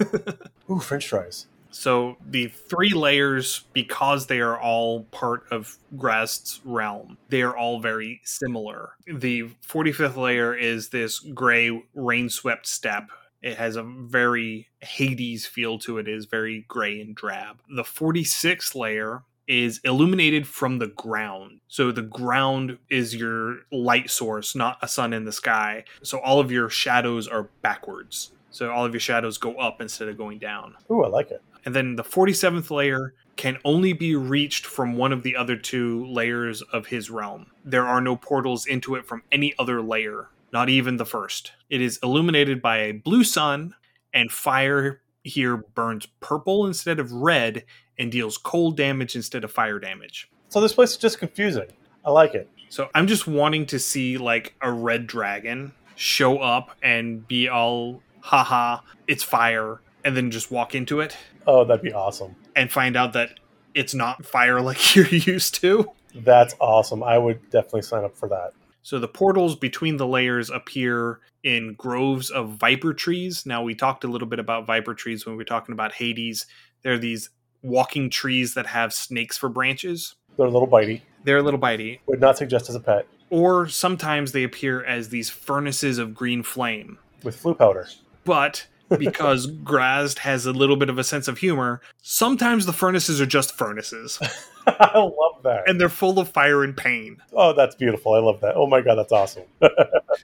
Ooh, 0.70 0.80
French 0.80 1.08
fries. 1.08 1.46
So 1.74 2.16
the 2.24 2.46
three 2.46 2.90
layers, 2.90 3.64
because 3.72 4.28
they 4.28 4.38
are 4.38 4.58
all 4.58 5.02
part 5.04 5.44
of 5.50 5.76
Graz'zt's 5.96 6.60
realm, 6.64 7.18
they 7.30 7.42
are 7.42 7.56
all 7.56 7.80
very 7.80 8.20
similar. 8.22 8.90
The 9.06 9.50
45th 9.66 10.16
layer 10.16 10.54
is 10.54 10.90
this 10.90 11.18
gray 11.18 11.82
rain 11.94 12.28
swept 12.28 12.68
steppe. 12.68 13.10
It 13.44 13.58
has 13.58 13.76
a 13.76 13.82
very 13.82 14.68
Hades 14.80 15.44
feel 15.44 15.78
to 15.80 15.98
it, 15.98 16.08
it 16.08 16.14
is 16.14 16.24
very 16.24 16.64
gray 16.66 16.98
and 16.98 17.14
drab. 17.14 17.60
The 17.68 17.82
46th 17.82 18.74
layer 18.74 19.22
is 19.46 19.82
illuminated 19.84 20.48
from 20.48 20.78
the 20.78 20.86
ground. 20.86 21.60
So 21.68 21.92
the 21.92 22.00
ground 22.00 22.78
is 22.88 23.14
your 23.14 23.58
light 23.70 24.08
source, 24.08 24.54
not 24.54 24.78
a 24.80 24.88
sun 24.88 25.12
in 25.12 25.26
the 25.26 25.32
sky. 25.32 25.84
So 26.02 26.20
all 26.20 26.40
of 26.40 26.50
your 26.50 26.70
shadows 26.70 27.28
are 27.28 27.50
backwards. 27.60 28.32
So 28.48 28.70
all 28.70 28.86
of 28.86 28.94
your 28.94 29.00
shadows 29.00 29.36
go 29.36 29.56
up 29.56 29.82
instead 29.82 30.08
of 30.08 30.16
going 30.16 30.38
down. 30.38 30.76
Ooh, 30.90 31.04
I 31.04 31.08
like 31.08 31.30
it. 31.30 31.42
And 31.66 31.74
then 31.74 31.96
the 31.96 32.04
47th 32.04 32.70
layer 32.70 33.12
can 33.36 33.58
only 33.62 33.92
be 33.92 34.14
reached 34.16 34.64
from 34.64 34.96
one 34.96 35.12
of 35.12 35.22
the 35.22 35.36
other 35.36 35.56
two 35.56 36.06
layers 36.06 36.62
of 36.62 36.86
his 36.86 37.10
realm. 37.10 37.46
There 37.62 37.86
are 37.86 38.00
no 38.00 38.16
portals 38.16 38.64
into 38.64 38.94
it 38.94 39.06
from 39.06 39.22
any 39.32 39.54
other 39.58 39.82
layer, 39.82 40.28
not 40.54 40.70
even 40.70 40.96
the 40.96 41.04
first. 41.04 41.52
It 41.68 41.82
is 41.82 41.98
illuminated 42.02 42.62
by 42.62 42.78
a 42.78 42.92
blue 42.92 43.24
sun, 43.24 43.74
and 44.14 44.30
fire 44.30 45.02
here 45.24 45.56
burns 45.56 46.06
purple 46.20 46.66
instead 46.66 46.98
of 47.00 47.12
red 47.12 47.64
and 47.98 48.10
deals 48.12 48.38
cold 48.38 48.76
damage 48.76 49.16
instead 49.16 49.42
of 49.44 49.50
fire 49.50 49.78
damage. 49.80 50.30
So 50.48 50.60
this 50.60 50.72
place 50.72 50.92
is 50.92 50.96
just 50.96 51.18
confusing. 51.18 51.66
I 52.04 52.10
like 52.10 52.34
it. 52.34 52.48
So 52.68 52.88
I'm 52.94 53.06
just 53.08 53.26
wanting 53.26 53.66
to 53.66 53.78
see 53.78 54.16
like 54.16 54.54
a 54.62 54.70
red 54.70 55.06
dragon 55.08 55.72
show 55.96 56.38
up 56.38 56.70
and 56.82 57.26
be 57.26 57.48
all, 57.48 58.00
haha, 58.20 58.80
it's 59.08 59.22
fire, 59.22 59.80
and 60.04 60.16
then 60.16 60.30
just 60.30 60.50
walk 60.50 60.74
into 60.74 61.00
it. 61.00 61.16
Oh, 61.46 61.64
that'd 61.64 61.82
be 61.82 61.92
awesome. 61.92 62.36
and 62.56 62.70
find 62.70 62.96
out 62.96 63.12
that 63.14 63.40
it's 63.74 63.94
not 63.94 64.24
fire 64.24 64.60
like 64.60 64.94
you're 64.94 65.08
used 65.08 65.56
to. 65.56 65.90
That's 66.14 66.54
awesome. 66.60 67.02
I 67.02 67.18
would 67.18 67.50
definitely 67.50 67.82
sign 67.82 68.04
up 68.04 68.16
for 68.16 68.28
that. 68.28 68.52
So 68.84 68.98
the 68.98 69.08
portals 69.08 69.56
between 69.56 69.96
the 69.96 70.06
layers 70.06 70.50
appear 70.50 71.20
in 71.42 71.72
groves 71.72 72.30
of 72.30 72.50
viper 72.50 72.92
trees. 72.92 73.46
Now 73.46 73.62
we 73.62 73.74
talked 73.74 74.04
a 74.04 74.08
little 74.08 74.28
bit 74.28 74.38
about 74.38 74.66
viper 74.66 74.92
trees 74.92 75.24
when 75.24 75.34
we 75.34 75.38
were 75.38 75.44
talking 75.44 75.72
about 75.72 75.94
Hades. 75.94 76.44
They're 76.82 76.98
these 76.98 77.30
walking 77.62 78.10
trees 78.10 78.52
that 78.52 78.66
have 78.66 78.92
snakes 78.92 79.38
for 79.38 79.48
branches. 79.48 80.16
They're 80.36 80.46
a 80.46 80.50
little 80.50 80.68
bitey. 80.68 81.00
They're 81.24 81.38
a 81.38 81.42
little 81.42 81.58
bitey. 81.58 82.00
Would 82.06 82.20
not 82.20 82.36
suggest 82.36 82.68
as 82.68 82.74
a 82.74 82.80
pet 82.80 83.06
Or 83.30 83.66
sometimes 83.68 84.32
they 84.32 84.42
appear 84.44 84.84
as 84.84 85.08
these 85.08 85.30
furnaces 85.30 85.96
of 85.96 86.14
green 86.14 86.42
flame. 86.42 86.98
with 87.22 87.42
Floo 87.42 87.56
powder. 87.56 87.88
But 88.26 88.66
because 88.98 89.46
Graz'zt 89.64 90.18
has 90.20 90.46
a 90.46 90.52
little 90.52 90.76
bit 90.76 90.88
of 90.90 90.98
a 90.98 91.04
sense 91.04 91.28
of 91.28 91.38
humor, 91.38 91.80
sometimes 92.02 92.66
the 92.66 92.72
furnaces 92.72 93.20
are 93.20 93.26
just 93.26 93.56
furnaces 93.56 94.18
I 94.66 94.98
love 94.98 95.42
that. 95.42 95.68
and 95.68 95.80
they're 95.80 95.88
full 95.88 96.18
of 96.18 96.28
fire 96.30 96.64
and 96.64 96.76
pain. 96.76 97.18
oh, 97.34 97.52
that's 97.52 97.74
beautiful. 97.74 98.14
I 98.14 98.18
love 98.18 98.40
that. 98.40 98.54
Oh 98.56 98.66
my 98.66 98.80
god, 98.80 98.96
that's 98.96 99.12
awesome. 99.12 99.44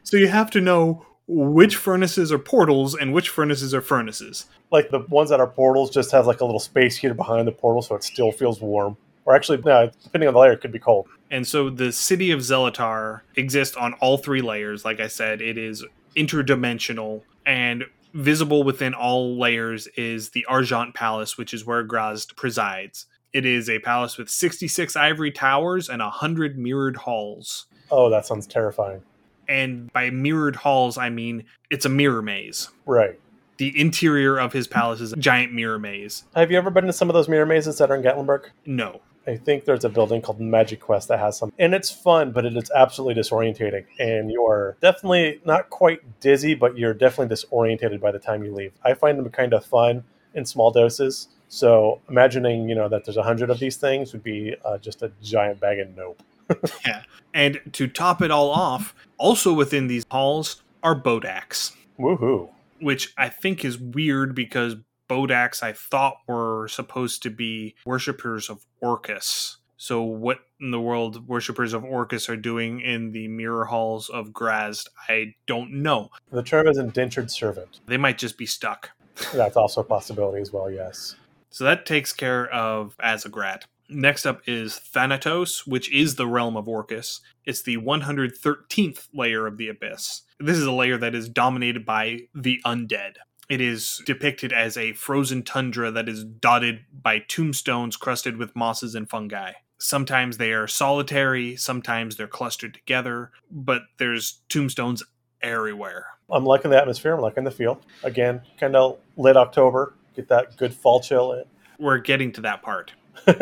So 0.02 0.16
you 0.16 0.28
have 0.28 0.50
to 0.52 0.60
know 0.60 1.04
which 1.26 1.76
furnaces 1.76 2.32
are 2.32 2.38
portals 2.38 2.94
and 2.96 3.12
which 3.12 3.28
furnaces 3.28 3.74
are 3.74 3.80
furnaces. 3.80 4.46
like 4.72 4.90
the 4.90 5.00
ones 5.08 5.30
that 5.30 5.40
are 5.40 5.46
portals 5.46 5.90
just 5.90 6.10
have 6.12 6.26
like 6.26 6.40
a 6.40 6.44
little 6.44 6.60
space 6.60 6.96
heater 6.96 7.14
behind 7.14 7.46
the 7.46 7.52
portal 7.52 7.82
so 7.82 7.94
it 7.96 8.02
still 8.04 8.32
feels 8.32 8.60
warm. 8.60 8.96
Or 9.26 9.36
actually, 9.36 9.58
no, 9.64 9.90
depending 10.02 10.26
on 10.28 10.34
the 10.34 10.40
layer, 10.40 10.52
it 10.52 10.60
could 10.60 10.72
be 10.72 10.78
cold. 10.78 11.06
And 11.30 11.46
so 11.46 11.70
the 11.70 11.92
city 11.92 12.30
of 12.30 12.40
Zelatar 12.40 13.20
exists 13.36 13.76
on 13.76 13.92
all 13.94 14.16
three 14.16 14.40
layers. 14.40 14.84
Like 14.84 14.98
I 15.00 15.06
said, 15.08 15.40
it 15.42 15.58
is 15.58 15.84
interdimensional 16.16 17.22
and 17.46 17.84
visible 18.12 18.62
within 18.62 18.94
all 18.94 19.38
layers 19.38 19.86
is 19.96 20.30
the 20.30 20.44
Argent 20.46 20.94
Palace, 20.94 21.38
which 21.38 21.54
is 21.54 21.64
where 21.64 21.84
Graz'zt 21.84 22.36
presides. 22.36 23.06
It 23.32 23.46
is 23.46 23.70
a 23.70 23.78
palace 23.78 24.18
with 24.18 24.28
66 24.28 24.96
ivory 24.96 25.30
towers 25.30 25.88
and 25.88 26.02
100 26.02 26.58
mirrored 26.58 26.96
halls. 26.96 27.66
Oh, 27.90 28.10
that 28.10 28.26
sounds 28.26 28.46
terrifying. 28.46 29.02
And 29.48 29.92
by 29.92 30.10
mirrored 30.10 30.56
halls, 30.56 30.98
I 30.98 31.10
mean 31.10 31.44
it's 31.70 31.84
a 31.84 31.88
mirror 31.88 32.22
maze. 32.22 32.70
Right. 32.86 33.18
The 33.58 33.78
interior 33.78 34.38
of 34.38 34.52
his 34.52 34.66
palace 34.66 35.00
is 35.00 35.12
a 35.12 35.16
giant 35.16 35.52
mirror 35.52 35.78
maze. 35.78 36.24
Have 36.34 36.50
you 36.50 36.58
ever 36.58 36.70
been 36.70 36.86
to 36.86 36.92
some 36.92 37.10
of 37.10 37.14
those 37.14 37.28
mirror 37.28 37.46
mazes 37.46 37.78
that 37.78 37.90
are 37.90 37.96
in 37.96 38.02
Gatlinburg? 38.02 38.46
No. 38.64 39.00
I 39.26 39.36
think 39.36 39.64
there's 39.64 39.84
a 39.84 39.88
building 39.88 40.22
called 40.22 40.40
MagiQuest 40.40 41.08
that 41.08 41.18
has 41.18 41.38
some, 41.38 41.52
and 41.58 41.74
it's 41.74 41.90
fun, 41.90 42.32
but 42.32 42.44
it 42.44 42.56
is 42.56 42.70
absolutely 42.74 43.20
disorientating. 43.20 43.84
And 43.98 44.30
you 44.30 44.44
are 44.46 44.76
definitely 44.80 45.40
not 45.44 45.70
quite 45.70 46.20
dizzy, 46.20 46.54
but 46.54 46.78
you're 46.78 46.94
definitely 46.94 47.34
disorientated 47.34 48.00
by 48.00 48.12
the 48.12 48.18
time 48.18 48.42
you 48.44 48.52
leave. 48.52 48.72
I 48.84 48.94
find 48.94 49.18
them 49.18 49.28
kind 49.30 49.52
of 49.52 49.64
fun 49.64 50.04
in 50.34 50.44
small 50.44 50.70
doses. 50.70 51.28
So 51.48 52.00
imagining, 52.08 52.68
you 52.68 52.74
know, 52.74 52.88
that 52.88 53.04
there's 53.04 53.16
a 53.16 53.22
hundred 53.22 53.50
of 53.50 53.58
these 53.58 53.76
things 53.76 54.12
would 54.12 54.22
be 54.22 54.54
uh, 54.64 54.78
just 54.78 55.02
a 55.02 55.12
giant 55.22 55.60
bag 55.60 55.80
of 55.80 55.96
nope. 55.96 56.22
Yeah. 56.86 57.02
And 57.32 57.60
to 57.74 57.86
top 57.86 58.22
it 58.22 58.30
all 58.30 58.50
off, 58.50 58.94
also 59.18 59.52
within 59.52 59.86
these 59.86 60.04
halls 60.10 60.62
are 60.82 61.00
Bodaks. 61.00 61.76
Woohoo! 61.98 62.48
which 62.80 63.12
I 63.16 63.28
think 63.28 63.64
is 63.64 63.78
weird 63.78 64.34
because 64.34 64.76
Bodaks 65.10 65.62
I 65.62 65.72
thought 65.72 66.18
were 66.28 66.68
supposed 66.68 67.22
to 67.24 67.30
be 67.30 67.74
worshippers 67.84 68.48
of 68.48 68.64
Orcus. 68.80 69.56
So 69.76 70.02
what 70.02 70.38
in 70.60 70.70
the 70.70 70.80
world 70.80 71.26
worshippers 71.26 71.72
of 71.72 71.84
Orcus 71.84 72.28
are 72.28 72.36
doing 72.36 72.80
in 72.80 73.10
the 73.10 73.26
mirror 73.28 73.64
halls 73.64 74.08
of 74.08 74.28
Graz'zt, 74.28 74.88
I 75.08 75.34
don't 75.46 75.82
know. 75.82 76.10
The 76.30 76.42
term 76.42 76.68
is 76.68 76.78
indentured 76.78 77.30
servant. 77.30 77.80
They 77.86 77.96
might 77.96 78.18
just 78.18 78.38
be 78.38 78.46
stuck. 78.46 78.90
That's 79.34 79.56
also 79.56 79.80
a 79.80 79.84
possibility 79.84 80.40
as 80.40 80.52
well. 80.52 80.70
Yes. 80.70 81.16
So 81.48 81.64
that 81.64 81.86
takes 81.86 82.12
care 82.12 82.48
of 82.52 82.96
Azzagrat. 83.02 83.62
Next 83.88 84.24
up 84.24 84.42
is 84.46 84.78
Thanatos, 84.78 85.66
which 85.66 85.92
is 85.92 86.14
the 86.14 86.28
realm 86.28 86.56
of 86.56 86.68
Orcus. 86.68 87.20
It's 87.44 87.62
the 87.62 87.78
113th 87.78 89.08
layer 89.12 89.48
of 89.48 89.56
the 89.56 89.68
Abyss. 89.68 90.22
This 90.38 90.56
is 90.56 90.66
a 90.66 90.72
layer 90.72 90.96
that 90.98 91.14
is 91.14 91.28
dominated 91.28 91.84
by 91.84 92.20
the 92.32 92.60
undead. 92.64 93.14
It 93.50 93.60
is 93.60 94.00
depicted 94.06 94.52
as 94.52 94.76
a 94.76 94.92
frozen 94.94 95.42
tundra 95.42 95.90
that 95.90 96.08
is 96.08 96.24
dotted 96.24 96.84
by 96.92 97.18
tombstones 97.18 97.96
crusted 97.96 98.36
with 98.36 98.56
mosses 98.56 98.94
and 98.94 99.10
fungi. 99.10 99.52
Sometimes 99.78 100.38
they 100.38 100.52
are 100.52 100.66
solitary, 100.66 101.56
sometimes 101.56 102.16
they're 102.16 102.26
clustered 102.26 102.74
together, 102.74 103.32
but 103.50 103.82
there's 103.98 104.40
tombstones 104.48 105.02
everywhere. 105.42 106.06
I'm 106.30 106.44
liking 106.44 106.70
the 106.70 106.78
atmosphere. 106.78 107.14
I'm 107.14 107.20
liking 107.20 107.44
the 107.44 107.50
feel. 107.50 107.80
Again, 108.04 108.40
kind 108.58 108.76
of 108.76 108.98
late 109.16 109.36
October. 109.36 109.94
Get 110.14 110.28
that 110.28 110.56
good 110.56 110.72
fall 110.72 111.00
chill 111.00 111.32
in. 111.32 111.44
We're 111.78 111.98
getting 111.98 112.30
to 112.32 112.40
that 112.42 112.62
part. 112.62 112.92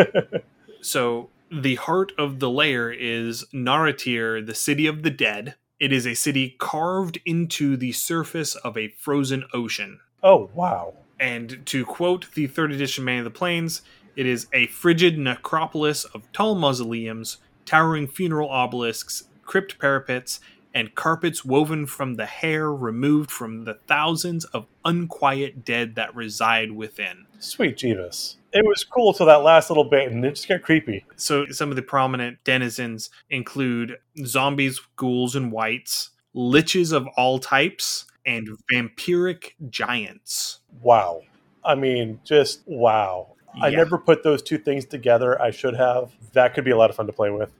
So 0.80 1.30
the 1.50 1.76
heart 1.76 2.12
of 2.18 2.38
the 2.38 2.50
layer 2.50 2.90
is 2.90 3.44
Naratyr, 3.52 4.44
the 4.44 4.54
city 4.54 4.86
of 4.86 5.02
the 5.02 5.10
dead. 5.10 5.56
It 5.80 5.92
is 5.92 6.06
a 6.06 6.14
city 6.14 6.56
carved 6.58 7.20
into 7.24 7.76
the 7.76 7.92
surface 7.92 8.56
of 8.56 8.76
a 8.76 8.88
frozen 8.88 9.44
ocean. 9.54 10.00
oh 10.22 10.50
wow! 10.52 10.94
And 11.20 11.64
to 11.66 11.84
quote 11.84 12.32
the 12.34 12.46
third 12.48 12.72
edition 12.72 13.04
Manual 13.04 13.26
of 13.26 13.32
the 13.32 13.38
Planes, 13.38 13.82
it 14.16 14.26
is 14.26 14.48
a 14.52 14.66
frigid 14.68 15.18
necropolis 15.18 16.04
of 16.04 16.30
tall 16.32 16.56
mausoleums, 16.56 17.38
towering 17.64 18.08
funeral 18.08 18.50
obelisks, 18.50 19.24
crypt 19.44 19.78
parapets, 19.78 20.40
and 20.78 20.94
carpets 20.94 21.44
woven 21.44 21.86
from 21.86 22.14
the 22.14 22.24
hair 22.24 22.72
removed 22.72 23.32
from 23.32 23.64
the 23.64 23.74
thousands 23.88 24.44
of 24.44 24.64
unquiet 24.84 25.64
dead 25.64 25.96
that 25.96 26.14
reside 26.14 26.70
within. 26.70 27.26
Sweet 27.40 27.78
Jeebus. 27.78 28.36
It 28.52 28.64
was 28.64 28.84
cool 28.84 29.12
till 29.12 29.26
that 29.26 29.42
last 29.42 29.70
little 29.70 29.82
bit, 29.90 30.12
and 30.12 30.24
it 30.24 30.36
just 30.36 30.46
got 30.46 30.62
creepy. 30.62 31.04
So 31.16 31.46
some 31.46 31.70
of 31.70 31.74
the 31.74 31.82
prominent 31.82 32.38
denizens 32.44 33.10
include 33.28 33.98
zombies, 34.24 34.80
ghouls, 34.94 35.34
and 35.34 35.50
wights, 35.50 36.10
liches 36.32 36.92
of 36.92 37.08
all 37.16 37.40
types, 37.40 38.04
and 38.24 38.48
vampiric 38.72 39.54
giants. 39.68 40.60
Wow. 40.80 41.22
I 41.64 41.74
mean, 41.74 42.20
just 42.22 42.62
wow. 42.66 43.34
I 43.60 43.70
never 43.70 43.98
put 43.98 44.22
those 44.22 44.42
two 44.42 44.58
things 44.58 44.84
together. 44.84 45.42
I 45.42 45.50
should 45.50 45.74
have. 45.74 46.12
That 46.34 46.54
could 46.54 46.64
be 46.64 46.70
a 46.70 46.76
lot 46.76 46.88
of 46.88 46.94
fun 46.94 47.06
to 47.06 47.12
play 47.12 47.30
with. 47.30 47.50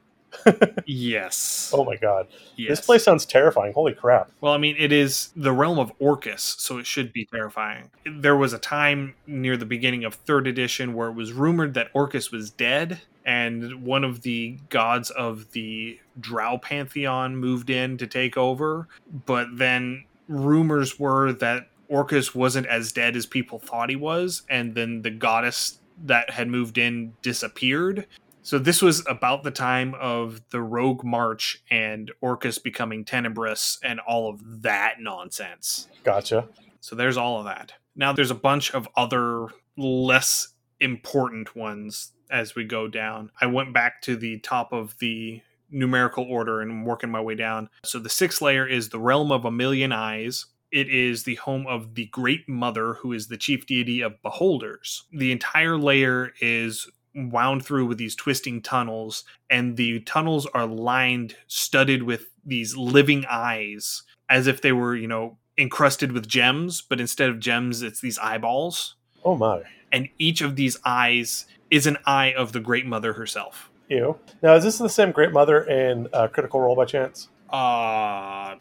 Yes. 0.87 1.70
Oh 1.74 1.85
my 1.85 1.97
god. 1.97 2.29
yes. 2.57 2.70
This 2.70 2.81
place 2.81 3.05
sounds 3.05 3.26
terrifying. 3.26 3.72
Holy 3.74 3.93
crap. 3.93 4.31
Well, 4.41 4.53
I 4.53 4.59
mean, 4.59 4.74
it 4.79 4.91
is 4.93 5.31
the 5.37 5.53
realm 5.53 5.79
of 5.79 5.93
Orcus, 5.99 6.57
so 6.59 6.79
it 6.79 6.87
should 6.87 7.12
be 7.12 7.26
terrifying. 7.26 7.91
There 8.07 8.37
was 8.37 8.53
a 8.53 8.59
time 8.59 9.14
near 9.26 9.57
the 9.57 9.66
beginning 9.66 10.05
of 10.05 10.14
third 10.14 10.47
edition 10.47 10.95
where 10.95 11.09
it 11.09 11.14
was 11.14 11.33
rumored 11.33 11.74
that 11.74 11.89
Orcus 11.93 12.31
was 12.33 12.51
dead, 12.51 13.01
and 13.26 13.85
one 13.85 14.03
of 14.05 14.22
the 14.22 14.57
gods 14.70 15.11
of 15.11 15.51
the 15.53 15.99
Drow 16.18 16.57
pantheon 16.59 17.37
moved 17.37 17.68
in 17.68 17.99
to 17.99 18.07
take 18.07 18.37
over. 18.39 18.89
But 19.26 19.49
then 19.59 20.05
rumors 20.26 20.99
were 20.99 21.33
that 21.35 21.68
Orcus 21.89 22.35
wasn't 22.35 22.66
as 22.66 22.93
dead 22.93 23.14
as 23.16 23.26
people 23.26 23.59
thought 23.59 23.91
he 23.91 23.97
was, 23.97 24.43
and 24.49 24.74
then 24.74 25.03
the 25.03 25.11
goddess 25.11 25.79
that 26.05 26.31
had 26.31 26.49
moved 26.49 26.79
in 26.79 27.12
disappeared. 27.22 28.07
So 28.43 28.59
this 28.59 28.80
was 28.80 29.05
about 29.07 29.43
the 29.43 29.51
time 29.51 29.95
of 30.01 30.41
the 30.51 30.62
Rogue 30.62 31.05
March 31.05 31.62
and 31.70 32.11
Orcus 32.20 32.59
becoming 32.59 33.05
tenebrous 33.05 33.78
and 33.82 34.01
all 34.01 34.30
of 34.30 34.62
that 34.62 34.97
nonsense. 35.01 35.89
Gotcha. 36.03 36.49
So 36.80 36.97
there's 36.97 37.16
all 37.16 37.39
of 37.39 37.45
that. 37.45 37.74
Now 37.95 38.12
there's 38.12 38.30
a 38.30 38.36
bunch 38.36 38.72
of 38.72 38.89
other 38.97 39.49
less 39.76 40.55
important 40.80 41.57
ones 41.57 42.12
as 42.30 42.55
we 42.55 42.64
go 42.64 42.89
down. 42.89 43.30
I 43.41 43.47
went 43.47 43.74
back 43.74 44.01
to 44.03 44.16
the 44.16 44.39
top 44.39 44.72
of 44.72 44.97
the 44.99 45.43
numerical 45.70 46.24
order 46.24 46.61
and 46.61 46.70
I'm 46.70 46.84
working 46.84 47.11
my 47.11 47.20
way 47.20 47.34
down. 47.34 47.68
So 47.84 47.99
the 47.99 48.09
sixth 48.09 48.41
layer 48.41 48.66
is 48.66 48.89
the 48.89 48.99
realm 48.99 49.32
of 49.32 49.45
a 49.45 49.51
million 49.51 49.93
eyes. 49.93 50.47
It 50.70 50.89
is 50.89 51.24
the 51.24 51.36
home 51.36 51.66
of 51.66 51.95
the 51.95 52.07
Great 52.07 52.49
Mother, 52.49 52.95
who 52.95 53.12
is 53.12 53.28
the 53.28 53.39
chief 53.39 53.66
deity 53.66 54.03
of 54.03 54.20
beholders. 54.22 55.05
The 55.12 55.32
entire 55.32 55.78
layer 55.78 56.32
is 56.41 56.89
wound 57.18 57.64
through 57.64 57.86
with 57.86 57.98
these 57.98 58.14
twisting 58.14 58.62
tunnels, 58.62 59.24
and 59.50 59.76
the 59.76 60.00
tunnels 60.00 60.46
are 60.54 60.66
lined, 60.66 61.36
studded 61.46 62.02
with 62.02 62.30
these 62.44 62.76
living 62.76 63.24
eyes, 63.28 64.02
as 64.28 64.46
if 64.46 64.62
they 64.62 64.72
were, 64.72 64.96
you 64.96 65.08
know, 65.08 65.36
encrusted 65.56 66.12
with 66.12 66.28
gems, 66.28 66.80
but 66.80 67.00
instead 67.00 67.28
of 67.28 67.40
gems, 67.40 67.82
it's 67.82 68.00
these 68.00 68.18
eyeballs. 68.18 68.94
Oh 69.24 69.36
my. 69.36 69.62
And 69.90 70.08
each 70.18 70.40
of 70.40 70.56
these 70.56 70.78
eyes 70.84 71.46
is 71.70 71.86
an 71.86 71.98
eye 72.06 72.32
of 72.32 72.52
the 72.52 72.60
Great 72.60 72.86
Mother 72.86 73.14
herself. 73.14 73.70
Ew. 73.88 74.18
Now, 74.42 74.54
is 74.54 74.64
this 74.64 74.78
the 74.78 74.88
same 74.88 75.12
Great 75.12 75.32
Mother 75.32 75.62
in 75.62 76.08
uh, 76.12 76.28
Critical 76.28 76.60
Role 76.60 76.76
by 76.76 76.84
chance? 76.84 77.28
Uh, 77.50 78.56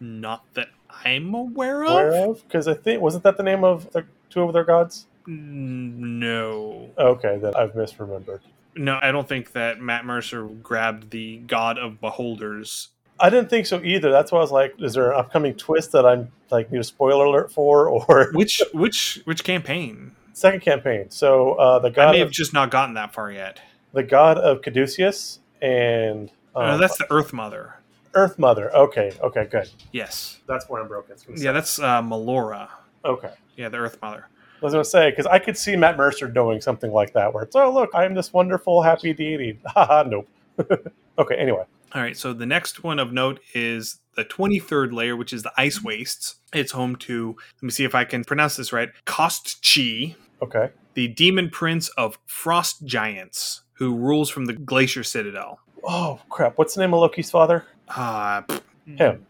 not 0.00 0.44
that 0.54 0.68
I'm 1.04 1.34
aware 1.34 1.84
of. 1.84 1.90
Aware 1.90 2.30
of? 2.30 2.42
Because 2.42 2.66
I 2.66 2.74
think, 2.74 3.02
wasn't 3.02 3.24
that 3.24 3.36
the 3.36 3.42
name 3.42 3.64
of 3.64 3.90
the 3.92 4.04
two 4.30 4.42
of 4.42 4.52
their 4.52 4.64
gods? 4.64 5.06
No. 5.26 6.90
Okay, 6.98 7.38
then 7.38 7.54
I've 7.54 7.72
misremembered. 7.72 8.40
No, 8.74 8.98
I 9.02 9.12
don't 9.12 9.28
think 9.28 9.52
that 9.52 9.80
Matt 9.80 10.04
Mercer 10.04 10.44
grabbed 10.44 11.10
the 11.10 11.38
God 11.38 11.78
of 11.78 12.00
Beholders. 12.00 12.88
I 13.20 13.28
didn't 13.30 13.50
think 13.50 13.66
so 13.66 13.80
either. 13.84 14.10
That's 14.10 14.32
why 14.32 14.38
I 14.38 14.40
was 14.40 14.50
like, 14.50 14.74
is 14.78 14.94
there 14.94 15.12
an 15.12 15.18
upcoming 15.20 15.54
twist 15.54 15.92
that 15.92 16.06
I'm 16.06 16.32
like 16.50 16.72
need 16.72 16.80
a 16.80 16.84
spoiler 16.84 17.26
alert 17.26 17.52
for, 17.52 17.88
or 17.88 18.30
Which 18.34 18.62
which 18.72 19.20
which 19.24 19.44
campaign? 19.44 20.12
second 20.32 20.60
campaign? 20.60 21.10
So 21.10 21.52
uh, 21.52 21.78
the 21.78 21.88
I 21.88 21.92
god 21.92 22.12
may 22.12 22.20
of, 22.22 22.28
have 22.28 22.32
just 22.32 22.52
not 22.54 22.70
gotten 22.70 22.94
that 22.94 23.12
far 23.12 23.30
yet. 23.30 23.60
the 23.92 24.02
god 24.02 24.38
of 24.38 24.62
Caduceus 24.62 25.38
and 25.60 26.30
no, 26.56 26.62
um, 26.62 26.80
that's 26.80 26.96
the 26.98 27.06
Earth 27.12 27.32
Mother. 27.32 27.76
Earth 28.14 28.38
Mother. 28.38 28.74
Okay, 28.74 29.12
okay, 29.22 29.46
good. 29.50 29.70
Yes. 29.92 30.40
That's 30.48 30.68
where 30.68 30.82
I'm 30.82 30.88
broken. 30.88 31.16
Yeah, 31.36 31.52
that's 31.52 31.78
uh, 31.78 32.02
Melora. 32.02 32.68
okay. 33.04 33.32
Yeah, 33.56 33.68
the 33.68 33.78
Earth 33.78 33.98
Mother. 34.02 34.26
I 34.62 34.66
was 34.66 34.72
going 34.74 34.84
to 34.84 34.88
say 34.90 35.10
because 35.10 35.26
I 35.26 35.38
could 35.38 35.56
see 35.56 35.76
Matt 35.76 35.96
Mercer 35.96 36.28
doing 36.28 36.60
something 36.60 36.92
like 36.92 37.12
that, 37.14 37.32
where 37.34 37.42
it's 37.44 37.56
oh 37.56 37.72
look, 37.72 37.90
I 37.94 38.04
am 38.04 38.14
this 38.14 38.32
wonderful 38.32 38.82
happy 38.82 39.12
deity. 39.12 39.58
Haha, 39.66 40.04
nope. 40.04 40.28
okay, 41.18 41.34
anyway. 41.36 41.64
All 41.94 42.00
right, 42.00 42.16
so 42.16 42.32
the 42.32 42.46
next 42.46 42.82
one 42.82 42.98
of 42.98 43.12
note 43.12 43.40
is 43.54 43.98
the 44.16 44.24
23rd 44.24 44.92
layer, 44.94 45.14
which 45.14 45.32
is 45.32 45.42
the 45.42 45.52
Ice 45.58 45.82
Wastes. 45.82 46.36
It's 46.54 46.72
home 46.72 46.96
to, 46.96 47.36
let 47.56 47.62
me 47.62 47.70
see 47.70 47.84
if 47.84 47.94
I 47.94 48.04
can 48.04 48.24
pronounce 48.24 48.56
this 48.56 48.72
right, 48.72 48.88
Kostchtchie, 49.04 50.14
Okay. 50.40 50.70
the 50.94 51.08
demon 51.08 51.50
prince 51.50 51.88
of 51.90 52.18
Frost 52.26 52.86
Giants, 52.86 53.62
who 53.74 53.94
rules 53.94 54.30
from 54.30 54.46
the 54.46 54.54
Glacier 54.54 55.02
Citadel. 55.04 55.58
Oh 55.84 56.20
crap! 56.30 56.56
What's 56.58 56.74
the 56.74 56.80
name 56.80 56.94
of 56.94 57.00
Loki's 57.00 57.30
father? 57.30 57.64
Uh, 57.88 58.42
Him. 58.86 59.26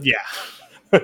yeah. 0.00 0.16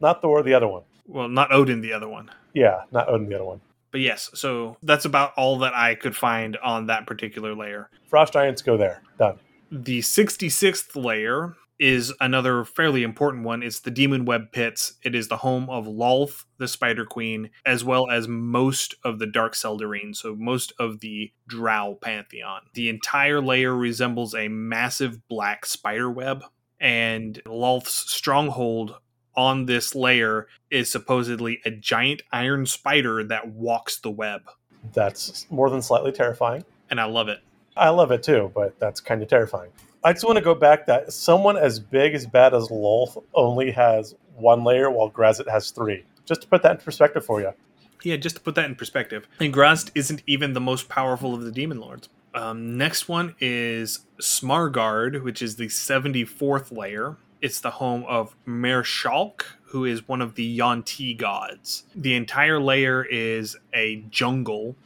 not 0.00 0.22
Thor, 0.22 0.42
the 0.42 0.54
other 0.54 0.68
one. 0.68 0.82
Well, 1.10 1.28
not 1.28 1.52
Odin, 1.52 1.80
the 1.80 1.92
other 1.92 2.08
one. 2.08 2.30
Yeah, 2.54 2.82
not 2.92 3.08
Odin, 3.08 3.28
the 3.28 3.34
other 3.34 3.44
one. 3.44 3.60
But 3.90 4.00
yes, 4.00 4.30
so 4.34 4.76
that's 4.82 5.04
about 5.04 5.32
all 5.36 5.58
that 5.58 5.74
I 5.74 5.96
could 5.96 6.16
find 6.16 6.56
on 6.58 6.86
that 6.86 7.06
particular 7.06 7.54
layer. 7.54 7.90
Frost 8.06 8.32
Giants 8.32 8.62
go 8.62 8.76
there. 8.76 9.02
Done. 9.18 9.38
The 9.72 9.98
66th 10.00 10.94
layer 10.94 11.56
is 11.80 12.12
another 12.20 12.64
fairly 12.64 13.02
important 13.02 13.42
one. 13.42 13.62
It's 13.62 13.80
the 13.80 13.90
Demon 13.90 14.26
Web 14.26 14.52
Pits. 14.52 14.94
It 15.02 15.14
is 15.14 15.28
the 15.28 15.38
home 15.38 15.68
of 15.70 15.86
Lolth, 15.86 16.44
the 16.58 16.68
Spider 16.68 17.06
Queen, 17.06 17.50
as 17.64 17.82
well 17.82 18.08
as 18.10 18.28
most 18.28 18.94
of 19.02 19.18
the 19.18 19.26
Dark 19.26 19.54
Seldarine, 19.54 20.14
so 20.14 20.36
most 20.36 20.72
of 20.78 21.00
the 21.00 21.32
Drow 21.48 21.98
pantheon. 22.00 22.60
The 22.74 22.90
entire 22.90 23.40
layer 23.40 23.74
resembles 23.74 24.34
a 24.34 24.48
massive 24.48 25.26
black 25.26 25.64
spider 25.64 26.10
web, 26.10 26.44
and 26.78 27.40
Lolth's 27.46 28.12
stronghold 28.12 28.96
on 29.36 29.66
this 29.66 29.94
layer 29.94 30.46
is 30.70 30.90
supposedly 30.90 31.60
a 31.64 31.70
giant 31.70 32.22
iron 32.32 32.66
spider 32.66 33.24
that 33.24 33.48
walks 33.48 33.98
the 33.98 34.10
web. 34.10 34.42
That's 34.92 35.46
more 35.50 35.70
than 35.70 35.82
slightly 35.82 36.12
terrifying. 36.12 36.64
And 36.90 37.00
I 37.00 37.04
love 37.04 37.28
it. 37.28 37.40
I 37.76 37.90
love 37.90 38.10
it 38.10 38.22
too, 38.22 38.50
but 38.54 38.78
that's 38.78 39.00
kind 39.00 39.22
of 39.22 39.28
terrifying. 39.28 39.70
I 40.02 40.12
just 40.12 40.24
want 40.24 40.38
to 40.38 40.44
go 40.44 40.54
back 40.54 40.86
that 40.86 41.12
someone 41.12 41.56
as 41.56 41.78
big 41.78 42.14
as 42.14 42.26
bad 42.26 42.54
as 42.54 42.68
Lolth 42.68 43.22
only 43.34 43.70
has 43.70 44.14
one 44.34 44.64
layer, 44.64 44.90
while 44.90 45.10
Graz'zt 45.10 45.48
has 45.48 45.70
three. 45.70 46.04
Just 46.24 46.42
to 46.42 46.48
put 46.48 46.62
that 46.62 46.72
in 46.72 46.76
perspective 46.78 47.24
for 47.24 47.40
you. 47.40 47.52
Yeah, 48.02 48.16
just 48.16 48.36
to 48.36 48.42
put 48.42 48.54
that 48.54 48.64
in 48.64 48.76
perspective. 48.76 49.28
And 49.40 49.52
Graz'zt 49.52 49.90
isn't 49.94 50.22
even 50.26 50.54
the 50.54 50.60
most 50.60 50.88
powerful 50.88 51.34
of 51.34 51.42
the 51.42 51.52
demon 51.52 51.80
lords. 51.80 52.08
Um, 52.34 52.78
next 52.78 53.08
one 53.08 53.34
is 53.40 54.00
Smaragd, 54.20 55.22
which 55.22 55.42
is 55.42 55.56
the 55.56 55.66
74th 55.66 56.74
layer. 56.76 57.16
It's 57.42 57.60
the 57.60 57.70
home 57.70 58.04
of 58.08 58.36
Merrshaulk, 58.46 59.42
who 59.64 59.84
is 59.84 60.06
one 60.06 60.20
of 60.20 60.34
the 60.34 60.44
Yuan-ti 60.44 61.14
gods. 61.14 61.84
The 61.94 62.14
entire 62.14 62.60
layer 62.60 63.04
is 63.04 63.56
a 63.72 64.04
jungle 64.10 64.76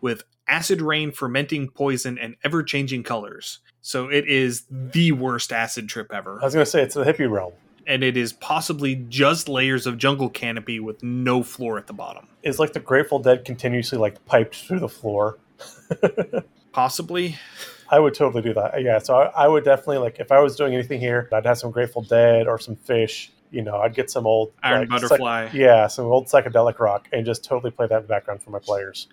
with 0.00 0.24
acid 0.48 0.82
rain, 0.82 1.12
fermenting 1.12 1.68
poison, 1.68 2.18
and 2.18 2.36
ever 2.44 2.62
changing 2.62 3.04
colors. 3.04 3.60
So 3.80 4.08
it 4.08 4.28
is 4.28 4.64
the 4.70 5.12
worst 5.12 5.52
acid 5.52 5.88
trip 5.88 6.12
ever. 6.12 6.38
I 6.40 6.44
was 6.44 6.54
going 6.54 6.64
to 6.64 6.70
say 6.70 6.82
it's 6.82 6.94
the 6.94 7.04
hippie 7.04 7.30
realm. 7.30 7.52
And 7.84 8.04
it 8.04 8.16
is 8.16 8.32
possibly 8.32 8.94
just 9.08 9.48
layers 9.48 9.88
of 9.88 9.98
jungle 9.98 10.28
canopy 10.28 10.78
with 10.78 11.02
no 11.02 11.42
floor 11.42 11.78
at 11.78 11.88
the 11.88 11.92
bottom. 11.92 12.28
It's 12.44 12.60
like 12.60 12.74
the 12.74 12.80
Grateful 12.80 13.18
Dead 13.18 13.44
continuously 13.44 13.98
like 13.98 14.24
piped 14.26 14.54
through 14.54 14.80
the 14.80 14.88
floor. 14.88 15.38
Possibly. 16.72 17.36
I 17.92 18.00
would 18.00 18.14
totally 18.14 18.42
do 18.42 18.54
that. 18.54 18.82
Yeah, 18.82 18.98
so 18.98 19.14
I, 19.14 19.44
I 19.44 19.48
would 19.48 19.64
definitely 19.64 19.98
like 19.98 20.18
if 20.18 20.32
I 20.32 20.40
was 20.40 20.56
doing 20.56 20.72
anything 20.74 20.98
here, 20.98 21.28
I'd 21.32 21.44
have 21.46 21.58
some 21.58 21.70
Grateful 21.70 22.02
Dead 22.02 22.48
or 22.48 22.58
some 22.58 22.74
Phish. 22.74 23.28
You 23.50 23.60
know, 23.60 23.76
I'd 23.76 23.94
get 23.94 24.10
some 24.10 24.26
old 24.26 24.52
Iron 24.62 24.88
like, 24.88 25.00
psych- 25.00 25.10
Butterfly. 25.10 25.50
yeah, 25.52 25.86
some 25.86 26.06
old 26.06 26.26
psychedelic 26.26 26.78
rock, 26.78 27.06
and 27.12 27.26
just 27.26 27.44
totally 27.44 27.70
play 27.70 27.86
that 27.86 27.96
in 27.96 28.02
the 28.02 28.08
background 28.08 28.42
for 28.42 28.48
my 28.50 28.58
players. 28.58 29.08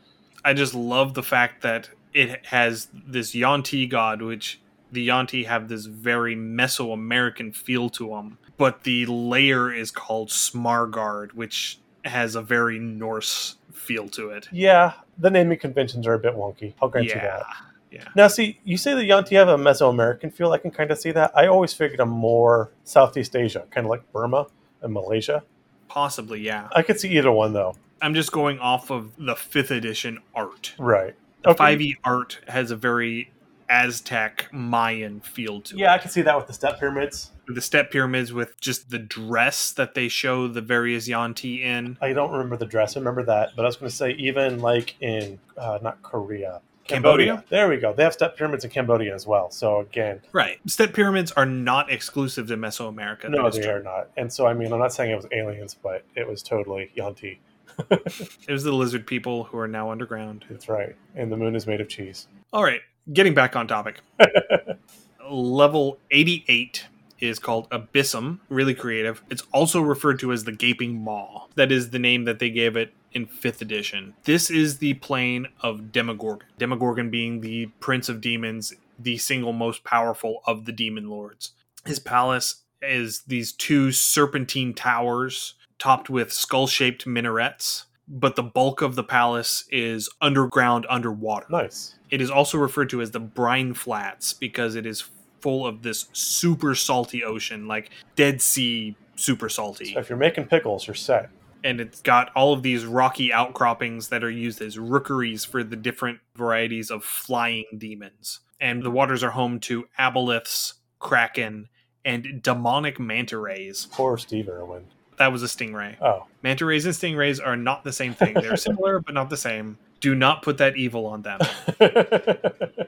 I 0.45 0.53
just 0.53 0.73
love 0.73 1.13
the 1.13 1.21
fact 1.23 1.61
that 1.63 1.89
it 2.13 2.45
has 2.45 2.87
this 2.93 3.35
Yuan-ti 3.35 3.85
god, 3.87 4.21
which 4.21 4.61
the 4.93 5.01
Yuan-ti 5.01 5.43
have 5.43 5.67
this 5.67 5.85
very 5.85 6.35
Mesoamerican 6.37 7.53
feel 7.53 7.89
to 7.89 8.09
them. 8.09 8.37
But 8.57 8.83
the 8.83 9.05
layer 9.05 9.71
is 9.71 9.91
called 9.91 10.29
Smaragd, 10.29 11.33
which 11.33 11.79
has 12.05 12.35
a 12.35 12.41
very 12.41 12.79
Norse 12.79 13.57
feel 13.73 14.07
to 14.09 14.29
it. 14.29 14.47
Yeah, 14.53 14.93
the 15.17 15.29
naming 15.29 15.59
conventions 15.59 16.07
are 16.07 16.13
a 16.13 16.19
bit 16.19 16.33
wonky. 16.33 16.73
I'll 16.81 16.87
grant 16.87 17.07
you 17.07 17.15
that. 17.15 17.43
Yeah. 17.91 18.05
Now, 18.15 18.27
see, 18.27 18.59
you 18.63 18.77
say 18.77 18.93
the 18.93 19.03
Yuan-ti 19.03 19.35
have 19.35 19.47
a 19.47 19.57
Mesoamerican 19.57 20.31
feel. 20.31 20.51
I 20.51 20.57
can 20.59 20.71
kind 20.71 20.91
of 20.91 20.99
see 20.99 21.11
that. 21.11 21.31
I 21.35 21.47
always 21.47 21.73
figured 21.73 21.99
a 21.99 22.05
more 22.05 22.71
Southeast 22.83 23.35
Asia, 23.35 23.65
kind 23.71 23.85
of 23.85 23.89
like 23.89 24.11
Burma 24.13 24.45
and 24.81 24.93
Malaysia. 24.93 25.43
Possibly, 25.87 26.39
yeah. 26.41 26.69
I 26.75 26.83
could 26.83 26.99
see 26.99 27.17
either 27.17 27.31
one 27.31 27.53
though. 27.53 27.75
I'm 28.01 28.13
just 28.13 28.31
going 28.31 28.59
off 28.59 28.91
of 28.91 29.11
the 29.17 29.35
fifth 29.35 29.71
edition 29.71 30.19
art. 30.35 30.73
Right. 30.77 31.15
The 31.43 31.49
Okay. 31.51 31.75
5e 31.77 31.95
art 32.03 32.39
has 32.47 32.69
a 32.71 32.75
very 32.75 33.31
Aztec 33.69 34.47
Mayan 34.51 35.19
feel 35.21 35.61
to 35.61 35.75
it. 35.75 35.79
Yeah, 35.79 35.93
I 35.93 35.97
can 35.99 36.09
see 36.09 36.21
that 36.23 36.35
with 36.35 36.47
the 36.47 36.53
step 36.53 36.79
pyramids. 36.79 37.31
The 37.47 37.61
step 37.61 37.91
pyramids 37.91 38.31
with 38.33 38.59
just 38.59 38.89
the 38.89 38.99
dress 38.99 39.71
that 39.71 39.93
they 39.95 40.07
show 40.07 40.47
the 40.47 40.61
various 40.61 41.07
Yuan-ti 41.07 41.63
in. 41.63 41.97
I 42.01 42.13
don't 42.13 42.31
remember 42.31 42.57
the 42.57 42.65
dress. 42.65 42.95
I 42.95 42.99
remember 42.99 43.23
that, 43.23 43.55
but 43.55 43.63
I 43.63 43.67
was 43.67 43.75
going 43.77 43.89
to 43.89 43.95
say 43.95 44.11
even 44.11 44.59
like 44.59 44.95
in 45.01 45.39
uh, 45.57 45.79
not 45.81 46.01
Korea, 46.01 46.61
Cambodia? 46.89 47.43
There 47.49 47.67
we 47.69 47.77
go. 47.77 47.93
They 47.93 48.03
have 48.03 48.13
step 48.13 48.35
pyramids 48.37 48.63
in 48.65 48.71
Cambodia 48.71 49.13
as 49.15 49.25
well. 49.27 49.49
So 49.51 49.79
again, 49.79 50.21
Right. 50.31 50.59
Step 50.67 50.93
pyramids 50.93 51.31
are 51.33 51.45
not 51.45 51.91
exclusive 51.91 52.47
to 52.47 52.57
Mesoamerica. 52.57 53.29
no, 53.29 53.49
they 53.49 53.61
true. 53.61 53.71
are 53.71 53.83
not. 53.83 54.09
And 54.17 54.31
so 54.31 54.45
I 54.47 54.53
mean, 54.53 54.73
I'm 54.73 54.79
not 54.79 54.93
saying 54.93 55.11
it 55.11 55.15
was 55.15 55.27
aliens, 55.31 55.75
but 55.81 56.03
it 56.15 56.27
was 56.27 56.41
totally 56.43 56.91
Yuan-ti. 56.95 57.39
It 57.89 58.51
was 58.51 58.63
the 58.63 58.71
lizard 58.73 59.07
people 59.07 59.45
who 59.45 59.57
are 59.57 59.67
now 59.67 59.89
underground. 59.91 60.43
That's 60.49 60.67
right. 60.67 60.95
And 61.15 61.31
the 61.31 61.37
moon 61.37 61.55
is 61.55 61.65
made 61.67 61.79
of 61.79 61.87
cheese. 61.87 62.27
All 62.51 62.63
right, 62.63 62.81
getting 63.13 63.33
back 63.33 63.55
on 63.55 63.67
topic. 63.67 64.01
Level 65.29 65.99
88 66.11 66.87
is 67.19 67.37
called 67.39 67.69
Abysm, 67.69 68.39
really 68.49 68.73
creative. 68.73 69.21
It's 69.29 69.43
also 69.53 69.81
referred 69.81 70.19
to 70.19 70.31
as 70.31 70.45
the 70.45 70.51
Gaping 70.51 70.95
Maw. 71.03 71.47
That 71.55 71.71
is 71.71 71.91
the 71.91 71.99
name 71.99 72.23
that 72.25 72.39
they 72.39 72.49
gave 72.49 72.75
it 72.75 72.93
in 73.13 73.25
5th 73.25 73.61
edition. 73.61 74.13
This 74.23 74.49
is 74.49 74.77
the 74.77 74.95
plane 74.95 75.47
of 75.61 75.91
Demogorgon. 75.91 76.47
Demogorgon 76.57 77.09
being 77.09 77.41
the 77.41 77.67
prince 77.79 78.09
of 78.09 78.21
demons, 78.21 78.73
the 78.97 79.17
single 79.17 79.53
most 79.53 79.83
powerful 79.83 80.41
of 80.45 80.65
the 80.65 80.71
demon 80.71 81.09
lords. 81.09 81.51
His 81.85 81.99
palace 81.99 82.63
is 82.81 83.23
these 83.27 83.51
two 83.51 83.91
serpentine 83.91 84.73
towers 84.73 85.55
topped 85.77 86.09
with 86.09 86.31
skull-shaped 86.31 87.05
minarets, 87.07 87.85
but 88.07 88.35
the 88.35 88.43
bulk 88.43 88.81
of 88.81 88.95
the 88.95 89.03
palace 89.03 89.65
is 89.71 90.09
underground 90.21 90.85
underwater. 90.89 91.45
Nice. 91.49 91.95
It 92.09 92.21
is 92.21 92.31
also 92.31 92.57
referred 92.57 92.89
to 92.89 93.01
as 93.01 93.11
the 93.11 93.19
brine 93.19 93.73
flats 93.73 94.33
because 94.33 94.75
it 94.75 94.85
is 94.85 95.05
full 95.41 95.65
of 95.65 95.83
this 95.83 96.07
super 96.11 96.75
salty 96.75 97.23
ocean, 97.23 97.67
like 97.67 97.91
Dead 98.15 98.41
Sea 98.41 98.95
super 99.15 99.49
salty. 99.49 99.93
So 99.93 99.99
if 99.99 100.09
you're 100.09 100.17
making 100.17 100.45
pickles, 100.45 100.87
you're 100.87 100.95
set. 100.95 101.29
And 101.63 101.81
it's 101.81 102.01
got 102.01 102.31
all 102.35 102.53
of 102.53 102.63
these 102.63 102.85
rocky 102.85 103.33
outcroppings 103.33 104.09
that 104.09 104.23
are 104.23 104.29
used 104.29 104.61
as 104.61 104.79
rookeries 104.79 105.43
for 105.43 105.63
the 105.63 105.75
different 105.75 106.19
varieties 106.35 106.89
of 106.89 107.03
flying 107.03 107.65
demons. 107.77 108.39
And 108.61 108.83
the 108.83 108.91
waters 108.91 109.23
are 109.23 109.31
home 109.31 109.59
to 109.61 109.85
aboleths, 109.97 110.73
kraken, 110.99 111.69
and 112.05 112.41
demonic 112.41 112.99
manta 112.99 113.37
rays. 113.37 113.87
Poor 113.91 114.17
Steve 114.17 114.49
Irwin. 114.49 114.85
That 115.17 115.33
was 115.33 115.43
a 115.43 115.47
stingray. 115.47 116.01
Oh, 116.01 116.27
Manta 116.43 116.65
rays 116.65 116.85
and 116.85 116.95
stingrays 116.95 117.45
are 117.45 117.57
not 117.57 117.83
the 117.83 117.91
same 117.91 118.13
thing. 118.13 118.35
They're 118.35 118.55
similar, 118.57 118.99
but 118.99 119.13
not 119.13 119.29
the 119.29 119.35
same. 119.35 119.77
Do 119.99 120.15
not 120.15 120.43
put 120.43 120.57
that 120.59 120.77
evil 120.77 121.05
on 121.07 121.23
them. 121.23 121.39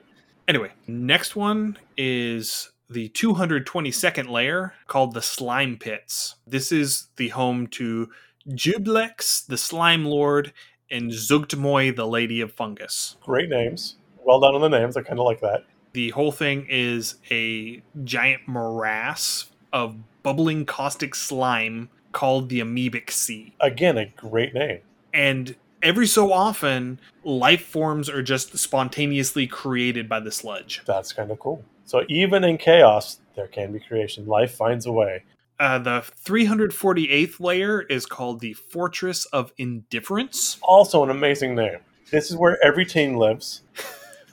Anyway, 0.51 0.71
next 0.85 1.35
one 1.35 1.77
is 1.95 2.71
the 2.89 3.07
222nd 3.09 4.29
layer 4.29 4.73
called 4.87 5.13
the 5.13 5.21
Slime 5.21 5.77
Pits. 5.77 6.35
This 6.45 6.73
is 6.73 7.07
the 7.15 7.29
home 7.29 7.67
to 7.67 8.09
Juiblex, 8.49 9.45
the 9.45 9.57
Slime 9.57 10.05
Lord, 10.05 10.53
and 10.89 11.11
Zuggtmoy, 11.11 11.95
the 11.95 12.07
Lady 12.07 12.41
of 12.41 12.51
Fungus. 12.51 13.15
great 13.21 13.49
names. 13.49 13.95
Well 14.23 14.39
done 14.39 14.55
on 14.55 14.61
the 14.61 14.69
names. 14.69 14.97
I 14.97 15.01
kind 15.01 15.19
of 15.19 15.25
like 15.25 15.41
that. 15.41 15.65
The 15.93 16.09
whole 16.11 16.31
thing 16.31 16.67
is 16.69 17.15
a 17.31 17.81
giant 18.03 18.47
morass 18.47 19.51
of 19.73 19.95
bubbling 20.23 20.65
caustic 20.65 21.15
slime 21.15 21.89
called 22.11 22.49
the 22.49 22.59
Amoebic 22.59 23.09
Sea. 23.09 23.53
Again, 23.59 23.97
a 23.97 24.05
great 24.05 24.53
name. 24.53 24.79
And 25.13 25.55
every 25.81 26.07
so 26.07 26.31
often, 26.31 26.99
life 27.23 27.65
forms 27.65 28.09
are 28.09 28.21
just 28.21 28.57
spontaneously 28.57 29.47
created 29.47 30.07
by 30.07 30.19
the 30.19 30.31
sludge. 30.31 30.81
That's 30.85 31.13
kind 31.13 31.31
of 31.31 31.39
cool. 31.39 31.63
So 31.85 32.03
even 32.09 32.43
in 32.43 32.57
chaos, 32.57 33.19
there 33.35 33.47
can 33.47 33.73
be 33.73 33.79
creation. 33.79 34.27
Life 34.27 34.53
finds 34.53 34.85
a 34.85 34.91
way. 34.91 35.23
Uh, 35.61 35.77
the 35.77 36.03
348th 36.25 37.39
layer 37.39 37.81
is 37.83 38.05
called 38.07 38.39
the 38.39 38.51
Fortress 38.53 39.25
of 39.25 39.53
Indifference. 39.59 40.57
Also, 40.63 41.03
an 41.03 41.11
amazing 41.11 41.55
name. 41.55 41.77
This 42.11 42.31
is 42.31 42.35
where 42.35 42.57
every 42.65 42.85
team 42.85 43.15
lives. 43.15 43.61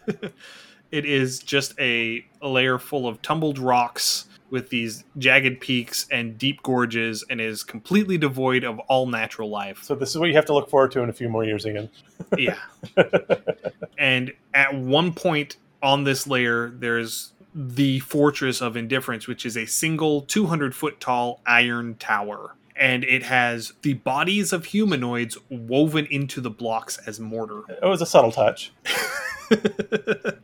It 0.90 1.04
is 1.04 1.40
just 1.40 1.78
a, 1.78 2.24
a 2.40 2.48
layer 2.48 2.78
full 2.78 3.06
of 3.06 3.20
tumbled 3.20 3.58
rocks 3.58 4.26
with 4.50 4.70
these 4.70 5.04
jagged 5.18 5.60
peaks 5.60 6.06
and 6.10 6.38
deep 6.38 6.62
gorges 6.62 7.22
and 7.28 7.40
is 7.40 7.62
completely 7.62 8.16
devoid 8.16 8.64
of 8.64 8.78
all 8.88 9.06
natural 9.06 9.50
life. 9.50 9.82
So 9.82 9.94
this 9.94 10.10
is 10.10 10.18
what 10.18 10.30
you 10.30 10.34
have 10.36 10.46
to 10.46 10.54
look 10.54 10.70
forward 10.70 10.92
to 10.92 11.02
in 11.02 11.10
a 11.10 11.12
few 11.12 11.28
more 11.28 11.44
years, 11.44 11.66
again. 11.66 11.90
yeah. 12.38 12.56
and 13.98 14.32
at 14.54 14.74
one 14.74 15.12
point 15.12 15.58
on 15.82 16.04
this 16.04 16.26
layer, 16.26 16.70
there's 16.70 17.34
the 17.60 17.98
Fortress 17.98 18.62
of 18.62 18.76
Indifference, 18.76 19.26
which 19.26 19.44
is 19.44 19.56
a 19.56 19.66
single 19.66 20.22
200 20.22 20.76
foot 20.76 21.00
tall 21.00 21.40
iron 21.44 21.96
tower. 21.96 22.54
And 22.76 23.02
it 23.02 23.24
has 23.24 23.72
the 23.82 23.94
bodies 23.94 24.52
of 24.52 24.66
humanoids 24.66 25.36
woven 25.50 26.06
into 26.06 26.40
the 26.40 26.50
blocks 26.50 26.98
as 26.98 27.18
mortar. 27.18 27.62
It 27.68 27.84
was 27.84 28.00
a 28.00 28.06
subtle 28.06 28.30
touch. 28.30 28.72
the 29.50 30.38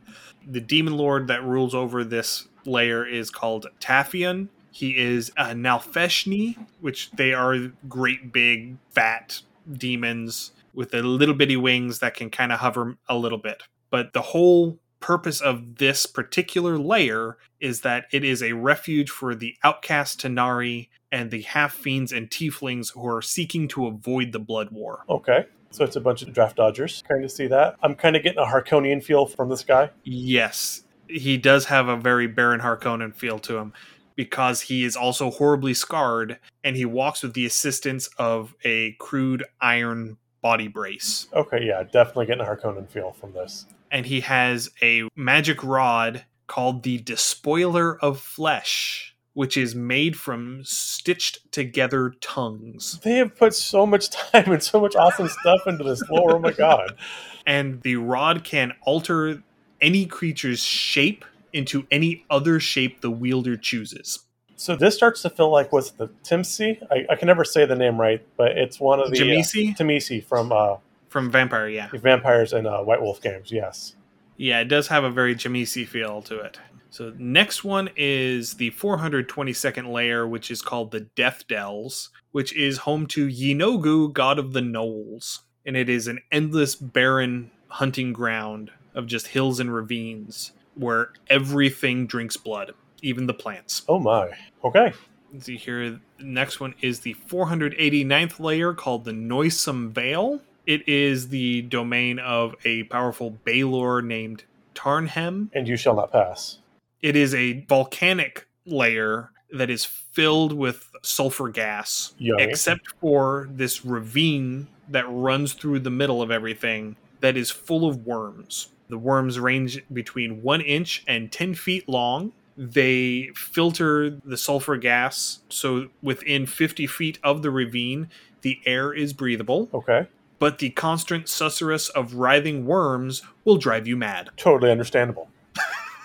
demon 0.65 0.97
lord 0.97 1.27
that 1.27 1.41
rules 1.45 1.73
over 1.73 2.03
this 2.03 2.49
layer 2.65 3.05
is 3.07 3.31
called 3.31 3.67
Taphian. 3.79 4.49
He 4.71 4.97
is 4.97 5.31
a 5.37 5.53
Nalfeshnee, 5.53 6.57
which 6.81 7.11
they 7.11 7.31
are 7.31 7.71
great 7.87 8.33
big 8.33 8.75
fat 8.89 9.41
demons 9.71 10.51
with 10.73 10.91
the 10.91 11.01
little 11.01 11.35
bitty 11.35 11.55
wings 11.55 11.99
that 11.99 12.15
can 12.15 12.29
kind 12.29 12.51
of 12.51 12.59
hover 12.59 12.97
a 13.07 13.15
little 13.15 13.37
bit. 13.37 13.63
But 13.89 14.11
the 14.11 14.21
whole 14.21 14.77
purpose 15.05 15.39
of 15.39 15.75
this 15.75 16.07
particular 16.07 16.79
layer 16.79 17.37
is 17.59 17.81
that 17.81 18.05
it 18.11 18.23
is 18.23 18.41
a 18.41 18.53
refuge 18.53 19.11
for 19.11 19.35
the 19.35 19.55
outcast 19.63 20.19
Tanar'ri 20.19 20.89
and 21.11 21.29
the 21.29 21.43
half 21.43 21.75
fiends 21.75 22.11
and 22.11 22.27
tieflings 22.27 22.91
who 22.91 23.07
are 23.07 23.21
seeking 23.21 23.67
to 23.67 23.85
avoid 23.85 24.31
the 24.31 24.39
blood 24.39 24.69
war. 24.71 25.03
Okay. 25.07 25.45
So 25.69 25.83
it's 25.83 25.95
a 25.95 26.01
bunch 26.01 26.23
of 26.23 26.33
draft 26.33 26.55
dodgers. 26.55 27.03
Kind 27.07 27.23
of 27.23 27.29
see 27.29 27.45
that. 27.45 27.75
I'm 27.83 27.93
kind 27.93 28.15
of 28.15 28.23
getting 28.23 28.39
a 28.39 28.47
Harkonnen 28.47 29.03
feel 29.03 29.27
from 29.27 29.47
this 29.47 29.63
guy. 29.63 29.91
Yes, 30.03 30.81
he 31.07 31.37
does 31.37 31.65
have 31.65 31.87
a 31.87 31.97
very 31.97 32.25
Baron 32.25 32.61
Harkonnen 32.61 33.13
feel 33.13 33.37
to 33.39 33.57
him 33.57 33.73
because 34.15 34.61
he 34.61 34.83
is 34.83 34.95
also 34.95 35.29
horribly 35.29 35.75
scarred 35.75 36.39
and 36.63 36.75
he 36.75 36.85
walks 36.85 37.21
with 37.21 37.35
the 37.35 37.45
assistance 37.45 38.09
of 38.17 38.55
a 38.63 38.93
crude 38.93 39.45
iron 39.61 40.17
body 40.41 40.67
brace. 40.67 41.27
Okay, 41.31 41.63
yeah, 41.63 41.83
definitely 41.83 42.25
getting 42.25 42.41
a 42.41 42.49
Harkonnen 42.49 42.89
feel 42.89 43.11
from 43.11 43.33
this. 43.33 43.67
And 43.91 44.05
he 44.05 44.21
has 44.21 44.69
a 44.81 45.03
magic 45.15 45.63
rod 45.63 46.25
called 46.47 46.83
the 46.83 46.99
Despoiler 46.99 47.97
of 47.99 48.19
Flesh 48.19 49.15
which 49.35 49.57
is 49.57 49.75
made 49.75 50.17
from 50.17 50.63
stitched 50.63 51.51
together 51.51 52.13
tongues. 52.21 52.99
They 53.03 53.17
have 53.17 53.35
put 53.35 53.53
so 53.53 53.85
much 53.85 54.09
time 54.31 54.51
and 54.51 54.63
so 54.63 54.81
much 54.81 54.95
awesome 54.95 55.27
stuff 55.27 55.67
into 55.67 55.83
this 55.83 56.01
lore. 56.09 56.37
Oh 56.37 56.39
my 56.39 56.51
god. 56.51 56.97
And 57.47 57.83
the 57.83 57.97
rod 57.97 58.43
can 58.43 58.73
alter 58.87 59.43
any 59.79 60.07
creature's 60.07 60.61
shape 60.61 61.23
into 61.53 61.85
any 61.91 62.25
other 62.27 62.59
shape 62.59 63.01
the 63.01 63.11
wielder 63.11 63.55
chooses. 63.55 64.21
So 64.55 64.75
this 64.75 64.95
starts 64.95 65.21
to 65.21 65.29
feel 65.29 65.51
like 65.51 65.71
what's 65.71 65.91
the 65.91 66.07
Timsi? 66.23 66.81
I, 66.89 67.05
I 67.07 67.15
can 67.15 67.27
never 67.27 67.43
say 67.43 67.67
the 67.67 67.75
name 67.75 68.01
right, 68.01 68.25
but 68.35 68.53
it's 68.57 68.79
one 68.79 68.99
of 68.99 69.11
the 69.11 69.17
Jamisi? 69.17 69.73
Uh, 69.73 69.75
Timisi 69.75 70.23
from 70.23 70.51
uh, 70.51 70.77
from 71.15 71.31
Vampire, 71.31 71.69
yeah. 71.69 71.87
Vampires 71.93 72.51
and 72.51 72.67
uh, 72.67 72.81
White 72.81 73.01
Wolf 73.01 73.21
games, 73.21 73.49
yes. 73.49 73.95
Yeah, 74.35 74.59
it 74.59 74.65
does 74.65 74.89
have 74.89 75.05
a 75.05 75.09
very 75.09 75.33
Jamisi 75.33 75.87
feel 75.87 76.21
to 76.23 76.39
it. 76.39 76.59
So 76.89 77.13
next 77.17 77.63
one 77.63 77.89
is 77.95 78.55
the 78.55 78.71
422nd 78.71 79.93
layer, 79.93 80.27
which 80.27 80.51
is 80.51 80.61
called 80.61 80.91
the 80.91 81.07
Death 81.15 81.47
Dells, 81.47 82.09
which 82.33 82.53
is 82.53 82.79
home 82.79 83.07
to 83.07 83.29
Yeenoghu, 83.29 84.11
god 84.11 84.37
of 84.37 84.51
the 84.51 84.59
Gnolls. 84.59 85.39
And 85.65 85.77
it 85.77 85.87
is 85.87 86.07
an 86.07 86.19
endless 86.33 86.75
barren 86.75 87.49
hunting 87.69 88.11
ground 88.11 88.71
of 88.93 89.07
just 89.07 89.27
hills 89.27 89.61
and 89.61 89.73
ravines 89.73 90.51
where 90.73 91.13
everything 91.29 92.07
drinks 92.07 92.35
blood, 92.35 92.73
even 93.01 93.25
the 93.25 93.33
plants. 93.33 93.83
Oh 93.87 93.99
my. 93.99 94.31
Okay. 94.65 94.91
Let's 95.31 95.45
see 95.45 95.55
here. 95.55 95.97
Next 96.19 96.59
one 96.59 96.75
is 96.81 96.99
the 96.99 97.13
489th 97.13 98.37
layer 98.41 98.73
called 98.73 99.05
the 99.05 99.13
Noisome 99.13 99.91
Vale. 99.93 100.41
It 100.65 100.87
is 100.87 101.29
the 101.29 101.63
domain 101.63 102.19
of 102.19 102.55
a 102.65 102.83
powerful 102.83 103.31
Balor 103.31 104.01
named 104.01 104.43
Tarnhem. 104.73 105.49
And 105.53 105.67
you 105.67 105.77
shall 105.77 105.95
not 105.95 106.11
pass. 106.11 106.59
It 107.01 107.15
is 107.15 107.33
a 107.35 107.61
volcanic 107.67 108.47
layer 108.65 109.31
that 109.51 109.69
is 109.69 109.85
filled 109.85 110.53
with 110.53 110.89
sulfur 111.01 111.49
gas, 111.49 112.13
Yummy. 112.17 112.43
except 112.43 112.87
for 112.99 113.47
this 113.51 113.85
ravine 113.85 114.67
that 114.89 115.05
runs 115.07 115.53
through 115.53 115.79
the 115.79 115.89
middle 115.89 116.21
of 116.21 116.31
everything 116.31 116.95
that 117.21 117.37
is 117.37 117.51
full 117.51 117.87
of 117.87 118.05
worms. 118.05 118.69
The 118.89 118.97
worms 118.97 119.39
range 119.39 119.83
between 119.91 120.43
one 120.43 120.61
inch 120.61 121.03
and 121.07 121.31
10 121.31 121.55
feet 121.55 121.89
long. 121.89 122.33
They 122.57 123.31
filter 123.35 124.09
the 124.09 124.37
sulfur 124.37 124.77
gas, 124.77 125.39
so 125.49 125.89
within 126.01 126.45
50 126.45 126.87
feet 126.87 127.19
of 127.23 127.41
the 127.41 127.51
ravine, 127.51 128.09
the 128.41 128.59
air 128.65 128.93
is 128.93 129.11
breathable. 129.11 129.69
Okay. 129.73 130.07
But 130.39 130.59
the 130.59 130.69
constant 130.71 131.25
susurrus 131.25 131.89
of 131.91 132.15
writhing 132.15 132.65
worms 132.65 133.21
will 133.43 133.57
drive 133.57 133.87
you 133.87 133.95
mad. 133.95 134.29
Totally 134.37 134.71
understandable. 134.71 135.29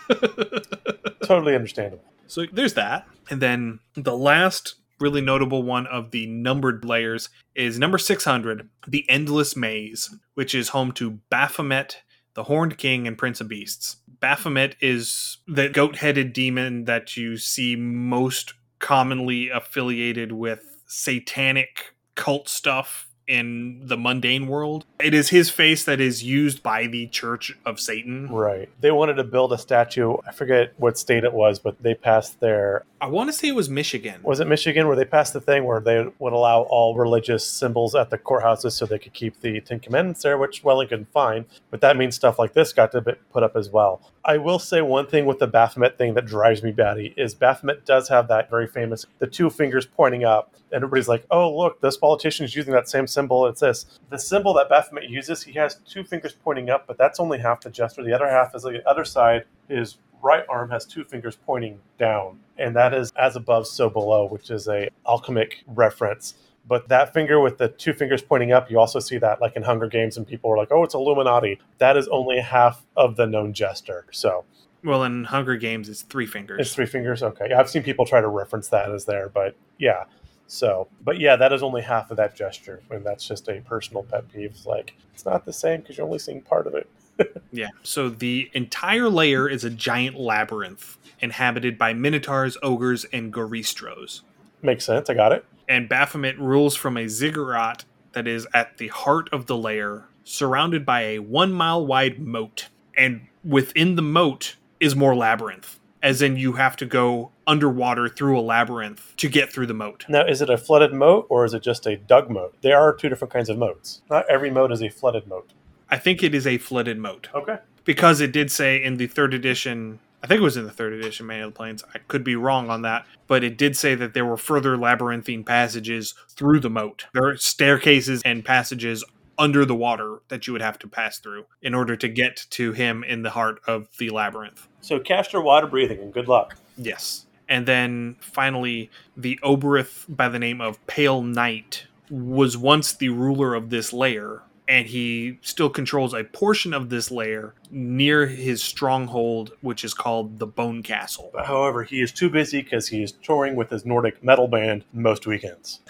totally 1.25 1.55
understandable. 1.55 2.05
So 2.27 2.47
there's 2.53 2.75
that. 2.75 3.09
And 3.29 3.41
then 3.41 3.81
the 3.95 4.17
last 4.17 4.77
really 5.01 5.21
notable 5.21 5.63
one 5.63 5.87
of 5.87 6.11
the 6.11 6.27
numbered 6.27 6.85
layers 6.85 7.31
is 7.55 7.79
number 7.79 7.99
600, 7.99 8.69
the 8.87 9.09
Endless 9.09 9.57
Maze, 9.57 10.15
which 10.35 10.55
is 10.55 10.69
home 10.69 10.93
to 10.93 11.19
Baphomet, 11.31 12.03
the 12.35 12.45
Horned 12.45 12.79
King, 12.79 13.07
and 13.07 13.19
Prince 13.19 13.41
of 13.41 13.49
Beasts. 13.49 13.97
Baphomet 14.21 14.77
is 14.81 15.39
the 15.49 15.69
goat 15.69 15.97
headed 15.97 16.33
demon 16.33 16.85
that 16.85 17.17
you 17.17 17.37
see 17.39 17.75
most 17.75 18.55
commonly 18.79 19.49
affiliated 19.49 20.33
with 20.33 20.83
satanic 20.87 21.95
cult 22.15 22.49
stuff 22.49 23.09
in 23.31 23.81
the 23.85 23.97
mundane 23.97 24.49
world. 24.49 24.85
It 24.99 25.15
is 25.15 25.29
his 25.29 25.51
face 25.51 25.85
that 25.85 26.01
is 26.01 26.25
used 26.25 26.65
by 26.65 26.89
the 26.89 27.07
Church 27.07 27.57
of 27.65 27.79
Satan. 27.79 28.29
Right. 28.29 28.69
They 28.81 28.91
wanted 28.91 29.15
to 29.15 29.25
build 29.25 29.53
a 29.53 29.59
statue. 29.59 30.17
I 30.27 30.33
forget 30.33 30.73
what 30.79 30.99
state 30.99 31.23
it 31.23 31.33
was, 31.33 31.61
but 31.61 31.81
they 31.81 31.95
passed 31.95 32.41
their. 32.41 32.85
I 33.01 33.07
want 33.07 33.29
to 33.29 33.33
say 33.33 33.49
it 33.49 33.55
was 33.55 33.71
Michigan. 33.71 34.21
Was 34.25 34.41
it 34.41 34.49
Michigan 34.49 34.89
where 34.89 34.97
they 34.97 35.05
passed 35.05 35.33
the 35.33 35.41
thing 35.41 35.65
where 35.65 35.81
they 35.81 36.07
would 36.19 36.33
allow 36.33 36.63
all 36.63 36.97
religious 36.97 37.47
symbols 37.47 37.95
at 37.95 38.11
the 38.11 38.19
courthouses 38.19 38.73
so 38.73 38.85
they 38.85 38.99
could 38.99 39.15
keep 39.15 39.41
the 39.41 39.61
Ten 39.61 39.79
Commandments 39.79 40.23
there, 40.23 40.37
which 40.37 40.65
Wellington 40.65 41.07
fine. 41.13 41.47
But 41.71 41.81
that 41.83 41.97
means 41.97 42.17
stuff 42.17 42.37
like 42.37 42.53
this 42.53 42.73
got 42.73 42.91
to 42.93 43.01
be 43.01 43.13
put 43.33 43.45
up 43.45 43.55
as 43.55 43.71
well. 43.71 44.03
I 44.25 44.39
will 44.39 44.59
say 44.59 44.83
one 44.83 45.07
thing 45.07 45.25
with 45.25 45.39
the 45.39 45.47
Baphomet 45.47 45.97
thing 45.97 46.15
that 46.15 46.27
drives 46.27 46.63
me 46.63 46.73
batty 46.73 47.15
is 47.17 47.35
Baphomet 47.35 47.87
does 47.87 48.09
have 48.09 48.29
that 48.29 48.51
very 48.51 48.67
famous 48.67 49.07
the 49.19 49.27
two 49.27 49.49
fingers 49.49 49.87
pointing 49.87 50.25
up, 50.25 50.53
and 50.73 50.85
everybody's 50.85 51.09
like, 51.09 51.25
"Oh, 51.31 51.57
look, 51.57 51.81
this 51.81 51.97
politician 51.97 52.45
is 52.45 52.55
using 52.55 52.73
that 52.75 52.89
same 52.89 53.07
symbol." 53.07 53.20
It's 53.29 53.61
this. 53.61 53.87
The 54.11 54.19
symbol 54.19 54.55
that 54.55 54.69
Baphomet 54.69 55.09
uses, 55.09 55.43
he 55.43 55.53
has 55.53 55.77
two 55.87 56.05
fingers 56.05 56.33
pointing 56.33 56.71
up, 56.71 56.87
but 56.87 56.97
that's 56.99 57.21
only 57.21 57.39
half 57.39 57.61
the 57.61 57.71
gesture. 57.71 58.03
The 58.03 58.13
other 58.13 58.29
half 58.29 58.55
is 58.55 58.65
like 58.65 58.75
the 58.75 58.89
other 58.89 59.05
side. 59.05 59.45
His 59.69 59.99
right 60.23 60.45
arm 60.49 60.71
has 60.71 60.85
two 60.85 61.05
fingers 61.05 61.37
pointing 61.47 61.79
down, 61.99 62.39
and 62.59 62.75
that 62.77 62.93
is 62.95 63.13
as 63.17 63.37
above, 63.37 63.67
so 63.67 63.89
below, 63.89 64.27
which 64.27 64.51
is 64.51 64.69
a 64.69 64.89
alchemic 65.07 65.63
reference. 65.67 66.35
But 66.69 66.89
that 66.89 67.15
finger 67.15 67.41
with 67.41 67.59
the 67.59 67.69
two 67.69 67.93
fingers 67.95 68.23
pointing 68.23 68.53
up, 68.53 68.71
you 68.71 68.79
also 68.79 69.01
see 69.01 69.19
that 69.19 69.41
like 69.41 69.57
in 69.57 69.63
Hunger 69.63 69.87
Games, 69.87 70.17
and 70.17 70.27
people 70.27 70.53
are 70.53 70.57
like, 70.57 70.71
"Oh, 70.71 70.85
it's 70.85 70.95
Illuminati." 70.95 71.59
That 71.79 71.97
is 71.97 72.07
only 72.09 72.39
half 72.41 72.85
of 72.97 73.17
the 73.17 73.27
known 73.27 73.53
gesture. 73.55 74.05
So 74.11 74.45
Well, 74.85 75.03
in 75.05 75.25
Hunger 75.25 75.57
Games, 75.57 75.89
it's 75.89 76.03
three 76.03 76.27
fingers. 76.27 76.61
it's 76.61 76.75
three 76.75 76.87
fingers. 76.87 77.23
Okay, 77.23 77.47
yeah, 77.51 77.59
I've 77.59 77.69
seen 77.71 77.83
people 77.83 78.05
try 78.07 78.21
to 78.21 78.29
reference 78.29 78.69
that 78.69 78.91
as 78.93 79.05
there, 79.07 79.29
but 79.29 79.57
yeah. 79.79 80.05
So, 80.51 80.89
but 81.05 81.21
yeah, 81.21 81.37
that 81.37 81.53
is 81.53 81.63
only 81.63 81.81
half 81.81 82.11
of 82.11 82.17
that 82.17 82.35
gesture, 82.35 82.83
and 82.91 83.07
that's 83.07 83.27
just 83.27 83.49
a 83.49 83.61
personal 83.61 84.03
pet 84.03 84.29
peeve. 84.33 84.51
It's 84.51 84.67
like 84.67 84.95
it's 85.15 85.25
not 85.25 85.45
the 85.45 85.53
same 85.53 85.81
because 85.81 85.97
you're 85.97 86.07
only 86.07 86.19
seeing 86.19 86.43
part 86.43 86.67
of 86.67 86.75
it. 86.75 86.91
Yeah. 87.53 87.69
So 87.83 88.09
the 88.09 88.49
entire 88.55 89.09
layer 89.09 89.49
is 89.49 89.65
a 89.65 89.71
giant 89.71 90.17
labyrinth 90.17 90.97
inhabited 91.19 91.77
by 91.77 91.93
minotaurs, 91.93 92.57
ogres, 92.63 93.05
and 93.13 93.33
goristros. 93.33 94.23
Makes 94.63 94.87
sense. 94.87 95.11
I 95.11 95.15
got 95.15 95.33
it. 95.33 95.45
And 95.69 95.89
Baphomet 95.89 96.39
rules 96.39 96.77
from 96.77 96.97
a 96.97 97.09
ziggurat 97.09 97.85
that 98.13 98.29
is 98.29 98.47
at 98.55 98.79
the 98.79 98.89
heart 98.89 99.29
of 99.33 99.47
the 99.47 99.57
layer, 99.57 100.07
surrounded 100.25 100.87
by 100.87 101.03
a 101.03 101.19
one 101.19 101.53
mile 101.53 101.85
wide 101.85 102.21
moat. 102.21 102.69
And 102.97 103.27
within 103.45 103.97
the 103.97 104.03
moat 104.03 104.57
is 104.79 104.95
more 104.97 105.17
labyrinth, 105.17 105.79
as 106.03 106.23
in 106.23 106.37
you 106.37 106.55
have 106.55 106.77
to 106.77 106.87
go 106.87 107.31
underwater 107.47 108.09
through 108.09 108.39
a 108.39 108.41
labyrinth 108.41 109.15
to 109.17 109.29
get 109.29 109.53
through 109.53 109.67
the 109.67 109.75
moat. 109.75 110.05
Now, 110.09 110.25
is 110.27 110.41
it 110.41 110.49
a 110.51 110.57
flooded 110.57 110.93
moat 110.95 111.27
or 111.29 111.45
is 111.45 111.53
it 111.55 111.63
just 111.63 111.87
a 111.87 111.97
dug 111.97 112.31
moat? 112.31 112.55
There 112.63 112.79
are 112.79 112.95
two 112.95 113.09
different 113.09 113.33
kinds 113.33 113.49
of 113.49 113.59
moats. 113.59 114.03
Not 114.11 114.25
every 114.31 114.51
moat 114.51 114.73
is 114.73 114.83
a 114.83 114.89
flooded 114.89 115.27
moat. 115.27 115.53
I 115.91 115.99
think 115.99 116.23
it 116.23 116.35
is 116.35 116.47
a 116.47 116.59
flooded 116.59 116.99
moat. 116.99 117.29
Okay. 117.35 117.59
because 117.85 118.21
it 118.21 118.33
did 118.33 118.51
say 118.51 118.83
in 118.83 118.97
the 118.99 119.07
third 119.07 119.35
edition 119.35 119.99
i 120.23 120.27
think 120.27 120.39
it 120.39 120.45
was 120.45 120.57
in 120.59 120.65
the 120.65 120.71
third 120.71 120.93
edition 120.93 121.27
manual 121.27 121.49
of 121.49 121.55
the 121.55 121.57
planes 121.57 121.83
i 121.95 121.99
could 122.09 122.23
be 122.23 122.37
wrong 122.37 122.69
on 122.71 122.83
that 122.83 123.07
but 123.27 123.43
it 123.43 123.57
did 123.57 123.75
say 123.77 123.95
that 123.95 124.13
there 124.13 124.25
were 124.25 124.37
further 124.37 124.77
labyrinthine 124.77 125.43
passages 125.43 126.15
through 126.29 126.61
the 126.61 126.69
moat 126.71 127.07
there 127.15 127.27
are 127.27 127.37
staircases 127.39 128.21
and 128.25 128.45
passages 128.45 129.03
under 129.41 129.65
the 129.65 129.75
water 129.75 130.21
that 130.29 130.47
you 130.47 130.53
would 130.53 130.63
have 130.63 130.79
to 130.79 130.87
pass 130.87 131.19
through 131.19 131.47
in 131.63 131.75
order 131.75 131.97
to 131.97 132.07
get 132.09 132.47
to 132.51 132.71
him 132.73 133.03
in 133.03 133.23
the 133.23 133.31
heart 133.31 133.59
of 133.67 133.89
the 133.99 134.11
labyrinth 134.11 134.69
So 134.81 135.01
cast 135.01 135.33
your 135.33 135.43
water 135.43 135.67
breathing 135.67 135.99
and 135.99 136.13
good 136.13 136.29
luck. 136.29 136.55
yes 136.77 137.27
And 137.49 137.67
then 137.67 138.15
finally, 138.21 138.91
the 139.17 139.39
Obyrith 139.43 140.05
by 140.09 140.29
the 140.29 140.39
name 140.39 140.61
of 140.61 140.79
Pale 140.87 141.23
Night 141.23 141.87
was 142.09 142.57
once 142.57 142.93
the 142.93 143.09
ruler 143.09 143.55
of 143.55 143.71
this 143.71 143.93
layer, 143.93 144.43
and 144.69 144.87
he 144.87 145.39
still 145.43 145.69
controls 145.71 146.15
a 146.15 146.23
portion 146.23 146.73
of 146.73 146.89
this 146.91 147.11
layer 147.11 147.55
near 147.71 148.27
his 148.29 148.63
stronghold, 148.63 149.51
which 149.63 149.83
is 149.85 149.95
called 149.95 150.39
the 150.39 150.47
Bone 150.47 150.83
Castle. 150.85 151.33
However, 151.45 151.83
he 151.83 152.01
is 152.01 152.13
too 152.13 152.31
busy 152.31 152.63
because 152.63 152.87
he 152.89 153.03
is 153.03 153.13
touring 153.13 153.57
with 153.57 153.71
his 153.71 153.85
Nordic 153.85 154.23
metal 154.23 154.47
band 154.47 154.85
most 154.93 155.27
weekends. 155.27 155.81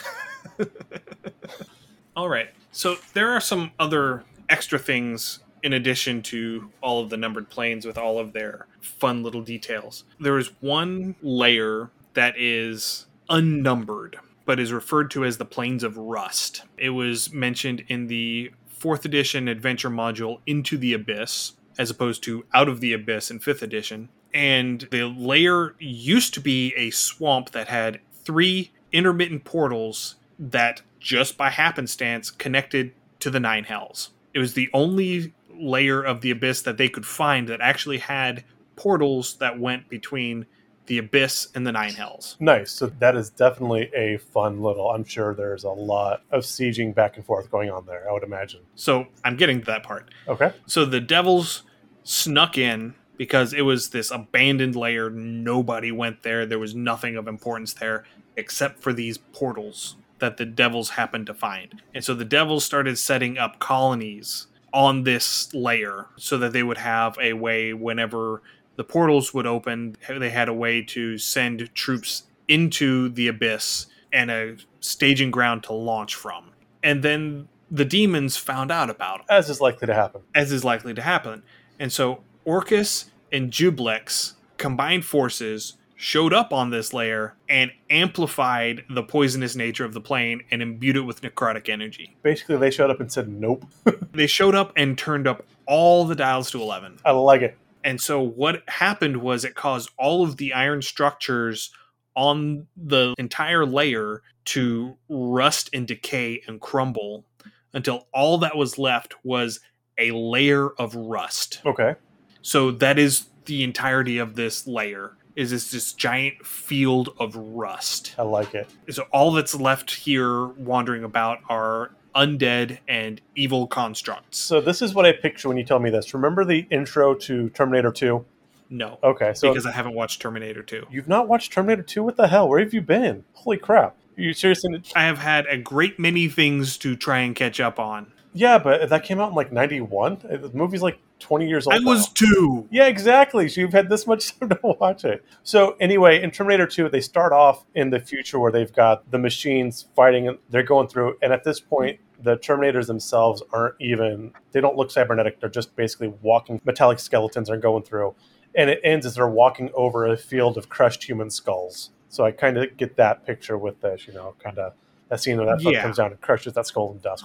All 2.16 2.28
right. 2.28 2.50
So 2.72 2.96
there 3.14 3.30
are 3.30 3.40
some 3.40 3.72
other 3.78 4.24
extra 4.48 4.78
things 4.78 5.40
in 5.62 5.72
addition 5.72 6.22
to 6.22 6.70
all 6.80 7.02
of 7.02 7.10
the 7.10 7.16
numbered 7.16 7.50
planes 7.50 7.84
with 7.84 7.98
all 7.98 8.18
of 8.18 8.32
their 8.32 8.66
fun 8.80 9.22
little 9.22 9.42
details. 9.42 10.04
There 10.18 10.38
is 10.38 10.50
one 10.60 11.16
layer 11.22 11.90
that 12.14 12.34
is 12.38 13.06
unnumbered 13.28 14.18
but 14.50 14.58
is 14.58 14.72
referred 14.72 15.12
to 15.12 15.24
as 15.24 15.38
the 15.38 15.44
planes 15.44 15.84
of 15.84 15.96
rust. 15.96 16.62
It 16.76 16.90
was 16.90 17.32
mentioned 17.32 17.84
in 17.86 18.08
the 18.08 18.50
4th 18.80 19.04
edition 19.04 19.46
adventure 19.46 19.90
module 19.90 20.40
Into 20.44 20.76
the 20.76 20.92
Abyss 20.92 21.52
as 21.78 21.88
opposed 21.88 22.24
to 22.24 22.44
Out 22.52 22.68
of 22.68 22.80
the 22.80 22.92
Abyss 22.92 23.30
in 23.30 23.38
5th 23.38 23.62
edition. 23.62 24.08
And 24.34 24.88
the 24.90 25.04
layer 25.04 25.76
used 25.78 26.34
to 26.34 26.40
be 26.40 26.74
a 26.76 26.90
swamp 26.90 27.50
that 27.52 27.68
had 27.68 28.00
three 28.24 28.72
intermittent 28.90 29.44
portals 29.44 30.16
that 30.36 30.82
just 31.00 31.36
by 31.36 31.50
happenstance 31.50 32.30
connected 32.30 32.92
to 33.18 33.30
the 33.30 33.40
Nine 33.40 33.64
Hells. 33.64 34.10
It 34.32 34.38
was 34.38 34.54
the 34.54 34.70
only 34.72 35.34
layer 35.52 36.02
of 36.02 36.20
the 36.20 36.30
abyss 36.30 36.62
that 36.62 36.78
they 36.78 36.88
could 36.88 37.06
find 37.06 37.48
that 37.48 37.60
actually 37.60 37.98
had 37.98 38.44
portals 38.76 39.34
that 39.38 39.58
went 39.58 39.88
between 39.88 40.46
the 40.86 40.98
abyss 40.98 41.48
and 41.54 41.66
the 41.66 41.72
Nine 41.72 41.92
Hells. 41.92 42.36
Nice. 42.40 42.72
So 42.72 42.86
that 42.86 43.16
is 43.16 43.30
definitely 43.30 43.90
a 43.94 44.18
fun 44.18 44.60
little. 44.60 44.90
I'm 44.90 45.04
sure 45.04 45.34
there's 45.34 45.64
a 45.64 45.70
lot 45.70 46.22
of 46.30 46.42
sieging 46.42 46.94
back 46.94 47.16
and 47.16 47.24
forth 47.24 47.50
going 47.50 47.70
on 47.70 47.86
there. 47.86 48.08
I 48.08 48.12
would 48.12 48.24
imagine. 48.24 48.60
So 48.74 49.06
I'm 49.24 49.36
getting 49.36 49.60
to 49.60 49.66
that 49.66 49.82
part. 49.82 50.10
Okay. 50.26 50.52
So 50.66 50.84
the 50.84 51.00
devils 51.00 51.62
snuck 52.02 52.58
in 52.58 52.94
because 53.16 53.52
it 53.52 53.62
was 53.62 53.90
this 53.90 54.10
abandoned 54.10 54.74
layer. 54.74 55.10
Nobody 55.10 55.92
went 55.92 56.22
there. 56.22 56.46
There 56.46 56.58
was 56.58 56.74
nothing 56.74 57.16
of 57.16 57.28
importance 57.28 57.74
there 57.74 58.04
except 58.36 58.80
for 58.80 58.92
these 58.92 59.18
portals 59.18 59.96
that 60.20 60.36
the 60.36 60.46
devils 60.46 60.90
happened 60.90 61.26
to 61.26 61.34
find. 61.34 61.82
And 61.94 62.04
so 62.04 62.14
the 62.14 62.24
devils 62.24 62.64
started 62.64 62.98
setting 62.98 63.38
up 63.38 63.58
colonies 63.58 64.46
on 64.72 65.02
this 65.02 65.52
layer 65.52 66.06
so 66.16 66.38
that 66.38 66.52
they 66.52 66.62
would 66.62 66.78
have 66.78 67.18
a 67.20 67.32
way 67.32 67.72
whenever 67.72 68.42
the 68.76 68.84
portals 68.84 69.34
would 69.34 69.46
open, 69.46 69.96
they 70.08 70.30
had 70.30 70.48
a 70.48 70.54
way 70.54 70.80
to 70.82 71.18
send 71.18 71.74
troops 71.74 72.24
into 72.48 73.08
the 73.08 73.28
abyss 73.28 73.86
and 74.12 74.30
a 74.30 74.56
staging 74.80 75.30
ground 75.30 75.62
to 75.64 75.72
launch 75.72 76.14
from. 76.14 76.50
And 76.82 77.02
then 77.02 77.48
the 77.70 77.84
demons 77.84 78.36
found 78.36 78.70
out 78.72 78.90
about 78.90 79.20
it, 79.20 79.26
As 79.28 79.50
is 79.50 79.60
likely 79.60 79.86
to 79.86 79.94
happen. 79.94 80.22
as 80.34 80.50
is 80.50 80.64
likely 80.64 80.94
to 80.94 81.02
happen. 81.02 81.42
And 81.78 81.92
so 81.92 82.22
Orcus 82.44 83.10
and 83.30 83.50
Juiblex 83.52 84.34
combined 84.56 85.04
forces 85.04 85.76
showed 86.00 86.32
up 86.32 86.50
on 86.50 86.70
this 86.70 86.94
layer 86.94 87.36
and 87.46 87.70
amplified 87.90 88.82
the 88.88 89.02
poisonous 89.02 89.54
nature 89.54 89.84
of 89.84 89.92
the 89.92 90.00
plane 90.00 90.42
and 90.50 90.62
imbued 90.62 90.96
it 90.96 91.02
with 91.02 91.20
necrotic 91.20 91.68
energy. 91.68 92.16
Basically, 92.22 92.56
they 92.56 92.70
showed 92.70 92.90
up 92.90 93.00
and 93.00 93.12
said, 93.12 93.28
"Nope." 93.28 93.66
They 94.12 94.26
showed 94.26 94.54
up 94.54 94.72
and 94.76 94.96
turned 94.96 95.28
up 95.28 95.44
all 95.66 96.06
the 96.06 96.14
dials 96.14 96.50
to 96.52 96.60
11. 96.60 97.00
I 97.04 97.10
like 97.12 97.42
it. 97.42 97.56
And 97.84 98.00
so 98.00 98.20
what 98.20 98.62
happened 98.66 99.18
was 99.18 99.44
it 99.44 99.54
caused 99.54 99.90
all 99.98 100.24
of 100.24 100.38
the 100.38 100.54
iron 100.54 100.80
structures 100.80 101.70
on 102.16 102.66
the 102.76 103.14
entire 103.18 103.64
layer 103.66 104.22
to 104.46 104.96
rust 105.08 105.68
and 105.72 105.86
decay 105.86 106.42
and 106.48 106.60
crumble 106.60 107.26
until 107.72 108.08
all 108.12 108.38
that 108.38 108.56
was 108.56 108.78
left 108.78 109.14
was 109.22 109.60
a 109.98 110.10
layer 110.12 110.70
of 110.70 110.94
rust. 110.94 111.60
Okay. 111.64 111.94
So 112.42 112.70
that 112.72 112.98
is 112.98 113.26
the 113.44 113.62
entirety 113.62 114.18
of 114.18 114.34
this 114.34 114.66
layer 114.66 115.16
is 115.40 115.50
this, 115.50 115.70
this 115.70 115.94
giant 115.94 116.44
field 116.44 117.14
of 117.18 117.34
rust. 117.34 118.14
I 118.18 118.22
like 118.22 118.54
it. 118.54 118.68
So 118.90 119.04
all 119.10 119.32
that's 119.32 119.54
left 119.54 119.90
here 119.90 120.48
wandering 120.48 121.02
about 121.02 121.38
are 121.48 121.92
undead 122.14 122.78
and 122.86 123.22
evil 123.36 123.66
constructs. 123.66 124.36
So 124.36 124.60
this 124.60 124.82
is 124.82 124.94
what 124.94 125.06
I 125.06 125.12
picture 125.12 125.48
when 125.48 125.56
you 125.56 125.64
tell 125.64 125.78
me 125.78 125.88
this. 125.88 126.12
Remember 126.12 126.44
the 126.44 126.66
intro 126.70 127.14
to 127.14 127.48
Terminator 127.50 127.90
2? 127.90 128.24
No, 128.72 128.98
Okay, 129.02 129.32
so 129.34 129.48
because 129.48 129.66
I 129.66 129.72
haven't 129.72 129.94
watched 129.94 130.20
Terminator 130.20 130.62
2. 130.62 130.86
you've 130.90 131.08
not 131.08 131.26
watched 131.26 131.52
Terminator 131.52 131.82
2? 131.82 132.04
What 132.04 132.16
the 132.16 132.28
hell? 132.28 132.48
Where 132.48 132.60
have 132.60 132.72
you 132.72 132.82
been? 132.82 133.24
Holy 133.32 133.56
crap. 133.56 133.96
Are 134.16 134.20
you 134.20 134.32
seriously 134.34 134.80
I 134.94 135.04
have 135.04 135.18
had 135.18 135.46
a 135.46 135.56
great 135.56 135.98
many 135.98 136.28
things 136.28 136.76
to 136.78 136.94
try 136.94 137.20
and 137.20 137.34
catch 137.34 137.58
up 137.58 137.80
on. 137.80 138.12
Yeah, 138.32 138.58
but 138.58 138.88
that 138.90 139.02
came 139.04 139.18
out 139.20 139.30
in 139.30 139.34
like 139.34 139.50
91. 139.52 140.12
Uh, 140.24 140.36
the 140.36 140.50
movie's 140.54 140.82
like 140.82 140.98
20 141.18 141.48
years 141.48 141.66
old. 141.66 141.74
I 141.74 141.78
was 141.80 142.06
now. 142.08 142.12
two. 142.14 142.68
Yeah, 142.70 142.86
exactly. 142.86 143.48
So 143.48 143.60
you've 143.60 143.72
had 143.72 143.88
this 143.88 144.06
much 144.06 144.38
time 144.38 144.50
to 144.50 144.58
watch 144.62 145.04
it. 145.04 145.24
So 145.42 145.76
anyway, 145.80 146.22
in 146.22 146.30
Terminator 146.30 146.66
2, 146.66 146.88
they 146.90 147.00
start 147.00 147.32
off 147.32 147.64
in 147.74 147.90
the 147.90 147.98
future 147.98 148.38
where 148.38 148.52
they've 148.52 148.72
got 148.72 149.10
the 149.10 149.18
machines 149.18 149.86
fighting 149.96 150.28
and 150.28 150.38
they're 150.48 150.62
going 150.62 150.86
through 150.88 151.16
and 151.22 151.32
at 151.32 151.42
this 151.44 151.58
point 151.60 151.98
the 152.22 152.36
Terminators 152.36 152.86
themselves 152.86 153.42
aren't 153.52 153.74
even 153.80 154.32
they 154.52 154.60
don't 154.60 154.76
look 154.76 154.90
cybernetic. 154.90 155.40
They're 155.40 155.48
just 155.48 155.74
basically 155.74 156.08
walking 156.22 156.60
metallic 156.64 156.98
skeletons 156.98 157.48
are 157.50 157.56
going 157.56 157.82
through. 157.82 158.14
And 158.54 158.68
it 158.68 158.80
ends 158.84 159.06
as 159.06 159.14
they're 159.14 159.26
walking 159.28 159.70
over 159.74 160.06
a 160.06 160.16
field 160.16 160.56
of 160.58 160.68
crushed 160.68 161.02
human 161.04 161.30
skulls. 161.30 161.90
So 162.10 162.24
I 162.24 162.30
kind 162.32 162.58
of 162.58 162.76
get 162.76 162.96
that 162.96 163.24
picture 163.24 163.56
with 163.56 163.80
this, 163.80 164.06
you 164.06 164.12
know, 164.12 164.34
kind 164.42 164.58
of 164.58 164.74
that 165.08 165.20
scene 165.20 165.36
where 165.38 165.46
that 165.46 165.62
fuck 165.62 165.72
Yeah. 165.72 165.82
comes 165.82 165.96
down 165.96 166.10
and 166.12 166.20
crushes 166.20 166.52
that 166.54 166.66
skull 166.66 166.92
in 166.92 166.98
dust. 166.98 167.24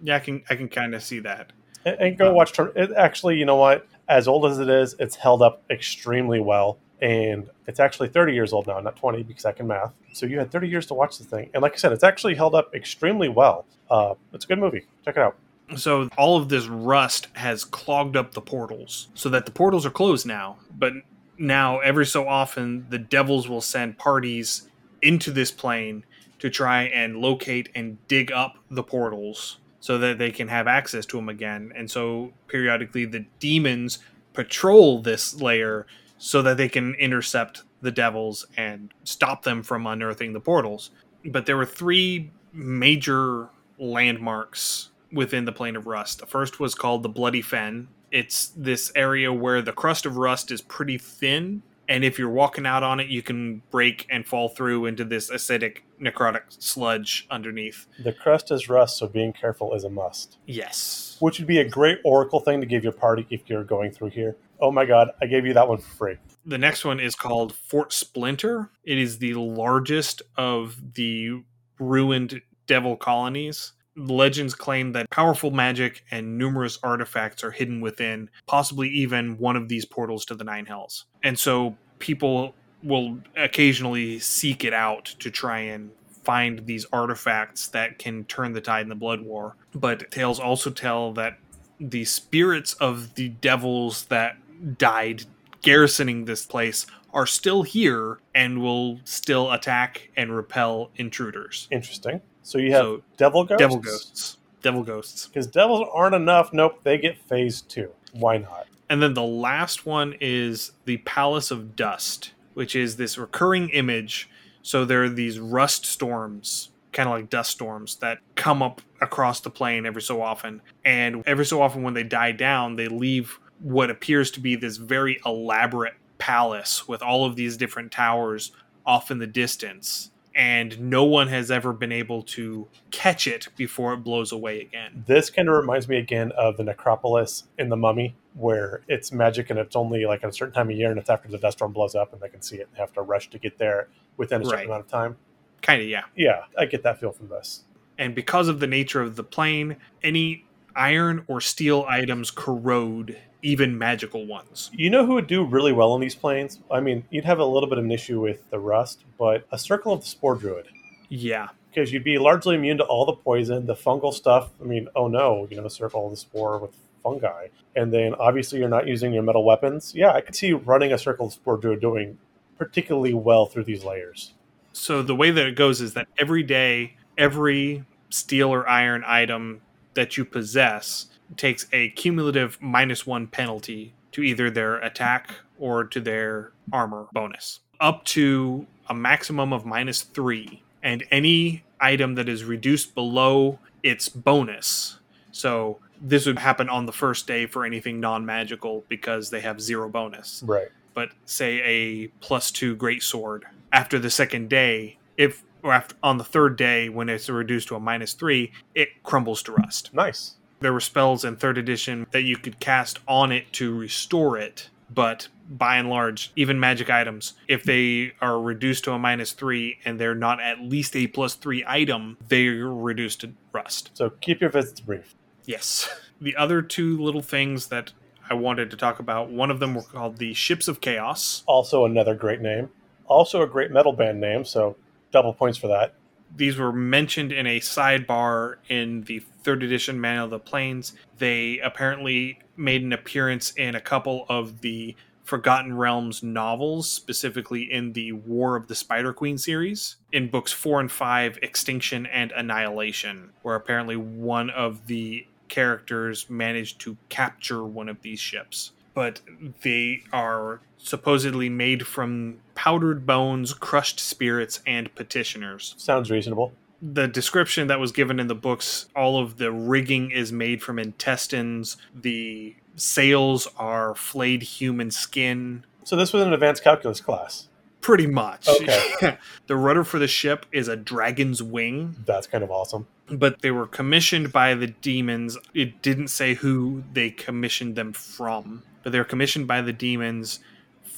Yeah, 0.00 0.16
I 0.16 0.20
can 0.20 0.42
I 0.50 0.56
can 0.56 0.68
kind 0.68 0.94
of 0.94 1.02
see 1.02 1.20
that. 1.20 1.52
And, 1.84 2.00
and 2.00 2.18
go 2.18 2.32
watch. 2.32 2.52
Term- 2.52 2.72
it 2.74 2.90
actually, 2.96 3.36
you 3.36 3.44
know 3.44 3.56
what? 3.56 3.86
As 4.08 4.28
old 4.28 4.46
as 4.46 4.58
it 4.58 4.68
is, 4.68 4.94
it's 4.98 5.16
held 5.16 5.42
up 5.42 5.62
extremely 5.70 6.40
well. 6.40 6.78
And 7.02 7.50
it's 7.66 7.78
actually 7.78 8.08
30 8.08 8.32
years 8.32 8.52
old 8.52 8.66
now, 8.66 8.80
not 8.80 8.96
20, 8.96 9.22
because 9.22 9.44
I 9.44 9.52
can 9.52 9.66
math. 9.66 9.92
So 10.14 10.24
you 10.24 10.38
had 10.38 10.50
30 10.50 10.68
years 10.68 10.86
to 10.86 10.94
watch 10.94 11.18
this 11.18 11.26
thing. 11.26 11.50
And 11.52 11.62
like 11.62 11.74
I 11.74 11.76
said, 11.76 11.92
it's 11.92 12.04
actually 12.04 12.34
held 12.34 12.54
up 12.54 12.74
extremely 12.74 13.28
well. 13.28 13.66
Uh, 13.90 14.14
it's 14.32 14.46
a 14.46 14.48
good 14.48 14.58
movie. 14.58 14.86
Check 15.04 15.16
it 15.16 15.20
out. 15.20 15.36
So 15.76 16.08
all 16.16 16.36
of 16.36 16.48
this 16.48 16.66
rust 16.66 17.28
has 17.34 17.64
clogged 17.64 18.16
up 18.16 18.32
the 18.32 18.40
portals, 18.40 19.08
so 19.14 19.28
that 19.30 19.46
the 19.46 19.52
portals 19.52 19.84
are 19.84 19.90
closed 19.90 20.24
now. 20.24 20.58
But 20.76 20.92
now, 21.38 21.80
every 21.80 22.06
so 22.06 22.28
often, 22.28 22.86
the 22.88 22.98
devils 22.98 23.48
will 23.48 23.60
send 23.60 23.98
parties 23.98 24.68
into 25.02 25.30
this 25.30 25.50
plane 25.50 26.04
to 26.38 26.50
try 26.50 26.84
and 26.84 27.16
locate 27.16 27.68
and 27.74 27.98
dig 28.08 28.30
up 28.30 28.58
the 28.70 28.82
portals 28.82 29.58
so 29.86 29.98
that 29.98 30.18
they 30.18 30.32
can 30.32 30.48
have 30.48 30.66
access 30.66 31.06
to 31.06 31.16
them 31.16 31.28
again. 31.28 31.70
And 31.76 31.88
so 31.88 32.32
periodically, 32.48 33.04
the 33.04 33.24
demons 33.38 34.00
patrol 34.32 35.00
this 35.00 35.40
layer 35.40 35.86
so 36.18 36.42
that 36.42 36.56
they 36.56 36.68
can 36.68 36.94
intercept 36.96 37.62
the 37.82 37.92
devils 37.92 38.44
and 38.56 38.92
stop 39.04 39.44
them 39.44 39.62
from 39.62 39.86
unearthing 39.86 40.32
the 40.32 40.40
portals. 40.40 40.90
But 41.24 41.46
there 41.46 41.56
were 41.56 41.64
three 41.64 42.32
major 42.52 43.48
landmarks 43.78 44.90
within 45.12 45.44
the 45.44 45.52
plane 45.52 45.76
of 45.76 45.86
rust. 45.86 46.18
The 46.18 46.26
first 46.26 46.58
was 46.58 46.74
called 46.74 47.04
the 47.04 47.08
Bloody 47.08 47.40
Fen. 47.40 47.86
It's 48.10 48.48
this 48.56 48.90
area 48.96 49.32
where 49.32 49.62
the 49.62 49.72
crust 49.72 50.04
of 50.04 50.16
rust 50.16 50.50
is 50.50 50.62
pretty 50.62 50.98
thin, 50.98 51.62
and 51.88 52.04
if 52.04 52.18
you're 52.18 52.30
walking 52.30 52.66
out 52.66 52.82
on 52.82 53.00
it, 53.00 53.08
you 53.08 53.22
can 53.22 53.62
break 53.70 54.06
and 54.10 54.26
fall 54.26 54.48
through 54.48 54.86
into 54.86 55.04
this 55.04 55.30
acidic 55.30 55.78
necrotic 56.00 56.42
sludge 56.48 57.26
underneath. 57.30 57.86
The 58.02 58.12
crust 58.12 58.50
is 58.50 58.68
rust, 58.68 58.98
so 58.98 59.06
being 59.06 59.32
careful 59.32 59.74
is 59.74 59.84
a 59.84 59.90
must. 59.90 60.38
Yes. 60.46 61.16
Which 61.20 61.38
would 61.38 61.46
be 61.46 61.58
a 61.58 61.68
great 61.68 61.98
Oracle 62.04 62.40
thing 62.40 62.60
to 62.60 62.66
give 62.66 62.82
your 62.82 62.92
party 62.92 63.26
if 63.30 63.42
you're 63.46 63.64
going 63.64 63.92
through 63.92 64.10
here. 64.10 64.36
Oh 64.60 64.70
my 64.70 64.84
god, 64.84 65.10
I 65.20 65.26
gave 65.26 65.46
you 65.46 65.54
that 65.54 65.68
one 65.68 65.78
for 65.78 65.96
free. 65.96 66.16
The 66.44 66.58
next 66.58 66.84
one 66.84 67.00
is 67.00 67.14
called 67.14 67.54
Fort 67.54 67.92
Splinter. 67.92 68.70
It 68.84 68.98
is 68.98 69.18
the 69.18 69.34
largest 69.34 70.22
of 70.36 70.94
the 70.94 71.42
ruined 71.78 72.40
devil 72.66 72.96
colonies. 72.96 73.72
Legends 73.96 74.54
claim 74.54 74.92
that 74.92 75.10
powerful 75.10 75.50
magic 75.50 76.04
and 76.10 76.36
numerous 76.38 76.78
artifacts 76.82 77.42
are 77.42 77.50
hidden 77.50 77.80
within, 77.80 78.30
possibly 78.46 78.88
even 78.90 79.38
one 79.38 79.56
of 79.56 79.68
these 79.68 79.84
portals 79.84 80.24
to 80.26 80.34
the 80.34 80.44
Nine 80.44 80.66
Hells. 80.66 81.06
And 81.22 81.38
so 81.38 81.76
people 81.98 82.54
will 82.82 83.18
occasionally 83.36 84.18
seek 84.18 84.64
it 84.64 84.74
out 84.74 85.06
to 85.18 85.30
try 85.30 85.60
and 85.60 85.90
find 86.24 86.66
these 86.66 86.84
artifacts 86.92 87.68
that 87.68 87.98
can 87.98 88.24
turn 88.24 88.52
the 88.52 88.60
tide 88.60 88.82
in 88.82 88.88
the 88.88 88.94
Blood 88.94 89.22
War. 89.22 89.56
But 89.74 90.10
tales 90.10 90.40
also 90.40 90.70
tell 90.70 91.12
that 91.12 91.38
the 91.80 92.04
spirits 92.04 92.74
of 92.74 93.14
the 93.14 93.28
devils 93.28 94.06
that 94.06 94.36
died 94.78 95.24
garrisoning 95.62 96.24
this 96.24 96.44
place 96.44 96.86
are 97.12 97.26
still 97.26 97.62
here 97.62 98.18
and 98.34 98.60
will 98.60 99.00
still 99.04 99.52
attack 99.52 100.10
and 100.16 100.34
repel 100.34 100.90
intruders. 100.96 101.68
Interesting. 101.70 102.20
So 102.46 102.58
you 102.58 102.70
have 102.72 102.82
So, 102.82 103.02
devil 103.16 103.44
ghosts. 103.44 103.58
Devil 103.58 103.78
ghosts. 103.78 104.38
Devil 104.62 104.82
ghosts. 104.84 105.26
Because 105.26 105.48
devils 105.48 105.88
aren't 105.92 106.14
enough. 106.14 106.52
Nope, 106.52 106.78
they 106.84 106.96
get 106.96 107.18
phase 107.28 107.60
two. 107.62 107.90
Why 108.12 108.38
not? 108.38 108.68
And 108.88 109.02
then 109.02 109.14
the 109.14 109.22
last 109.22 109.84
one 109.84 110.14
is 110.20 110.70
the 110.84 110.98
Palace 110.98 111.50
of 111.50 111.74
Dust. 111.74 112.32
which 112.54 112.74
is 112.76 112.96
this 112.96 113.18
recurring 113.18 113.68
image. 113.70 114.30
So 114.62 114.84
there 114.84 115.04
are 115.04 115.08
these 115.08 115.38
rust 115.38 115.84
storms, 115.84 116.70
kind 116.92 117.08
of 117.08 117.14
like 117.16 117.28
dust 117.28 117.50
storms, 117.50 117.96
that 117.96 118.18
come 118.34 118.62
up 118.62 118.80
across 119.02 119.40
the 119.40 119.50
plane 119.50 119.84
every 119.84 120.00
so 120.02 120.22
often. 120.22 120.62
And 120.84 121.22
every 121.26 121.44
so 121.44 121.60
often, 121.60 121.82
when 121.82 121.94
they 121.94 122.04
die 122.04 122.32
down, 122.32 122.76
they 122.76 122.88
leave 122.88 123.38
what 123.60 123.90
appears 123.90 124.30
to 124.32 124.40
be 124.40 124.56
this 124.56 124.76
very 124.78 125.20
elaborate 125.26 125.94
palace 126.18 126.88
with 126.88 127.02
all 127.02 127.26
of 127.26 127.36
these 127.36 127.56
different 127.56 127.92
towers 127.92 128.52
off 128.86 129.10
in 129.10 129.18
the 129.18 129.26
distance 129.26 130.10
and 130.36 130.78
no 130.78 131.02
one 131.02 131.28
has 131.28 131.50
ever 131.50 131.72
been 131.72 131.90
able 131.90 132.22
to 132.22 132.68
catch 132.90 133.26
it 133.26 133.48
before 133.56 133.94
it 133.94 133.98
blows 134.04 134.30
away 134.30 134.60
again. 134.60 135.02
This 135.06 135.30
kind 135.30 135.48
of 135.48 135.56
reminds 135.56 135.88
me 135.88 135.96
again 135.96 136.30
of 136.36 136.56
the 136.58 136.62
necropolis 136.62 137.44
in 137.58 137.70
the 137.70 137.76
mummy 137.76 138.14
where 138.34 138.82
it's 138.86 139.10
magic 139.12 139.48
and 139.48 139.58
it's 139.58 139.74
only 139.74 140.04
like 140.04 140.22
a 140.22 140.30
certain 140.32 140.52
time 140.52 140.68
of 140.70 140.76
year 140.76 140.90
and 140.90 140.98
it's 141.00 141.08
after 141.08 141.26
the 141.28 141.38
dust 141.38 141.56
storm 141.58 141.72
blows 141.72 141.94
up 141.94 142.12
and 142.12 142.20
they 142.20 142.28
can 142.28 142.42
see 142.42 142.56
it 142.56 142.68
and 142.68 142.76
have 142.78 142.92
to 142.92 143.00
rush 143.00 143.30
to 143.30 143.38
get 143.38 143.56
there 143.56 143.88
within 144.18 144.42
a 144.42 144.44
certain 144.44 144.58
Right. 144.58 144.66
amount 144.66 144.82
of 144.84 144.88
time 144.90 145.16
Kind 145.62 145.80
of, 145.80 145.88
yeah. 145.88 146.02
yeah 146.14 146.42
i 146.58 146.66
get 146.66 146.82
that 146.82 147.00
feel 147.00 147.12
from 147.12 147.28
this 147.28 147.64
And 147.98 148.14
because 148.14 148.46
of 148.48 148.60
the 148.60 148.66
nature 148.66 149.00
of 149.00 149.16
the 149.16 149.24
plane, 149.24 149.76
any 150.02 150.44
iron 150.74 151.24
or 151.28 151.40
steel 151.40 151.86
items 151.88 152.30
corrode, 152.30 153.16
even 153.52 153.76
magical 153.78 154.26
ones. 154.26 154.70
you 154.72 154.90
know 154.90 155.04
who 155.06 155.14
would 155.14 155.26
do 155.26 155.44
really 155.44 155.72
well 155.72 155.92
on 155.92 156.00
these 156.00 156.14
planes 156.14 156.58
i 156.70 156.80
mean 156.80 157.04
you'd 157.10 157.24
have 157.24 157.38
a 157.38 157.44
little 157.44 157.68
bit 157.68 157.78
of 157.78 157.84
an 157.84 157.92
issue 157.92 158.20
with 158.20 158.40
the 158.50 158.58
rust 158.58 159.04
but 159.18 159.46
a 159.52 159.58
circle 159.58 159.92
of 159.92 160.00
the 160.00 160.06
spore 160.06 160.34
druid 160.34 160.66
Yeah. 161.08 161.48
because 161.70 161.92
you'd 161.92 162.02
be 162.04 162.18
largely 162.18 162.54
immune 162.56 162.78
to 162.78 162.84
all 162.84 163.04
the 163.06 163.12
poison, 163.12 163.66
the 163.66 163.74
fungal 163.76 164.12
stuff. 164.12 164.50
I 164.60 164.64
mean, 164.64 164.88
oh 164.96 165.08
no, 165.08 165.46
you 165.50 165.56
know, 165.58 165.66
a 165.66 165.70
circle 165.70 166.06
of 166.06 166.10
the 166.10 166.16
spore 166.16 166.58
with 166.58 166.74
fungi, 167.02 167.48
and 167.76 167.92
then 167.92 168.14
obviously 168.14 168.58
you're 168.58 168.68
not 168.78 168.86
using 168.88 169.12
your 169.12 169.22
metal 169.22 169.44
weapons. 169.44 169.92
Yeah, 169.94 170.10
I 170.12 170.20
could 170.22 170.34
see 170.34 170.52
running 170.52 170.92
a 170.92 170.98
circle 170.98 171.26
of 171.26 171.32
spore 171.34 171.58
druid 171.58 171.80
doing 171.80 172.18
particularly 172.58 173.12
well 173.14 173.44
through 173.46 173.64
these 173.64 173.84
layers. 173.84 174.32
So 174.72 175.02
the 175.02 175.14
way 175.14 175.30
that 175.30 175.46
it 175.46 175.54
goes 175.54 175.80
is 175.80 175.92
that 175.94 176.08
every 176.18 176.42
day, 176.42 176.94
every 177.18 177.84
steel 178.10 178.48
or 178.48 178.66
iron 178.68 179.04
item 179.06 179.60
that 179.94 180.16
you 180.16 180.24
possess 180.24 181.06
takes 181.36 181.66
a 181.72 181.90
cumulative 181.90 182.58
minus 182.60 183.06
one 183.06 183.26
penalty 183.26 183.92
to 184.12 184.22
either 184.22 184.50
their 184.50 184.76
attack 184.76 185.34
or 185.58 185.84
to 185.84 186.00
their 186.00 186.52
armor 186.72 187.06
bonus, 187.12 187.60
up 187.80 188.04
to 188.04 188.66
a 188.88 188.94
maximum 188.94 189.52
of 189.52 189.64
minus 189.66 190.02
three. 190.02 190.62
And 190.82 191.04
any 191.10 191.64
item 191.80 192.14
that 192.14 192.28
is 192.28 192.44
reduced 192.44 192.94
below 192.94 193.58
its 193.82 194.08
bonus. 194.08 194.98
So 195.32 195.78
this 196.00 196.26
would 196.26 196.38
happen 196.38 196.68
on 196.68 196.86
the 196.86 196.92
first 196.92 197.26
day 197.26 197.46
for 197.46 197.64
anything 197.64 197.98
non 198.00 198.24
magical 198.24 198.84
because 198.88 199.30
they 199.30 199.40
have 199.40 199.60
zero 199.60 199.88
bonus 199.88 200.42
Right. 200.46 200.68
but 200.94 201.10
say 201.24 201.60
a 201.62 202.06
plus 202.20 202.50
two 202.50 202.76
great 202.76 203.02
sword 203.02 203.44
after 203.72 203.98
the 203.98 204.10
second 204.10 204.48
day 204.50 204.98
if 205.16 205.42
or 205.62 205.72
after 205.72 205.96
on 206.02 206.18
the 206.18 206.24
third 206.24 206.56
day 206.56 206.88
when 206.90 207.08
it's 207.08 207.28
reduced 207.30 207.68
to 207.68 207.76
a 207.76 207.80
minus 207.80 208.12
three 208.12 208.52
it 208.74 208.88
crumbles 209.02 209.42
to 209.44 209.52
rust 209.52 209.92
Nice. 209.94 210.34
There 210.60 210.72
were 210.72 210.80
spells 210.80 211.24
in 211.24 211.36
third 211.36 211.58
edition 211.58 212.06
that 212.12 212.22
you 212.22 212.36
could 212.36 212.58
cast 212.60 212.98
on 213.06 213.32
it 213.32 213.52
to 213.52 213.76
restore 213.76 214.38
it 214.38 214.68
but 214.88 215.28
by 215.48 215.76
and 215.76 215.88
large 215.90 216.32
even 216.36 216.58
magic 216.58 216.88
items 216.90 217.34
if 217.48 217.64
they 217.64 218.12
are 218.20 218.40
reduced 218.40 218.84
to 218.84 218.92
a 218.92 218.98
minus 218.98 219.32
three 219.32 219.78
and 219.84 219.98
they're 219.98 220.14
not 220.14 220.40
at 220.40 220.60
least 220.60 220.94
a 220.96 221.06
plus 221.08 221.34
three 221.34 221.64
item 221.66 222.16
they're 222.28 222.68
reduced 222.68 223.20
to 223.20 223.32
rust 223.52 223.90
So 223.94 224.10
keep 224.10 224.40
your 224.40 224.50
visits 224.50 224.80
brief. 224.80 225.14
Yes. 225.44 225.88
The 226.18 226.34
other 226.36 226.62
two 226.62 226.96
little 226.96 227.20
things 227.20 227.66
that 227.66 227.92
I 228.30 228.32
wanted 228.32 228.70
to 228.70 228.76
talk 228.78 229.00
about, 229.00 229.28
one 229.28 229.50
of 229.50 229.60
them 229.60 229.74
were 229.74 229.82
called 229.82 230.16
the 230.16 230.32
Ships 230.32 230.66
of 230.66 230.80
Chaos. 230.80 231.42
Also, 231.44 231.84
another 231.84 232.14
great 232.14 232.40
name. 232.40 232.70
Also, 233.06 233.42
a 233.42 233.46
great 233.46 233.70
metal 233.70 233.92
band 233.92 234.18
name. 234.18 234.46
So 234.46 234.76
double 235.12 235.34
points 235.34 235.58
for 235.58 235.68
that. 235.68 235.92
These 236.34 236.56
were 236.56 236.72
mentioned 236.72 237.32
in 237.32 237.46
a 237.46 237.60
sidebar 237.60 238.56
in 238.68 239.02
the 239.02 239.20
third 239.42 239.62
edition 239.62 240.00
Manual 240.00 240.24
of 240.24 240.30
the 240.30 240.38
Planes. 240.38 240.92
They 241.18 241.58
apparently 241.60 242.40
made 242.56 242.82
an 242.82 242.92
appearance 242.92 243.52
in 243.52 243.74
a 243.74 243.80
couple 243.80 244.26
of 244.28 244.60
the 244.60 244.96
Forgotten 245.24 245.76
Realms 245.76 246.22
novels, 246.22 246.88
specifically 246.88 247.72
in 247.72 247.94
the 247.94 248.12
War 248.12 248.54
of 248.54 248.68
the 248.68 248.76
Spider 248.76 249.12
Queen 249.12 249.38
series, 249.38 249.96
in 250.12 250.30
books 250.30 250.52
four 250.52 250.78
and 250.78 250.90
five, 250.90 251.36
Extinction 251.42 252.06
and 252.06 252.30
Annihilation, 252.30 253.30
where 253.42 253.56
apparently 253.56 253.96
one 253.96 254.50
of 254.50 254.86
the 254.86 255.26
characters 255.48 256.30
managed 256.30 256.80
to 256.80 256.96
capture 257.08 257.64
one 257.64 257.88
of 257.88 258.02
these 258.02 258.20
ships. 258.20 258.70
But 258.94 259.20
they 259.62 260.04
are 260.12 260.60
supposedly 260.78 261.48
made 261.48 261.86
from 261.86 262.38
powdered 262.54 263.06
bones, 263.06 263.54
crushed 263.54 263.98
spirits, 264.00 264.60
and 264.66 264.94
petitioners 264.94 265.74
Sounds 265.78 266.10
reasonable. 266.10 266.52
the 266.80 267.08
description 267.08 267.66
that 267.68 267.80
was 267.80 267.92
given 267.92 268.20
in 268.20 268.26
the 268.28 268.34
books 268.34 268.86
all 268.94 269.18
of 269.20 269.38
the 269.38 269.50
rigging 269.52 270.10
is 270.10 270.32
made 270.32 270.62
from 270.62 270.78
intestines 270.78 271.76
the 271.94 272.54
sails 272.76 273.48
are 273.56 273.94
flayed 273.94 274.42
human 274.42 274.90
skin 274.90 275.64
So 275.84 275.96
this 275.96 276.12
was 276.12 276.22
an 276.22 276.32
advanced 276.32 276.62
calculus 276.62 277.00
class. 277.00 277.48
pretty 277.80 278.06
much 278.06 278.46
Okay. 278.48 279.18
the 279.46 279.56
rudder 279.56 279.82
for 279.84 279.98
the 279.98 280.06
ship 280.08 280.44
is 280.52 280.68
a 280.68 280.76
dragon's 280.76 281.42
wing 281.42 281.96
That's 282.04 282.26
kind 282.26 282.44
of 282.44 282.50
awesome. 282.50 282.86
but 283.10 283.40
they 283.40 283.50
were 283.50 283.66
commissioned 283.66 284.32
by 284.32 284.54
the 284.54 284.66
demons 284.68 285.38
it 285.54 285.80
didn't 285.82 286.08
say 286.08 286.34
who 286.34 286.84
they 286.92 287.10
commissioned 287.10 287.76
them 287.76 287.92
from 287.94 288.62
but 288.82 288.92
they 288.92 288.98
were 288.98 289.04
commissioned 289.04 289.46
by 289.48 289.62
the 289.62 289.72
demons 289.72 290.38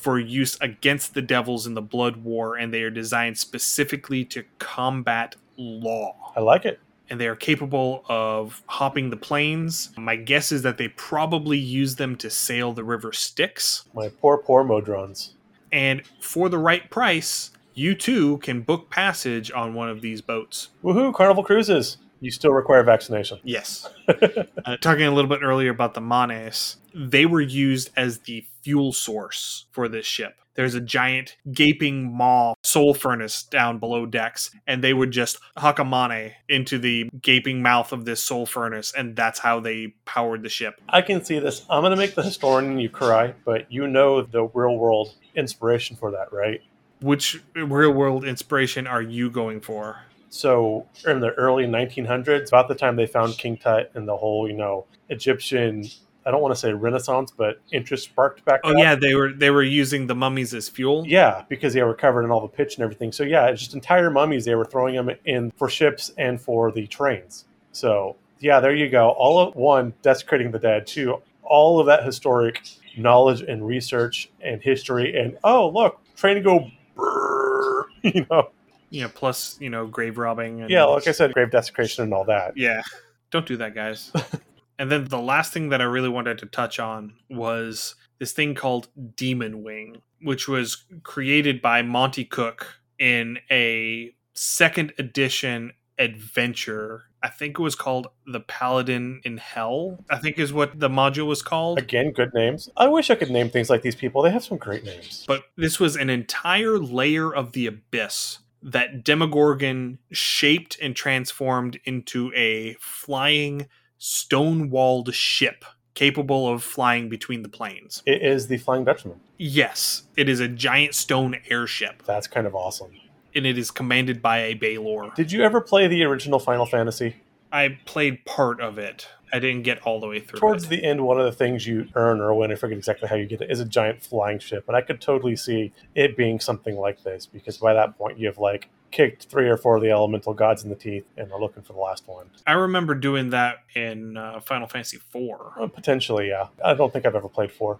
for 0.08 0.18
use 0.18 0.56
against 0.62 1.12
the 1.12 1.20
devils 1.20 1.66
in 1.66 1.74
the 1.74 1.82
blood 1.82 2.16
war 2.16 2.56
and 2.56 2.72
they 2.72 2.82
are 2.82 2.88
designed 2.88 3.36
specifically 3.36 4.24
to 4.24 4.42
combat 4.58 5.36
law 5.58 6.32
I 6.34 6.40
like 6.40 6.64
it. 6.64 6.80
and 7.10 7.20
they 7.20 7.26
are 7.26 7.36
capable 7.36 8.06
of 8.08 8.62
hopping 8.68 9.10
the 9.10 9.18
plains. 9.18 9.90
My 9.98 10.16
guess 10.16 10.50
is 10.50 10.62
that 10.62 10.78
they 10.78 10.88
probably 10.88 11.58
use 11.58 11.96
them 11.96 12.16
to 12.16 12.30
sail 12.30 12.72
the 12.72 12.84
river 12.84 13.12
Styx. 13.12 13.84
My 13.92 14.08
poor, 14.08 14.38
poor 14.38 14.64
Modrons. 14.64 15.32
And 15.72 16.00
for 16.20 16.48
the 16.48 16.56
right 16.56 16.88
price, 16.88 17.50
you 17.74 17.94
too 17.94 18.38
can 18.38 18.62
book 18.62 18.88
passage 18.88 19.52
on 19.52 19.74
one 19.74 19.90
of 19.90 20.00
these 20.00 20.22
boats. 20.22 20.70
Woohoo! 20.82 21.12
Carnival 21.12 21.44
cruises. 21.44 21.98
You 22.20 22.30
still 22.30 22.52
require 22.52 22.82
vaccination. 22.82 23.40
Yes. 23.44 23.86
uh, 24.08 24.76
talking 24.78 25.04
a 25.04 25.10
little 25.12 25.28
bit 25.28 25.40
earlier 25.42 25.70
about 25.70 25.92
the 25.94 26.00
Manes, 26.00 26.78
they 26.94 27.26
were 27.26 27.42
used 27.42 27.90
as 27.96 28.20
the 28.20 28.44
fuel 28.68 28.92
source 28.92 29.64
for 29.70 29.88
this 29.88 30.04
ship. 30.04 30.34
There's 30.54 30.74
a 30.74 30.80
giant 30.82 31.38
gaping 31.50 32.14
maw 32.14 32.52
soul 32.62 32.92
furnace 32.92 33.42
down 33.44 33.78
below 33.78 34.04
decks, 34.04 34.50
and 34.66 34.84
they 34.84 34.92
would 34.92 35.10
just 35.10 35.38
huck 35.56 35.78
a 35.78 35.86
mane 35.86 36.34
into 36.50 36.78
the 36.78 37.08
gaping 37.22 37.62
mouth 37.62 37.92
of 37.92 38.04
this 38.04 38.22
soul 38.22 38.44
furnace, 38.44 38.92
and 38.94 39.16
that's 39.16 39.38
how 39.38 39.58
they 39.58 39.94
powered 40.04 40.42
the 40.42 40.50
ship. 40.50 40.82
I 40.86 41.00
can 41.00 41.24
see 41.24 41.38
this. 41.38 41.64
I'm 41.70 41.80
going 41.80 41.92
to 41.92 41.96
make 41.96 42.14
the 42.14 42.22
historian 42.22 42.78
you 42.78 42.90
cry, 42.90 43.32
but 43.46 43.72
you 43.72 43.86
know 43.86 44.20
the 44.20 44.44
real 44.52 44.76
world 44.76 45.14
inspiration 45.34 45.96
for 45.96 46.10
that, 46.10 46.30
right? 46.30 46.60
Which 47.00 47.42
real 47.54 47.92
world 47.92 48.26
inspiration 48.26 48.86
are 48.86 49.00
you 49.00 49.30
going 49.30 49.62
for? 49.62 50.02
So, 50.28 50.84
in 51.06 51.20
the 51.20 51.30
early 51.30 51.64
1900s, 51.64 52.48
about 52.48 52.68
the 52.68 52.74
time 52.74 52.96
they 52.96 53.06
found 53.06 53.38
King 53.38 53.56
Tut 53.56 53.90
and 53.94 54.06
the 54.06 54.18
whole, 54.18 54.46
you 54.46 54.56
know, 54.58 54.84
Egyptian, 55.08 55.84
I 56.26 56.30
don't 56.30 56.42
want 56.42 56.54
to 56.54 56.60
say 56.60 56.72
Renaissance, 56.72 57.32
but 57.34 57.60
interest 57.72 58.04
sparked 58.04 58.44
back 58.44 58.60
Oh 58.64 58.72
up. 58.72 58.78
yeah, 58.78 58.94
they 58.94 59.14
were 59.14 59.32
they 59.32 59.50
were 59.50 59.62
using 59.62 60.06
the 60.06 60.14
mummies 60.14 60.52
as 60.52 60.68
fuel. 60.68 61.04
Yeah, 61.06 61.44
because 61.48 61.72
they 61.74 61.82
were 61.82 61.94
covered 61.94 62.24
in 62.24 62.30
all 62.30 62.40
the 62.40 62.48
pitch 62.48 62.76
and 62.76 62.84
everything. 62.84 63.12
So, 63.12 63.22
yeah, 63.22 63.46
it's 63.46 63.60
just 63.62 63.74
entire 63.74 64.10
mummies, 64.10 64.44
they 64.44 64.54
were 64.54 64.64
throwing 64.66 64.94
them 64.94 65.10
in 65.24 65.50
for 65.52 65.68
ships 65.68 66.10
and 66.18 66.40
for 66.40 66.70
the 66.70 66.86
trains. 66.86 67.46
So, 67.72 68.16
yeah, 68.40 68.60
there 68.60 68.74
you 68.74 68.88
go. 68.90 69.10
All 69.10 69.38
of 69.40 69.54
one, 69.56 69.94
desecrating 70.02 70.50
the 70.50 70.58
dead. 70.58 70.86
Two, 70.86 71.22
all 71.42 71.80
of 71.80 71.86
that 71.86 72.04
historic 72.04 72.60
knowledge 72.96 73.40
and 73.42 73.66
research 73.66 74.28
and 74.40 74.60
history. 74.60 75.16
And, 75.18 75.38
oh, 75.44 75.68
look, 75.68 75.98
train 76.16 76.34
to 76.36 76.42
go, 76.42 76.70
brrr, 76.96 77.84
you 78.02 78.26
know. 78.30 78.50
Know, 78.90 79.08
plus 79.08 79.58
you 79.60 79.68
know 79.70 79.86
grave 79.86 80.16
robbing. 80.18 80.62
And, 80.62 80.70
Yeah, 80.70 80.84
like 80.84 81.06
I 81.06 81.12
said, 81.12 81.32
grave 81.34 81.50
desecration 81.50 82.04
and 82.04 82.12
all 82.14 82.24
that. 82.24 82.56
Yeah. 82.56 82.82
Don't 83.30 83.46
do 83.46 83.56
that, 83.58 83.74
guys. 83.74 84.10
and 84.78 84.90
then 84.90 85.04
the 85.04 85.20
last 85.20 85.52
thing 85.52 85.70
that 85.70 85.80
I 85.80 85.84
really 85.84 86.08
wanted 86.08 86.38
to 86.38 86.46
touch 86.46 86.78
on 86.78 87.14
was 87.28 87.94
this 88.18 88.32
thing 88.32 88.54
called 88.54 88.88
Demon 89.16 89.62
Wing, 89.62 90.02
which 90.22 90.48
was 90.48 90.84
created 91.02 91.60
by 91.60 91.82
Monte 91.82 92.24
Cook 92.24 92.80
in 92.98 93.38
a 93.50 94.12
second 94.34 94.92
edition 94.98 95.72
adventure. 95.98 97.04
I 97.22 97.28
think 97.28 97.58
it 97.58 97.62
was 97.62 97.74
called 97.74 98.06
The 98.26 98.40
Paladin 98.40 99.20
in 99.24 99.38
Hell, 99.38 100.04
I 100.08 100.18
think 100.18 100.38
is 100.38 100.52
what 100.52 100.78
the 100.78 100.88
module 100.88 101.26
was 101.26 101.42
called. 101.42 101.78
Again, 101.78 102.12
good 102.12 102.32
names. 102.32 102.68
I 102.76 102.86
wish 102.86 103.10
I 103.10 103.16
could 103.16 103.30
name 103.30 103.50
things 103.50 103.68
like 103.68 103.82
these 103.82 103.96
people. 103.96 104.22
They 104.22 104.30
have 104.30 104.44
some 104.44 104.58
great 104.58 104.84
names. 104.84 105.24
But 105.26 105.42
this 105.56 105.80
was 105.80 105.96
an 105.96 106.10
entire 106.10 106.78
layer 106.78 107.34
of 107.34 107.52
the 107.52 107.66
abyss 107.66 108.38
that 108.62 109.04
Demogorgon 109.04 109.98
shaped 110.12 110.78
and 110.80 110.94
transformed 110.94 111.80
into 111.84 112.32
a 112.34 112.74
flying 112.80 113.66
stone 113.98 114.70
walled 114.70 115.12
ship 115.14 115.64
capable 115.94 116.48
of 116.48 116.62
flying 116.62 117.08
between 117.08 117.42
the 117.42 117.48
planes. 117.48 118.02
It 118.06 118.22
is 118.22 118.46
the 118.46 118.56
Flying 118.56 118.84
Dutchman. 118.84 119.20
Yes, 119.36 120.04
it 120.16 120.28
is 120.28 120.38
a 120.40 120.46
giant 120.48 120.94
stone 120.94 121.36
airship, 121.50 122.04
That's 122.06 122.28
kind 122.28 122.46
of 122.46 122.54
awesome. 122.54 122.92
and 123.34 123.44
it 123.46 123.58
is 123.58 123.70
commanded 123.72 124.22
by 124.22 124.38
a 124.38 124.54
Balor. 124.54 125.10
Did 125.16 125.32
you 125.32 125.42
ever 125.42 125.60
play 125.60 125.88
the 125.88 126.04
original 126.04 126.38
Final 126.38 126.66
Fantasy? 126.66 127.16
I 127.50 127.78
played 127.84 128.24
part 128.24 128.60
of 128.60 128.78
it. 128.78 129.08
I 129.32 129.38
didn't 129.40 129.62
get 129.62 129.82
all 129.82 130.00
the 130.00 130.06
way 130.06 130.20
through. 130.20 130.38
Towards 130.40 130.64
it. 130.64 130.68
the 130.70 130.84
end, 130.84 131.04
one 131.04 131.18
of 131.18 131.24
the 131.24 131.32
things 131.32 131.66
you 131.66 131.88
earn 131.94 132.20
or 132.20 132.32
win, 132.34 132.52
I 132.52 132.54
forget 132.54 132.78
exactly 132.78 133.08
how 133.08 133.16
you 133.16 133.26
get 133.26 133.40
it, 133.40 133.50
is 133.50 133.60
a 133.60 133.64
giant 133.64 134.02
flying 134.02 134.38
ship. 134.38 134.64
And 134.68 134.76
I 134.76 134.80
could 134.80 135.00
totally 135.00 135.34
see 135.36 135.72
it 135.94 136.16
being 136.16 136.40
something 136.40 136.76
like 136.76 137.02
this 137.02 137.26
because 137.26 137.58
by 137.58 137.74
that 137.74 137.98
point, 137.98 138.18
you 138.18 138.26
have 138.26 138.38
like 138.38 138.68
kicked 138.90 139.24
three 139.26 139.48
or 139.48 139.56
four 139.56 139.76
of 139.76 139.82
the 139.82 139.90
elemental 139.90 140.32
gods 140.34 140.62
in 140.64 140.70
the 140.70 140.76
teeth 140.76 141.04
and 141.16 141.30
are 141.32 141.40
looking 141.40 141.62
for 141.62 141.72
the 141.72 141.78
last 141.78 142.06
one. 142.08 142.26
I 142.46 142.52
remember 142.52 142.94
doing 142.94 143.30
that 143.30 143.58
in 143.74 144.16
uh, 144.16 144.40
Final 144.40 144.66
Fantasy 144.66 144.96
IV. 144.96 145.30
Uh, 145.60 145.66
potentially, 145.66 146.28
yeah. 146.28 146.48
I 146.64 146.74
don't 146.74 146.92
think 146.92 147.06
I've 147.06 147.14
ever 147.14 147.28
played 147.28 147.52
four. 147.52 147.78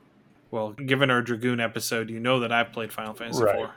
Well, 0.51 0.73
given 0.73 1.11
our 1.11 1.21
Dragoon 1.23 1.61
episode, 1.61 2.09
you 2.11 2.21
know 2.21 2.41
that 2.41 2.53
I've 2.53 2.73
played 2.73 2.93
Final 2.93 3.15
Fantasy 3.15 3.43
Right. 3.43 3.57
IV. 3.61 3.65
All 3.67 3.71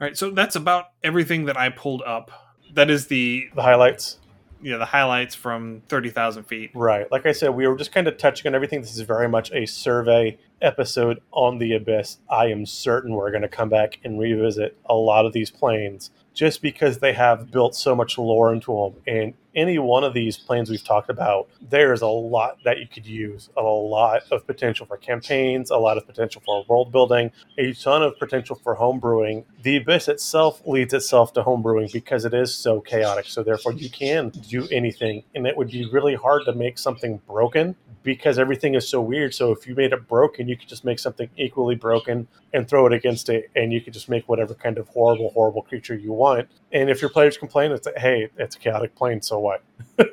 right, 0.00 0.16
so 0.16 0.30
that's 0.30 0.56
about 0.56 0.86
everything 1.02 1.46
that 1.46 1.56
I 1.56 1.68
pulled 1.70 2.02
up. 2.02 2.30
That 2.74 2.90
is 2.90 3.06
the 3.06 3.48
The 3.54 3.62
highlights, 3.62 4.18
Yeah, 4.60 4.76
the 4.76 4.84
highlights 4.86 5.34
from 5.34 5.82
thirty 5.88 6.10
thousand 6.10 6.44
feet. 6.44 6.70
right. 6.74 7.10
Like 7.10 7.26
I 7.26 7.32
said, 7.32 7.50
we 7.50 7.66
were 7.66 7.76
just 7.76 7.92
kind 7.92 8.06
of 8.06 8.18
touching 8.18 8.46
on 8.48 8.54
everything. 8.54 8.82
This 8.82 8.94
is 8.94 9.00
very 9.00 9.28
much 9.28 9.50
a 9.52 9.66
survey 9.66 10.38
episode 10.60 11.20
on 11.32 11.58
the 11.58 11.74
Abyss. 11.74 12.18
I 12.30 12.46
am 12.46 12.66
certain 12.66 13.12
we're 13.14 13.30
going 13.30 13.42
to 13.42 13.48
come 13.48 13.68
back 13.68 13.98
and 14.04 14.18
revisit 14.18 14.76
a 14.86 14.94
lot 14.94 15.24
of 15.26 15.32
these 15.32 15.50
planes 15.50 16.10
just 16.36 16.60
because 16.60 16.98
they 16.98 17.14
have 17.14 17.50
built 17.50 17.74
so 17.74 17.96
much 17.96 18.18
lore 18.18 18.52
into 18.52 18.70
them. 18.70 19.02
And 19.06 19.34
any 19.54 19.78
one 19.78 20.04
of 20.04 20.12
these 20.12 20.36
planes 20.36 20.68
we've 20.68 20.84
talked 20.84 21.08
about, 21.08 21.48
there's 21.62 22.02
a 22.02 22.06
lot 22.06 22.58
that 22.64 22.78
you 22.78 22.86
could 22.86 23.06
use, 23.06 23.48
a 23.56 23.62
lot 23.62 24.20
of 24.30 24.46
potential 24.46 24.84
for 24.84 24.98
campaigns, 24.98 25.70
a 25.70 25.78
lot 25.78 25.96
of 25.96 26.06
potential 26.06 26.42
for 26.44 26.62
world 26.68 26.92
building, 26.92 27.32
a 27.56 27.72
ton 27.72 28.02
of 28.02 28.18
potential 28.18 28.60
for 28.62 28.76
homebrewing. 28.76 29.44
The 29.62 29.78
Abyss 29.78 30.08
itself 30.08 30.60
leads 30.66 30.92
itself 30.92 31.32
to 31.32 31.42
homebrewing 31.42 31.90
because 31.90 32.26
it 32.26 32.34
is 32.34 32.54
so 32.54 32.82
chaotic. 32.82 33.24
So 33.26 33.42
therefore, 33.42 33.72
you 33.72 33.88
can 33.88 34.28
do 34.28 34.68
anything, 34.70 35.24
and 35.34 35.46
it 35.46 35.56
would 35.56 35.70
be 35.70 35.88
really 35.88 36.16
hard 36.16 36.42
to 36.44 36.52
make 36.52 36.78
something 36.78 37.18
broken 37.26 37.74
because 38.02 38.38
everything 38.38 38.74
is 38.76 38.88
so 38.88 39.00
weird. 39.00 39.34
So 39.34 39.50
if 39.50 39.66
you 39.66 39.74
made 39.74 39.92
it 39.92 40.06
broken, 40.06 40.48
you 40.48 40.56
could 40.56 40.68
just 40.68 40.84
make 40.84 41.00
something 41.00 41.28
equally 41.36 41.74
broken 41.74 42.28
and 42.52 42.68
throw 42.68 42.86
it 42.86 42.92
against 42.92 43.28
it, 43.28 43.50
and 43.56 43.72
you 43.72 43.80
could 43.80 43.92
just 43.92 44.08
make 44.08 44.28
whatever 44.28 44.54
kind 44.54 44.78
of 44.78 44.86
horrible, 44.88 45.30
horrible 45.30 45.62
creature 45.62 45.96
you 45.96 46.12
want. 46.12 46.25
And 46.72 46.90
if 46.90 47.00
your 47.00 47.10
players 47.10 47.36
complain, 47.38 47.72
it's 47.72 47.86
like, 47.86 47.98
hey, 47.98 48.28
it's 48.36 48.56
a 48.56 48.58
chaotic 48.58 48.94
plane, 48.94 49.22
so 49.22 49.38
what? 49.38 49.62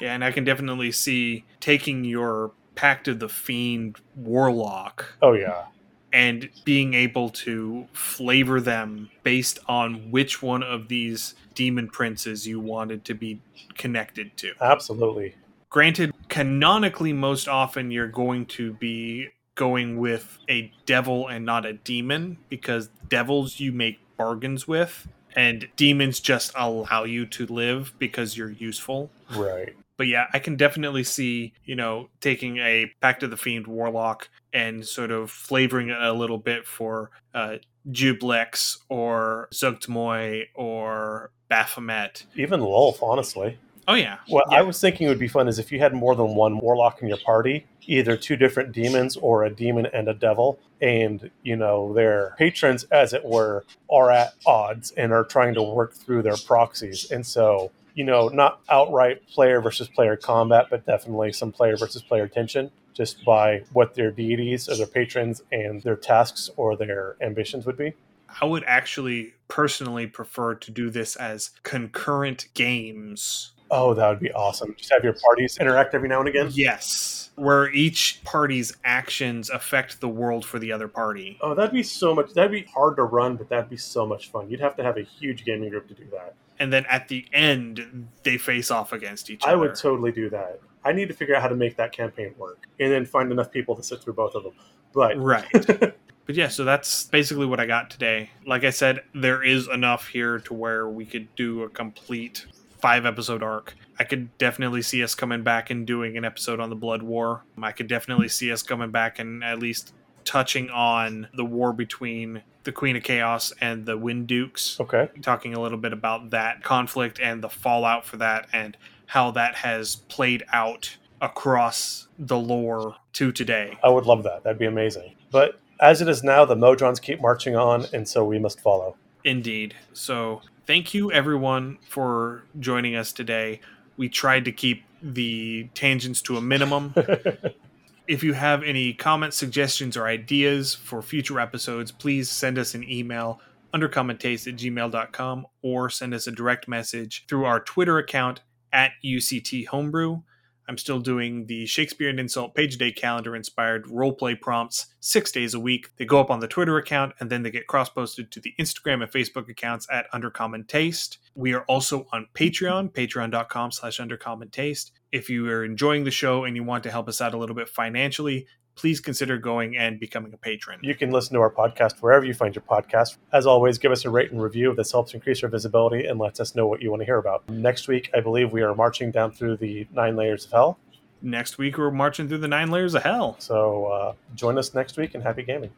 Yeah, 0.00 0.14
and 0.14 0.24
I 0.24 0.30
can 0.30 0.44
definitely 0.44 0.92
see 0.92 1.44
taking 1.60 2.04
your 2.04 2.52
Pact 2.74 3.08
of 3.08 3.18
the 3.18 3.28
Fiend 3.28 3.96
Warlock 4.14 5.16
Oh 5.20 5.32
yeah, 5.32 5.64
and 6.12 6.48
being 6.64 6.94
able 6.94 7.28
to 7.30 7.86
flavor 7.92 8.60
them 8.60 9.10
based 9.24 9.58
on 9.66 10.10
which 10.10 10.40
one 10.40 10.62
of 10.62 10.88
these 10.88 11.34
demon 11.54 11.88
princes 11.88 12.46
you 12.46 12.60
wanted 12.60 13.04
to 13.06 13.14
be 13.14 13.40
connected 13.76 14.36
to. 14.36 14.52
absolutely. 14.60 15.34
Granted, 15.70 16.12
canonically, 16.28 17.12
most 17.12 17.48
often 17.48 17.90
you're 17.90 18.06
going 18.08 18.46
to 18.46 18.72
be 18.74 19.28
going 19.54 19.98
with 19.98 20.38
a 20.48 20.72
devil 20.86 21.26
and 21.26 21.44
not 21.44 21.66
a 21.66 21.72
demon 21.72 22.38
because 22.48 22.88
devils 23.08 23.58
you 23.60 23.72
make 23.72 23.98
bargains 24.16 24.66
with, 24.68 25.08
and 25.34 25.68
demons 25.76 26.20
just 26.20 26.52
allow 26.56 27.04
you 27.04 27.26
to 27.26 27.46
live 27.46 27.94
because 27.98 28.36
you're 28.36 28.50
useful. 28.50 29.10
Right. 29.34 29.74
But 29.96 30.06
yeah, 30.06 30.26
I 30.32 30.38
can 30.38 30.56
definitely 30.56 31.02
see, 31.02 31.52
you 31.64 31.74
know, 31.74 32.08
taking 32.20 32.58
a 32.58 32.90
Pact 33.00 33.24
of 33.24 33.30
the 33.30 33.36
Fiend 33.36 33.66
Warlock 33.66 34.28
and 34.52 34.86
sort 34.86 35.10
of 35.10 35.30
flavoring 35.30 35.88
it 35.88 36.00
a 36.00 36.12
little 36.12 36.38
bit 36.38 36.66
for 36.66 37.10
uh, 37.34 37.56
Juiblex 37.90 38.78
or 38.88 39.48
Zuggtmoy 39.52 40.44
or 40.54 41.32
Baphomet. 41.48 42.26
Even 42.36 42.60
Lolth, 42.60 43.02
honestly. 43.02 43.58
Oh, 43.88 43.94
yeah. 43.94 44.18
What 44.28 44.46
Yeah. 44.50 44.58
I 44.58 44.62
was 44.62 44.78
thinking 44.80 45.08
would 45.08 45.18
be 45.18 45.28
fun 45.28 45.48
is 45.48 45.58
if 45.58 45.72
you 45.72 45.78
had 45.78 45.94
more 45.94 46.14
than 46.14 46.34
one 46.34 46.58
warlock 46.58 47.00
in 47.00 47.08
your 47.08 47.16
party, 47.16 47.66
either 47.86 48.18
two 48.18 48.36
different 48.36 48.72
demons 48.72 49.16
or 49.16 49.44
a 49.44 49.50
demon 49.50 49.86
and 49.86 50.08
a 50.08 50.14
devil, 50.14 50.58
and 50.82 51.30
you 51.42 51.56
know 51.56 51.94
their 51.94 52.34
patrons, 52.38 52.84
as 52.92 53.14
it 53.14 53.24
were, 53.24 53.64
are 53.90 54.10
at 54.10 54.34
odds 54.46 54.90
and 54.92 55.10
are 55.12 55.24
trying 55.24 55.54
to 55.54 55.62
work 55.62 55.94
through 55.94 56.22
their 56.22 56.36
proxies, 56.36 57.10
and 57.10 57.26
so 57.26 57.70
you 57.94 58.04
know 58.04 58.28
not 58.28 58.60
outright 58.68 59.26
player 59.26 59.60
versus 59.62 59.88
player 59.88 60.16
combat, 60.16 60.66
but 60.70 60.84
definitely 60.84 61.32
some 61.32 61.50
player 61.50 61.76
versus 61.76 62.02
player 62.02 62.28
tension, 62.28 62.70
just 62.92 63.24
by 63.24 63.62
what 63.72 63.94
their 63.94 64.10
deities 64.10 64.68
or 64.68 64.76
their 64.76 64.86
patrons 64.86 65.42
and 65.50 65.82
their 65.82 65.96
tasks 65.96 66.50
or 66.58 66.76
their 66.76 67.16
ambitions 67.22 67.64
would 67.64 67.78
be. 67.78 67.94
I 68.40 68.44
would 68.44 68.64
actually 68.66 69.32
personally 69.48 70.06
prefer 70.06 70.54
to 70.56 70.70
do 70.70 70.90
this 70.90 71.16
as 71.16 71.52
concurrent 71.62 72.48
games. 72.52 73.52
Oh, 73.70 73.94
that 73.94 74.08
would 74.08 74.20
be 74.20 74.32
awesome! 74.32 74.74
Just 74.78 74.92
have 74.92 75.04
your 75.04 75.14
parties 75.14 75.58
interact 75.58 75.94
every 75.94 76.08
now 76.08 76.20
and 76.20 76.28
again. 76.28 76.48
Yes. 76.52 77.30
Where 77.36 77.70
each 77.72 78.20
party's 78.24 78.76
actions 78.84 79.48
affect 79.48 80.00
the 80.00 80.08
world 80.08 80.44
for 80.44 80.58
the 80.58 80.72
other 80.72 80.88
party. 80.88 81.38
Oh, 81.40 81.54
that'd 81.54 81.72
be 81.72 81.84
so 81.84 82.14
much. 82.14 82.34
That'd 82.34 82.50
be 82.50 82.64
hard 82.64 82.96
to 82.96 83.04
run, 83.04 83.36
but 83.36 83.48
that'd 83.48 83.70
be 83.70 83.76
so 83.76 84.06
much 84.06 84.30
fun. 84.30 84.50
You'd 84.50 84.60
have 84.60 84.76
to 84.76 84.82
have 84.82 84.96
a 84.96 85.02
huge 85.02 85.44
gaming 85.44 85.70
group 85.70 85.86
to 85.88 85.94
do 85.94 86.04
that. 86.12 86.34
And 86.58 86.72
then 86.72 86.84
at 86.86 87.06
the 87.06 87.26
end, 87.32 88.08
they 88.24 88.38
face 88.38 88.70
off 88.70 88.92
against 88.92 89.30
each 89.30 89.44
I 89.44 89.50
other. 89.50 89.56
I 89.56 89.60
would 89.60 89.76
totally 89.76 90.10
do 90.10 90.28
that. 90.30 90.60
I 90.84 90.92
need 90.92 91.08
to 91.08 91.14
figure 91.14 91.36
out 91.36 91.42
how 91.42 91.48
to 91.48 91.54
make 91.54 91.76
that 91.76 91.92
campaign 91.92 92.34
work, 92.38 92.66
and 92.80 92.90
then 92.90 93.04
find 93.04 93.30
enough 93.30 93.50
people 93.50 93.76
to 93.76 93.82
sit 93.82 94.00
through 94.02 94.14
both 94.14 94.34
of 94.34 94.42
them. 94.42 94.54
But 94.92 95.16
Right. 95.18 95.46
but 95.52 96.34
yeah, 96.34 96.48
so 96.48 96.64
that's 96.64 97.04
basically 97.04 97.46
what 97.46 97.60
I 97.60 97.66
got 97.66 97.90
today. 97.90 98.30
Like 98.46 98.64
I 98.64 98.70
said, 98.70 99.02
there 99.14 99.42
is 99.42 99.68
enough 99.68 100.08
here 100.08 100.38
to 100.40 100.54
where 100.54 100.88
we 100.88 101.04
could 101.04 101.34
do 101.36 101.62
a 101.62 101.68
complete 101.68 102.46
five 102.80 103.06
episode 103.06 103.42
arc. 103.42 103.74
I 103.98 104.04
could 104.04 104.36
definitely 104.38 104.82
see 104.82 105.02
us 105.02 105.14
coming 105.14 105.42
back 105.42 105.70
and 105.70 105.86
doing 105.86 106.16
an 106.16 106.24
episode 106.24 106.60
on 106.60 106.70
the 106.70 106.76
Blood 106.76 107.02
War. 107.02 107.44
I 107.60 107.72
could 107.72 107.88
definitely 107.88 108.28
see 108.28 108.52
us 108.52 108.62
coming 108.62 108.90
back 108.90 109.18
and 109.18 109.42
at 109.42 109.58
least 109.58 109.92
touching 110.24 110.70
on 110.70 111.28
the 111.34 111.44
war 111.44 111.72
between 111.72 112.42
the 112.64 112.72
Queen 112.72 112.96
of 112.96 113.02
Chaos 113.02 113.52
and 113.60 113.86
the 113.86 113.96
Wind 113.96 114.26
Dukes. 114.26 114.78
okay, 114.78 115.08
talking 115.22 115.54
a 115.54 115.60
little 115.60 115.78
bit 115.78 115.92
about 115.92 116.30
that 116.30 116.62
conflict 116.62 117.18
and 117.18 117.42
the 117.42 117.48
fallout 117.48 118.04
for 118.04 118.18
that 118.18 118.46
and 118.52 118.76
how 119.06 119.30
that 119.30 119.54
has 119.54 119.96
played 119.96 120.44
out 120.52 120.96
across 121.20 122.08
the 122.18 122.38
lore 122.38 122.94
to 123.14 123.32
today. 123.32 123.78
I 123.82 123.88
would 123.88 124.04
love 124.04 124.22
that. 124.24 124.44
That'd 124.44 124.58
be 124.58 124.66
amazing. 124.66 125.14
But 125.30 125.58
as 125.80 126.02
it 126.02 126.08
is 126.08 126.22
now, 126.22 126.44
the 126.44 126.54
Modrons 126.54 127.00
keep 127.00 127.20
marching 127.20 127.56
on, 127.56 127.86
and 127.92 128.06
so 128.06 128.24
we 128.24 128.38
must 128.38 128.60
follow. 128.60 128.96
Indeed. 129.28 129.74
So, 129.92 130.40
thank 130.66 130.94
you 130.94 131.12
everyone 131.12 131.76
for 131.86 132.44
joining 132.58 132.96
us 132.96 133.12
today. 133.12 133.60
We 133.98 134.08
tried 134.08 134.46
to 134.46 134.52
keep 134.52 134.84
the 135.02 135.68
tangents 135.74 136.22
to 136.22 136.38
a 136.38 136.40
minimum. 136.40 136.94
if 138.08 138.22
you 138.22 138.32
have 138.32 138.62
any 138.62 138.94
comments, 138.94 139.36
suggestions, 139.36 139.98
or 139.98 140.06
ideas 140.06 140.74
for 140.74 141.02
future 141.02 141.38
episodes, 141.38 141.92
please 141.92 142.30
send 142.30 142.56
us 142.56 142.74
an 142.74 142.90
email 142.90 143.38
undercommontaste 143.74 144.48
at 144.48 144.56
gmail.com 144.56 145.46
or 145.60 145.90
send 145.90 146.14
us 146.14 146.26
a 146.26 146.32
direct 146.32 146.66
message 146.66 147.26
through 147.28 147.44
our 147.44 147.60
Twitter 147.60 147.98
account 147.98 148.40
at 148.72 148.92
UCT 149.04 149.66
Homebrew. 149.66 150.22
I'm 150.68 150.78
still 150.78 151.00
doing 151.00 151.46
the 151.46 151.66
Shakespeare 151.66 152.10
and 152.10 152.20
Insult 152.20 152.54
Page 152.54 152.76
Day 152.76 152.92
calendar 152.92 153.34
inspired 153.34 153.86
roleplay 153.86 154.38
prompts 154.38 154.86
six 155.00 155.32
days 155.32 155.54
a 155.54 155.60
week. 155.60 155.88
They 155.96 156.04
go 156.04 156.20
up 156.20 156.30
on 156.30 156.40
the 156.40 156.48
Twitter 156.48 156.76
account 156.76 157.14
and 157.18 157.30
then 157.30 157.42
they 157.42 157.50
get 157.50 157.66
cross 157.66 157.88
posted 157.88 158.30
to 158.32 158.40
the 158.40 158.52
Instagram 158.60 159.02
and 159.02 159.10
Facebook 159.10 159.48
accounts 159.48 159.86
at 159.90 160.10
Undercommon 160.12 160.68
Taste. 160.68 161.18
We 161.34 161.54
are 161.54 161.62
also 161.62 162.06
on 162.12 162.28
Patreon, 162.34 162.92
patreon.com 162.92 163.72
slash 163.72 163.98
undercommon 163.98 164.52
taste. 164.52 164.92
If 165.10 165.30
you 165.30 165.48
are 165.48 165.64
enjoying 165.64 166.04
the 166.04 166.10
show 166.10 166.44
and 166.44 166.54
you 166.54 166.64
want 166.64 166.82
to 166.84 166.90
help 166.90 167.08
us 167.08 167.20
out 167.20 167.32
a 167.32 167.38
little 167.38 167.56
bit 167.56 167.70
financially, 167.70 168.46
please 168.78 169.00
consider 169.00 169.36
going 169.36 169.76
and 169.76 169.98
becoming 169.98 170.32
a 170.32 170.36
patron. 170.36 170.78
You 170.82 170.94
can 170.94 171.10
listen 171.10 171.34
to 171.34 171.40
our 171.40 171.50
podcast 171.50 171.98
wherever 172.00 172.24
you 172.24 172.32
find 172.32 172.54
your 172.54 172.62
podcast. 172.62 173.16
As 173.32 173.44
always, 173.44 173.76
give 173.76 173.90
us 173.90 174.04
a 174.04 174.10
rate 174.10 174.30
and 174.30 174.40
review. 174.40 174.72
This 174.74 174.92
helps 174.92 175.14
increase 175.14 175.42
our 175.42 175.48
visibility 175.48 176.06
and 176.06 176.18
lets 176.18 176.38
us 176.38 176.54
know 176.54 176.66
what 176.68 176.80
you 176.80 176.90
want 176.90 177.00
to 177.00 177.04
hear 177.04 177.18
about. 177.18 177.46
Next 177.50 177.88
week, 177.88 178.08
I 178.14 178.20
believe 178.20 178.52
we 178.52 178.62
are 178.62 178.74
marching 178.74 179.10
down 179.10 179.32
through 179.32 179.56
the 179.56 179.86
nine 179.92 180.14
layers 180.14 180.46
of 180.46 180.52
hell. 180.52 180.78
Next 181.20 181.58
week, 181.58 181.76
we're 181.76 181.90
marching 181.90 182.28
through 182.28 182.38
the 182.38 182.48
nine 182.48 182.70
layers 182.70 182.94
of 182.94 183.02
hell. 183.02 183.34
So 183.40 183.86
uh, 183.86 184.14
join 184.36 184.56
us 184.56 184.72
next 184.72 184.96
week 184.96 185.14
and 185.14 185.24
happy 185.24 185.42
gaming. 185.42 185.72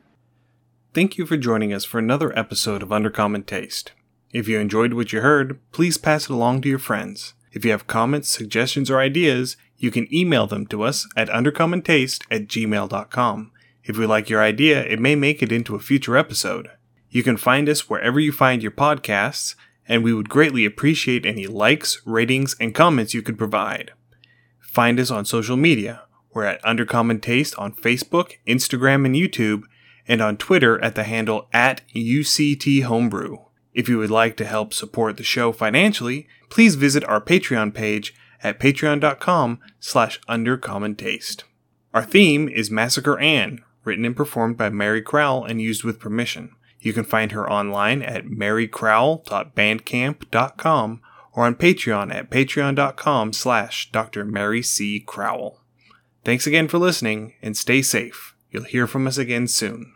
Thank 0.92 1.16
you 1.16 1.24
for 1.24 1.38
joining 1.38 1.72
us 1.72 1.84
for 1.84 1.98
another 1.98 2.38
episode 2.38 2.82
of 2.82 2.90
Undercommon 2.90 3.46
Taste. 3.46 3.92
If 4.32 4.46
you 4.46 4.58
enjoyed 4.58 4.92
what 4.92 5.12
you 5.12 5.22
heard, 5.22 5.58
please 5.72 5.96
pass 5.96 6.24
it 6.24 6.30
along 6.30 6.60
to 6.62 6.68
your 6.68 6.78
friends. 6.78 7.32
If 7.52 7.64
you 7.64 7.70
have 7.70 7.86
comments, 7.86 8.28
suggestions, 8.28 8.90
or 8.90 9.00
ideas, 9.00 9.56
you 9.80 9.90
can 9.90 10.12
email 10.14 10.46
them 10.46 10.66
to 10.66 10.82
us 10.82 11.08
at 11.16 11.28
undercommontaste 11.30 12.22
at 12.30 12.46
gmail.com. 12.46 13.50
If 13.82 13.96
we 13.96 14.06
like 14.06 14.28
your 14.28 14.42
idea, 14.42 14.84
it 14.84 15.00
may 15.00 15.16
make 15.16 15.42
it 15.42 15.50
into 15.50 15.74
a 15.74 15.80
future 15.80 16.16
episode. 16.16 16.70
You 17.08 17.22
can 17.22 17.38
find 17.38 17.68
us 17.68 17.88
wherever 17.88 18.20
you 18.20 18.30
find 18.30 18.62
your 18.62 18.72
podcasts, 18.72 19.54
and 19.88 20.04
we 20.04 20.12
would 20.12 20.28
greatly 20.28 20.66
appreciate 20.66 21.24
any 21.24 21.46
likes, 21.46 22.02
ratings, 22.04 22.54
and 22.60 22.74
comments 22.74 23.14
you 23.14 23.22
could 23.22 23.38
provide. 23.38 23.92
Find 24.60 25.00
us 25.00 25.10
on 25.10 25.24
social 25.24 25.56
media. 25.56 26.02
We're 26.32 26.44
at 26.44 26.62
Undercommon 26.62 27.22
Taste 27.22 27.54
on 27.58 27.72
Facebook, 27.72 28.34
Instagram, 28.46 29.06
and 29.06 29.16
YouTube, 29.16 29.62
and 30.06 30.20
on 30.20 30.36
Twitter 30.36 30.80
at 30.84 30.94
the 30.94 31.04
handle 31.04 31.48
at 31.52 31.80
UCT 31.96 32.84
Homebrew. 32.84 33.38
If 33.72 33.88
you 33.88 33.98
would 33.98 34.10
like 34.10 34.36
to 34.36 34.44
help 34.44 34.74
support 34.74 35.16
the 35.16 35.24
show 35.24 35.52
financially, 35.52 36.28
please 36.50 36.74
visit 36.74 37.02
our 37.04 37.20
Patreon 37.20 37.72
page 37.74 38.14
at 38.42 38.60
patreon.com 38.60 39.60
slash 39.78 40.20
undercommontaste. 40.22 41.44
Our 41.92 42.04
theme 42.04 42.48
is 42.48 42.70
Massacre 42.70 43.18
Anne, 43.18 43.64
written 43.84 44.04
and 44.04 44.16
performed 44.16 44.56
by 44.56 44.70
Mary 44.70 45.02
Crowell 45.02 45.44
and 45.44 45.60
used 45.60 45.82
with 45.84 45.98
permission. 45.98 46.54
You 46.80 46.92
can 46.92 47.04
find 47.04 47.32
her 47.32 47.50
online 47.50 48.02
at 48.02 48.26
marycrowell.bandcamp.com 48.26 51.00
or 51.32 51.46
on 51.46 51.54
Patreon 51.54 52.14
at 52.14 52.30
patreon.com 52.30 53.32
slash 53.32 53.90
Dr. 53.92 54.24
Mary 54.24 54.62
C. 54.62 55.00
Crowell. 55.00 55.60
Thanks 56.24 56.46
again 56.46 56.68
for 56.68 56.78
listening 56.78 57.34
and 57.42 57.56
stay 57.56 57.82
safe. 57.82 58.34
You'll 58.50 58.62
hear 58.64 58.86
from 58.86 59.06
us 59.06 59.18
again 59.18 59.46
soon. 59.46 59.92